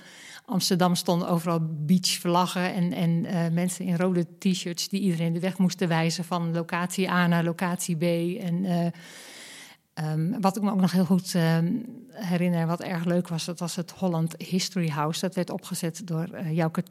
Amsterdam 0.46 0.96
stonden 0.96 1.28
overal 1.28 1.60
beachvlaggen 1.62 2.74
en, 2.74 2.94
en 2.94 3.10
uh, 3.10 3.50
mensen 3.50 3.86
in 3.86 3.96
rode 3.96 4.28
t-shirts 4.40 4.90
die 4.90 5.02
iedereen 5.02 5.34
de 5.34 5.40
weg 5.40 5.58
moesten 5.58 5.88
wijzen 5.88 6.24
van 6.24 6.54
locatie 6.54 7.10
A 7.10 7.28
naar 7.28 7.44
locatie 7.44 7.96
B. 7.96 8.04
En 8.42 8.66
Um, 10.02 10.42
wat 10.42 10.56
ik 10.56 10.64
me 10.64 10.72
ook 10.72 10.82
nog 10.82 10.92
heel 10.92 11.06
goed 11.06 11.34
um, 11.34 11.86
herinner, 12.10 12.68
wat 12.68 12.82
erg 12.82 13.06
leuk 13.06 13.28
was, 13.28 13.46
dat 13.46 13.60
was 13.60 13.76
het 13.76 13.92
Holland 13.92 14.36
History 14.38 14.90
House. 14.90 15.20
Dat 15.20 15.36
werd 15.36 15.50
opgezet 15.50 16.08
door 16.08 16.28
uh, 16.34 16.56
Jouke. 16.56 16.84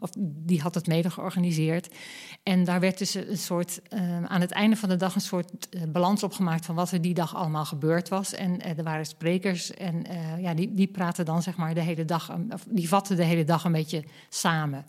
Of 0.00 0.10
die 0.18 0.60
had 0.60 0.74
het 0.74 0.86
mede 0.86 1.10
georganiseerd. 1.10 1.94
En 2.42 2.64
daar 2.64 2.80
werd 2.80 2.98
dus 2.98 3.14
een 3.14 3.38
soort, 3.38 3.80
uh, 3.92 4.24
aan 4.24 4.40
het 4.40 4.50
einde 4.50 4.76
van 4.76 4.88
de 4.88 4.96
dag 4.96 5.14
een 5.14 5.20
soort 5.20 5.68
uh, 5.70 5.82
balans 5.88 6.22
opgemaakt 6.22 6.66
van 6.66 6.74
wat 6.74 6.90
er 6.90 7.00
die 7.00 7.14
dag 7.14 7.34
allemaal 7.34 7.64
gebeurd 7.64 8.08
was. 8.08 8.34
En 8.34 8.76
er 8.76 8.82
waren 8.82 9.06
sprekers 9.06 9.70
en 9.70 10.04
ja, 10.38 10.54
die, 10.54 10.74
die 10.74 10.88
praten 10.88 11.24
dan 11.24 11.42
zeg 11.42 11.56
maar 11.56 11.74
de 11.74 11.80
hele 11.80 12.04
dag, 12.04 12.36
of 12.50 12.64
die 12.68 12.88
vatten 12.88 13.16
de 13.16 13.24
hele 13.24 13.44
dag 13.44 13.64
een 13.64 13.72
beetje 13.72 14.04
samen. 14.28 14.86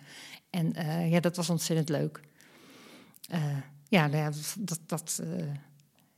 En 0.49 0.73
ja, 1.09 1.19
dat 1.19 1.35
was 1.35 1.49
ontzettend 1.49 1.89
leuk. 1.89 2.21
ja, 3.88 4.07
nou 4.07 4.33
dat. 4.57 4.79
dat 4.85 5.21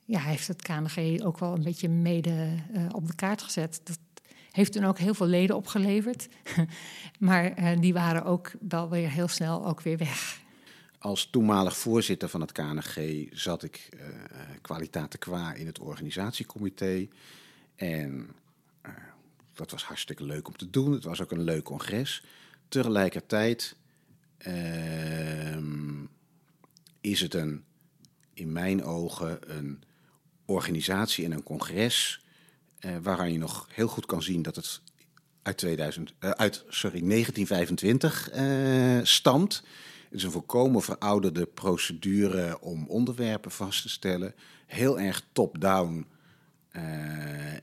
ja, 0.10 0.20
heeft 0.20 0.48
het 0.48 0.62
KNG 0.62 1.22
ook 1.22 1.38
wel 1.38 1.54
een 1.54 1.64
beetje 1.64 1.90
mede 1.90 2.56
uh, 2.74 2.86
op 2.92 3.08
de 3.08 3.16
kaart 3.16 3.42
gezet. 3.42 3.82
Dat 3.84 4.00
heeft 4.52 4.72
toen 4.72 4.84
ook 4.84 4.98
heel 4.98 5.14
veel 5.14 5.28
leden 5.28 5.56
opgeleverd. 5.56 6.28
maar 7.20 7.60
uh, 7.60 7.80
die 7.80 7.94
waren 7.94 8.24
ook 8.24 8.52
wel 8.70 8.90
weer 8.90 9.10
heel 9.10 9.28
snel 9.28 9.66
ook 9.66 9.82
weer 9.82 9.98
weg. 9.98 10.42
Als 11.00 11.30
toenmalig 11.30 11.78
voorzitter 11.78 12.30
van 12.30 12.42
het 12.42 12.52
KNG 12.52 13.28
zat 13.32 13.64
ik 13.64 13.90
uh, 13.96 14.80
qua 15.20 15.54
in 15.54 15.66
het 15.66 15.80
organisatiecomité. 15.80 17.08
En 17.76 18.30
dat 19.54 19.72
was 19.72 19.84
hartstikke 19.84 20.24
leuk 20.24 20.48
om 20.48 20.56
te 20.56 20.70
doen. 20.70 20.92
Het 20.92 21.04
was 21.04 21.22
ook 21.22 21.32
een 21.32 21.44
leuk 21.44 21.64
congres. 21.64 22.24
Tegelijkertijd 22.68 23.76
ehm, 24.38 26.04
is 27.02 27.22
het 27.22 27.34
een, 27.34 27.64
in 28.34 28.52
mijn 28.52 28.84
ogen 28.84 29.58
een 29.58 29.84
organisatie 30.50 31.26
en 31.26 31.32
een 31.32 31.44
congres 31.44 32.24
uh, 32.80 32.98
waaraan 33.02 33.32
je 33.32 33.38
nog 33.38 33.68
heel 33.72 33.88
goed 33.88 34.06
kan 34.06 34.24
zien 34.24 34.42
dat 34.42 34.56
het 34.56 34.82
uit, 35.42 35.58
2000, 35.58 36.14
uh, 36.20 36.30
uit 36.30 36.66
sorry, 36.68 37.00
1925 37.00 38.34
uh, 38.34 39.00
stamt. 39.04 39.64
Het 40.04 40.18
is 40.18 40.24
een 40.24 40.32
volkomen 40.32 40.82
verouderde 40.82 41.46
procedure 41.46 42.62
om 42.62 42.88
onderwerpen 42.88 43.52
vast 43.52 43.82
te 43.82 43.90
stellen. 43.90 44.34
Heel 44.66 45.00
erg 45.00 45.24
top-down 45.32 46.08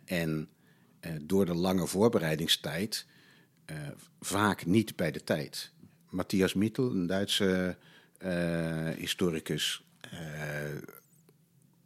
en 0.05 0.49
door 1.23 1.47
de 1.47 1.55
lange 1.55 1.87
voorbereidingstijd 1.87 3.07
vaak 4.21 4.67
niet 4.67 4.97
bij 4.97 5.11
de 5.11 5.25
tijd. 5.25 5.73
Matthias 6.11 6.55
Mittel, 6.55 6.91
een 6.91 7.07
Duitse 7.07 7.77
historicus, 8.97 9.85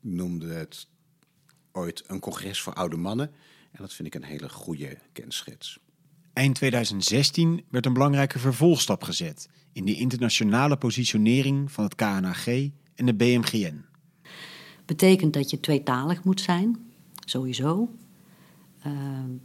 noemde 0.00 0.52
het 0.52 0.86
ooit 1.72 2.04
een 2.06 2.20
congres 2.20 2.60
voor 2.60 2.74
oude 2.74 2.96
mannen. 2.96 3.30
En 3.70 3.78
dat 3.82 3.92
vind 3.92 4.08
ik 4.08 4.14
een 4.14 4.28
hele 4.28 4.48
goede 4.48 4.98
kenschets. 5.12 5.78
Eind 6.32 6.54
2016 6.54 7.64
werd 7.68 7.86
een 7.86 7.92
belangrijke 7.92 8.38
vervolgstap 8.38 9.02
gezet 9.02 9.48
in 9.72 9.84
de 9.84 9.94
internationale 9.94 10.76
positionering 10.76 11.72
van 11.72 11.84
het 11.84 11.94
KNAG 11.94 12.46
en 12.94 13.06
de 13.06 13.14
BMGN. 13.14 13.84
Betekent 14.84 15.32
dat 15.32 15.50
je 15.50 15.60
tweetalig 15.60 16.24
moet 16.24 16.40
zijn, 16.40 16.92
sowieso. 17.24 17.94
Uh, 18.86 18.92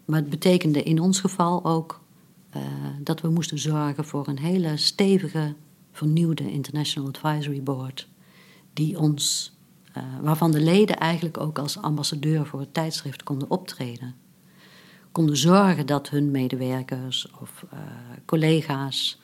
maar 0.05 0.19
het 0.19 0.29
betekende 0.29 0.83
in 0.83 0.99
ons 0.99 1.19
geval 1.19 1.65
ook 1.65 2.03
uh, 2.55 2.61
dat 3.01 3.21
we 3.21 3.29
moesten 3.29 3.59
zorgen 3.59 4.05
voor 4.05 4.27
een 4.27 4.39
hele 4.39 4.77
stevige, 4.77 5.55
vernieuwde 5.91 6.51
International 6.51 7.09
Advisory 7.09 7.63
Board, 7.63 8.09
die 8.73 8.99
ons 8.99 9.54
uh, 9.97 10.03
waarvan 10.21 10.51
de 10.51 10.59
leden 10.59 10.97
eigenlijk 10.97 11.37
ook 11.37 11.59
als 11.59 11.77
ambassadeur 11.77 12.45
voor 12.45 12.59
het 12.59 12.73
tijdschrift 12.73 13.23
konden 13.23 13.49
optreden. 13.49 14.15
Konden 15.11 15.37
zorgen 15.37 15.85
dat 15.85 16.09
hun 16.09 16.31
medewerkers 16.31 17.27
of 17.41 17.65
uh, 17.73 17.79
collega's 18.25 19.21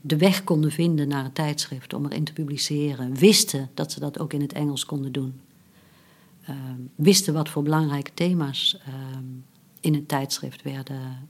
de 0.00 0.16
weg 0.16 0.44
konden 0.44 0.70
vinden 0.70 1.08
naar 1.08 1.24
het 1.24 1.34
tijdschrift 1.34 1.92
om 1.92 2.04
erin 2.04 2.24
te 2.24 2.32
publiceren. 2.32 3.14
Wisten 3.14 3.70
dat 3.74 3.92
ze 3.92 4.00
dat 4.00 4.18
ook 4.18 4.32
in 4.32 4.40
het 4.40 4.52
Engels 4.52 4.84
konden 4.84 5.12
doen. 5.12 5.40
Uh, 6.48 6.56
wisten 6.94 7.34
wat 7.34 7.48
voor 7.48 7.62
belangrijke 7.62 8.10
thema's 8.14 8.78
in 9.80 9.94
het 9.94 10.08
tijdschrift 10.08 10.62
werden 10.62 11.28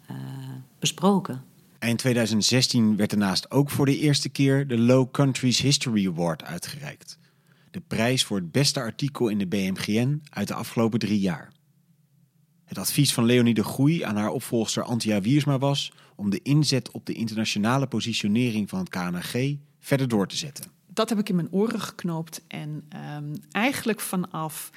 besproken. 0.79 1.45
Eind 1.79 1.99
2016 1.99 2.97
werd 2.97 3.11
daarnaast 3.11 3.51
ook 3.51 3.71
voor 3.71 3.87
de 3.87 3.99
eerste 3.99 4.29
keer 4.29 4.67
de 4.67 4.79
Low 4.79 5.11
Countries 5.11 5.59
History 5.59 6.07
Award 6.07 6.45
uitgereikt 6.45 7.19
de 7.75 7.81
prijs 7.81 8.25
voor 8.25 8.37
het 8.37 8.53
beste 8.53 8.81
artikel 8.81 9.29
in 9.29 9.39
de 9.39 9.47
BMGN 9.47 10.23
uit 10.31 10.49
de 10.49 10.55
afgelopen 10.55 10.99
drie 10.99 11.21
jaar. 11.21 11.53
Het 12.65 12.79
advies 12.79 13.13
van 13.13 13.25
Leonie 13.25 13.55
de 13.55 13.65
Groei 13.65 14.03
aan 14.03 14.17
haar 14.17 14.31
opvolgster 14.31 14.83
Antia 14.83 15.21
Wiersma 15.21 15.59
was 15.59 15.93
om 16.17 16.31
de 16.31 16.41
inzet 16.43 16.91
op 16.91 17.07
de 17.07 17.13
internationale 17.13 17.87
positionering 17.87 18.69
van 18.69 18.79
het 18.79 18.89
KNG 18.89 19.57
verder 19.81 20.09
door 20.09 20.27
te 20.27 20.37
zetten. 20.37 20.71
Dat 20.87 21.09
heb 21.09 21.19
ik 21.19 21.29
in 21.29 21.35
mijn 21.35 21.53
oren 21.53 21.81
geknoopt 21.81 22.45
en 22.49 22.85
um, 23.17 23.33
eigenlijk 23.51 24.01
vanaf 24.01 24.71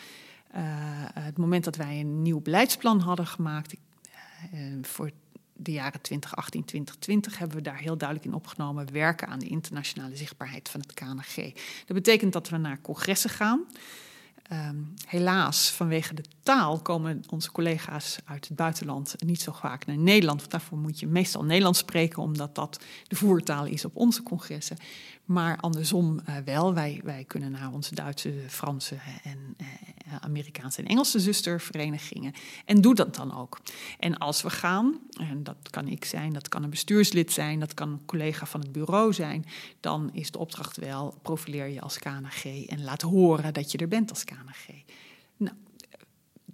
uh, 0.55 0.61
het 1.13 1.37
moment 1.37 1.63
dat 1.63 1.75
wij 1.75 1.99
een 1.99 2.21
nieuw 2.21 2.41
beleiidsplan 2.41 2.99
hadden 2.99 3.27
gemaakt, 3.27 3.75
uh, 4.53 4.59
voor 4.81 5.11
de 5.57 5.71
jaren 5.71 6.01
2018, 6.01 6.65
2020 6.65 7.37
hebben 7.37 7.57
we 7.57 7.63
daar 7.63 7.77
heel 7.77 7.97
duidelijk 7.97 8.27
in 8.27 8.35
opgenomen 8.35 8.91
werken 8.91 9.27
aan 9.27 9.39
de 9.39 9.47
internationale 9.47 10.15
zichtbaarheid 10.15 10.69
van 10.69 10.79
het 10.79 10.93
KNG. 10.93 11.53
Dat 11.85 11.95
betekent 11.95 12.33
dat 12.33 12.49
we 12.49 12.57
naar 12.57 12.81
congressen 12.81 13.29
gaan. 13.29 13.65
Um, 14.51 14.93
helaas, 15.05 15.71
vanwege 15.71 16.13
de 16.13 16.23
komen 16.81 17.23
onze 17.29 17.51
collega's 17.51 18.17
uit 18.25 18.47
het 18.47 18.57
buitenland 18.57 19.15
niet 19.17 19.41
zo 19.41 19.51
vaak 19.51 19.85
naar 19.85 19.97
Nederland. 19.97 20.49
Daarvoor 20.49 20.77
moet 20.77 20.99
je 20.99 21.07
meestal 21.07 21.43
Nederlands 21.43 21.79
spreken, 21.79 22.21
omdat 22.23 22.55
dat 22.55 22.83
de 23.07 23.15
voertaal 23.15 23.65
is 23.65 23.85
op 23.85 23.95
onze 23.95 24.23
congressen. 24.23 24.77
Maar 25.25 25.57
andersom 25.57 26.19
uh, 26.29 26.35
wel. 26.45 26.73
Wij, 26.73 27.01
wij 27.03 27.23
kunnen 27.23 27.51
naar 27.51 27.73
onze 27.73 27.95
Duitse, 27.95 28.33
Franse 28.47 28.95
en 29.23 29.55
uh, 29.61 30.15
Amerikaanse 30.19 30.81
en 30.81 30.87
Engelse 30.87 31.19
zusterverenigingen. 31.19 32.33
En 32.65 32.81
doe 32.81 32.95
dat 32.95 33.15
dan 33.15 33.37
ook. 33.37 33.59
En 33.99 34.17
als 34.17 34.41
we 34.41 34.49
gaan, 34.49 34.99
en 35.19 35.43
dat 35.43 35.69
kan 35.69 35.87
ik 35.87 36.05
zijn, 36.05 36.33
dat 36.33 36.47
kan 36.49 36.63
een 36.63 36.69
bestuurslid 36.69 37.31
zijn, 37.31 37.59
dat 37.59 37.73
kan 37.73 37.89
een 37.89 38.05
collega 38.05 38.45
van 38.45 38.59
het 38.59 38.71
bureau 38.71 39.13
zijn, 39.13 39.45
dan 39.79 40.09
is 40.13 40.31
de 40.31 40.37
opdracht 40.37 40.77
wel: 40.77 41.19
profileer 41.21 41.67
je 41.67 41.81
als 41.81 41.99
KNG 41.99 42.65
en 42.67 42.83
laat 42.83 43.01
horen 43.01 43.53
dat 43.53 43.71
je 43.71 43.77
er 43.77 43.87
bent 43.87 44.09
als 44.09 44.23
KNG. 44.23 44.83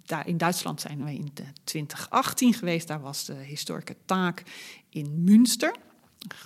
Daar 0.06 0.26
in 0.26 0.36
Duitsland 0.36 0.80
zijn 0.80 1.04
we 1.04 1.14
in 1.14 1.32
2018 1.64 2.54
geweest. 2.54 2.88
Daar 2.88 3.00
was 3.00 3.24
de 3.24 3.34
historische 3.34 3.96
taak 4.04 4.42
in 4.88 5.24
Münster. 5.24 5.76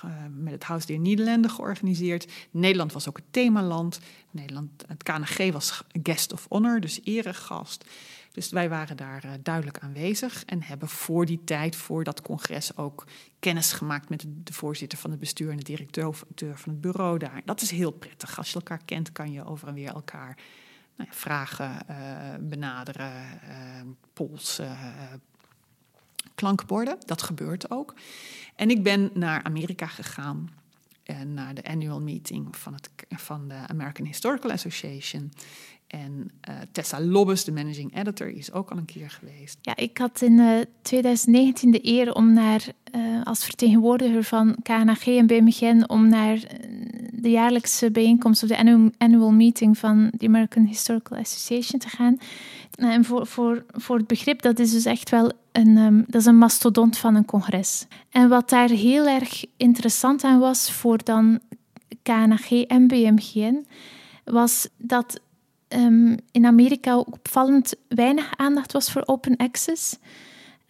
Uh, 0.04 0.10
met 0.30 0.52
het 0.52 0.64
Huis 0.64 0.86
der 0.86 0.98
Nederlanden 0.98 1.50
georganiseerd. 1.50 2.32
Nederland 2.50 2.92
was 2.92 3.08
ook 3.08 3.16
het 3.16 3.26
themaland. 3.30 4.00
Nederland, 4.30 4.84
het 4.86 5.02
KNG 5.02 5.52
was 5.52 5.82
guest 6.02 6.32
of 6.32 6.46
honor, 6.48 6.80
dus 6.80 7.00
eregast. 7.04 7.84
Dus 8.32 8.50
wij 8.50 8.68
waren 8.68 8.96
daar 8.96 9.24
uh, 9.24 9.30
duidelijk 9.42 9.78
aanwezig 9.78 10.44
en 10.44 10.62
hebben 10.62 10.88
voor 10.88 11.26
die 11.26 11.40
tijd, 11.44 11.76
voor 11.76 12.04
dat 12.04 12.22
congres, 12.22 12.76
ook 12.76 13.06
kennis 13.38 13.72
gemaakt 13.72 14.08
met 14.08 14.24
de 14.44 14.52
voorzitter 14.52 14.98
van 14.98 15.10
het 15.10 15.20
bestuur 15.20 15.50
en 15.50 15.56
de 15.56 15.62
directeur 15.62 16.14
van 16.36 16.72
het 16.72 16.80
bureau 16.80 17.18
daar. 17.18 17.42
Dat 17.44 17.60
is 17.60 17.70
heel 17.70 17.90
prettig. 17.90 18.38
Als 18.38 18.48
je 18.48 18.54
elkaar 18.54 18.82
kent, 18.84 19.12
kan 19.12 19.32
je 19.32 19.44
over 19.44 19.68
en 19.68 19.74
weer 19.74 19.92
elkaar 19.94 20.36
nou 20.98 21.10
vragen 21.12 21.78
uh, 21.90 21.96
benaderen, 22.40 23.40
polsen, 24.12 24.76
klankborden. 26.34 26.96
Dat 27.06 27.22
gebeurt 27.22 27.70
ook. 27.70 27.94
En 28.56 28.70
ik 28.70 28.82
ben 28.82 29.10
naar 29.14 29.42
Amerika 29.42 29.86
gegaan. 29.86 30.50
En 31.02 31.34
naar 31.34 31.54
de 31.54 31.64
annual 31.64 32.00
meeting 32.00 32.56
van, 32.56 32.74
het, 32.74 32.90
van 33.08 33.48
de 33.48 33.54
American 33.66 34.06
Historical 34.06 34.50
Association 34.50 35.32
En 35.88 36.30
uh, 36.48 36.54
Tessa 36.72 37.00
Lobbes, 37.00 37.44
de 37.44 37.52
managing 37.52 37.96
editor, 37.96 38.28
is 38.28 38.52
ook 38.52 38.70
al 38.70 38.76
een 38.76 38.84
keer 38.84 39.10
geweest. 39.10 39.58
Ja, 39.62 39.76
ik 39.76 39.98
had 39.98 40.22
in 40.22 40.32
uh, 40.32 40.58
2019 40.82 41.70
de 41.70 41.86
eer 41.86 42.14
om 42.14 42.32
naar, 42.32 42.66
uh, 42.94 43.22
als 43.24 43.44
vertegenwoordiger 43.44 44.24
van 44.24 44.56
KNAG 44.62 45.06
en 45.06 45.26
BMGN, 45.26 45.84
om 45.86 46.08
naar 46.08 46.34
eh, 46.34 46.58
de 47.12 47.30
jaarlijkse 47.30 47.90
bijeenkomst 47.90 48.42
of 48.42 48.48
de 48.48 48.58
annual, 48.58 48.90
annual 48.98 49.32
meeting 49.32 49.78
van 49.78 50.10
de 50.16 50.26
American 50.26 50.64
Historical 50.64 51.18
Association 51.18 51.80
te 51.80 51.88
gaan. 51.88 52.18
En 52.74 53.04
voor, 53.04 53.26
voor, 53.26 53.64
voor 53.68 53.96
het 53.96 54.06
begrip, 54.06 54.42
dat 54.42 54.58
is 54.58 54.70
dus 54.70 54.84
echt 54.84 55.10
wel 55.10 55.32
een, 55.52 55.76
um, 55.76 56.04
dat 56.06 56.20
is 56.20 56.26
een 56.26 56.38
mastodont 56.38 56.98
van 56.98 57.14
een 57.14 57.24
congres. 57.24 57.86
En 58.10 58.28
wat 58.28 58.48
daar 58.48 58.68
heel 58.68 59.06
erg 59.06 59.44
interessant 59.56 60.24
aan 60.24 60.38
was 60.38 60.72
voor 60.72 61.04
dan 61.04 61.40
KNAG 62.02 62.50
en 62.52 62.86
BMGN, 62.86 63.66
was 64.24 64.68
dat 64.76 65.20
um, 65.68 66.16
in 66.30 66.46
Amerika 66.46 66.98
opvallend 66.98 67.74
weinig 67.88 68.36
aandacht 68.36 68.72
was 68.72 68.92
voor 68.92 69.02
open 69.06 69.36
access. 69.36 69.96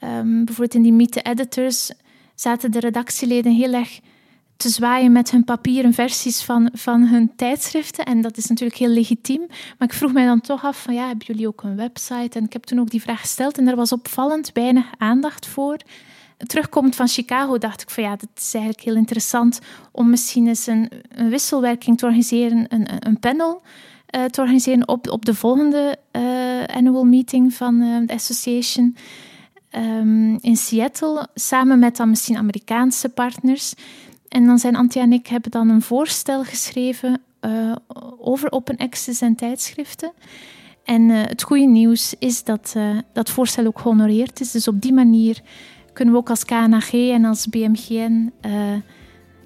Um, 0.04 0.44
bijvoorbeeld 0.44 0.74
in 0.74 0.82
die 0.82 0.92
Meet 0.92 1.26
Editors 1.26 1.90
zaten 2.34 2.70
de 2.70 2.80
redactieleden 2.80 3.52
heel 3.52 3.72
erg 3.72 4.00
te 4.56 4.68
zwaaien 4.68 5.12
met 5.12 5.30
hun 5.30 5.44
papieren 5.44 5.94
versies 5.94 6.42
van, 6.42 6.70
van 6.72 7.06
hun 7.06 7.32
tijdschriften. 7.36 8.04
En 8.04 8.20
dat 8.20 8.36
is 8.36 8.46
natuurlijk 8.46 8.78
heel 8.78 8.88
legitiem. 8.88 9.46
Maar 9.78 9.88
ik 9.88 9.94
vroeg 9.94 10.12
mij 10.12 10.26
dan 10.26 10.40
toch 10.40 10.64
af 10.64 10.82
van 10.82 10.94
ja, 10.94 11.06
hebben 11.06 11.26
jullie 11.26 11.46
ook 11.46 11.62
een 11.62 11.76
website? 11.76 12.38
En 12.38 12.44
ik 12.44 12.52
heb 12.52 12.62
toen 12.62 12.80
ook 12.80 12.90
die 12.90 13.02
vraag 13.02 13.20
gesteld 13.20 13.58
en 13.58 13.68
er 13.68 13.76
was 13.76 13.92
opvallend 13.92 14.50
weinig 14.52 14.86
aandacht 14.96 15.46
voor. 15.46 15.76
Terugkomend 16.36 16.96
van 16.96 17.08
Chicago 17.08 17.58
dacht 17.58 17.82
ik 17.82 17.90
van 17.90 18.02
ja, 18.02 18.10
dat 18.10 18.28
is 18.36 18.54
eigenlijk 18.54 18.84
heel 18.84 18.96
interessant 18.96 19.58
om 19.92 20.10
misschien 20.10 20.46
eens 20.46 20.66
een, 20.66 20.90
een 21.08 21.30
wisselwerking 21.30 21.98
te 21.98 22.04
organiseren, 22.04 22.66
een, 22.68 22.86
een 23.06 23.18
panel 23.18 23.62
uh, 24.16 24.24
te 24.24 24.40
organiseren 24.40 24.88
op, 24.88 25.10
op 25.10 25.24
de 25.24 25.34
volgende 25.34 25.98
uh, 26.12 26.22
annual 26.76 27.04
meeting 27.04 27.54
van 27.54 27.82
uh, 27.82 28.06
de 28.06 28.12
association 28.14 28.96
um, 29.76 30.38
in 30.40 30.56
Seattle, 30.56 31.28
samen 31.34 31.78
met 31.78 31.96
dan 31.96 32.08
misschien 32.08 32.36
Amerikaanse 32.36 33.08
partners. 33.08 33.74
En 34.28 34.46
dan 34.46 34.58
zijn 34.58 34.76
Antje 34.76 35.00
en 35.00 35.12
ik 35.12 35.26
hebben 35.26 35.50
dan 35.50 35.68
een 35.68 35.82
voorstel 35.82 36.44
geschreven 36.44 37.20
over 38.18 38.52
open 38.52 38.76
access 38.76 39.20
en 39.20 39.34
tijdschriften. 39.34 40.12
En 40.84 41.08
het 41.08 41.42
goede 41.42 41.66
nieuws 41.66 42.14
is 42.18 42.44
dat 42.44 42.76
dat 43.12 43.30
voorstel 43.30 43.66
ook 43.66 43.78
gehonoreerd 43.78 44.40
is. 44.40 44.50
Dus 44.50 44.68
op 44.68 44.80
die 44.80 44.92
manier 44.92 45.40
kunnen 45.92 46.14
we 46.14 46.20
ook 46.20 46.30
als 46.30 46.44
KNAG 46.44 46.92
en 46.92 47.24
als 47.24 47.46
BMGN 47.46 48.32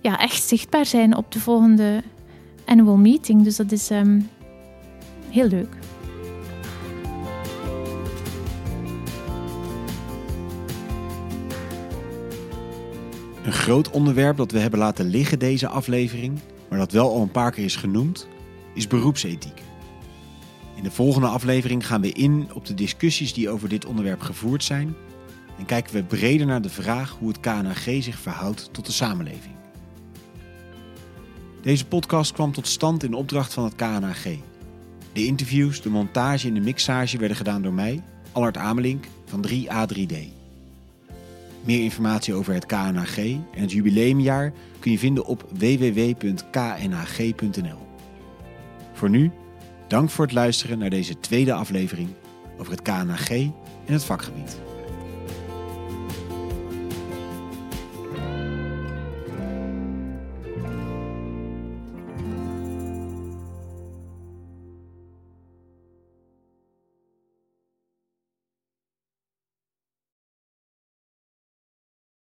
ja, 0.02 0.18
echt 0.18 0.42
zichtbaar 0.48 0.86
zijn 0.86 1.16
op 1.16 1.32
de 1.32 1.40
volgende 1.40 2.02
annual 2.64 2.96
meeting. 2.96 3.42
Dus 3.42 3.56
dat 3.56 3.72
is 3.72 3.90
um, 3.90 4.28
heel 5.32 5.48
leuk. 5.48 5.74
Een 13.44 13.52
groot 13.52 13.90
onderwerp 13.90 14.36
dat 14.36 14.50
we 14.50 14.58
hebben 14.58 14.78
laten 14.78 15.06
liggen 15.06 15.38
deze 15.38 15.68
aflevering, 15.68 16.38
maar 16.68 16.78
dat 16.78 16.92
wel 16.92 17.10
al 17.10 17.22
een 17.22 17.30
paar 17.30 17.50
keer 17.50 17.64
is 17.64 17.76
genoemd, 17.76 18.28
is 18.74 18.86
beroepsethiek. 18.86 19.62
In 20.76 20.82
de 20.82 20.90
volgende 20.90 21.26
aflevering 21.26 21.86
gaan 21.86 22.00
we 22.00 22.12
in 22.12 22.48
op 22.54 22.66
de 22.66 22.74
discussies 22.74 23.32
die 23.32 23.50
over 23.50 23.68
dit 23.68 23.84
onderwerp 23.84 24.20
gevoerd 24.20 24.64
zijn 24.64 24.94
en 25.58 25.64
kijken 25.64 25.94
we 25.94 26.02
breder 26.02 26.46
naar 26.46 26.62
de 26.62 26.70
vraag 26.70 27.16
hoe 27.18 27.28
het 27.28 27.40
KNAG 27.40 27.82
zich 27.82 28.18
verhoudt 28.18 28.68
tot 28.72 28.86
de 28.86 28.92
samenleving. 28.92 29.54
Deze 31.62 31.86
podcast 31.86 32.32
kwam 32.32 32.52
tot 32.52 32.66
stand 32.66 33.02
in 33.02 33.14
opdracht 33.14 33.52
van 33.52 33.64
het 33.64 33.74
KNAG. 33.74 34.26
De 35.12 35.24
interviews, 35.26 35.82
de 35.82 35.90
montage 35.90 36.48
en 36.48 36.54
de 36.54 36.60
mixage 36.60 37.18
werden 37.18 37.36
gedaan 37.36 37.62
door 37.62 37.72
mij, 37.72 38.02
Allard 38.32 38.56
Amelink 38.56 39.04
van 39.24 39.46
3A3D. 39.48 40.14
Meer 41.64 41.82
informatie 41.82 42.34
over 42.34 42.54
het 42.54 42.66
KNAG 42.66 43.18
en 43.18 43.44
het 43.52 43.72
jubileumjaar 43.72 44.52
kun 44.78 44.90
je 44.90 44.98
vinden 44.98 45.26
op 45.26 45.48
www.knh.nl. 45.58 46.30
Voor 48.92 49.10
nu, 49.10 49.30
dank 49.88 50.10
voor 50.10 50.24
het 50.24 50.34
luisteren 50.34 50.78
naar 50.78 50.90
deze 50.90 51.20
tweede 51.20 51.52
aflevering 51.52 52.08
over 52.58 52.72
het 52.72 52.82
KNAG 52.82 53.30
en 53.30 53.52
het 53.84 54.04
vakgebied. 54.04 54.71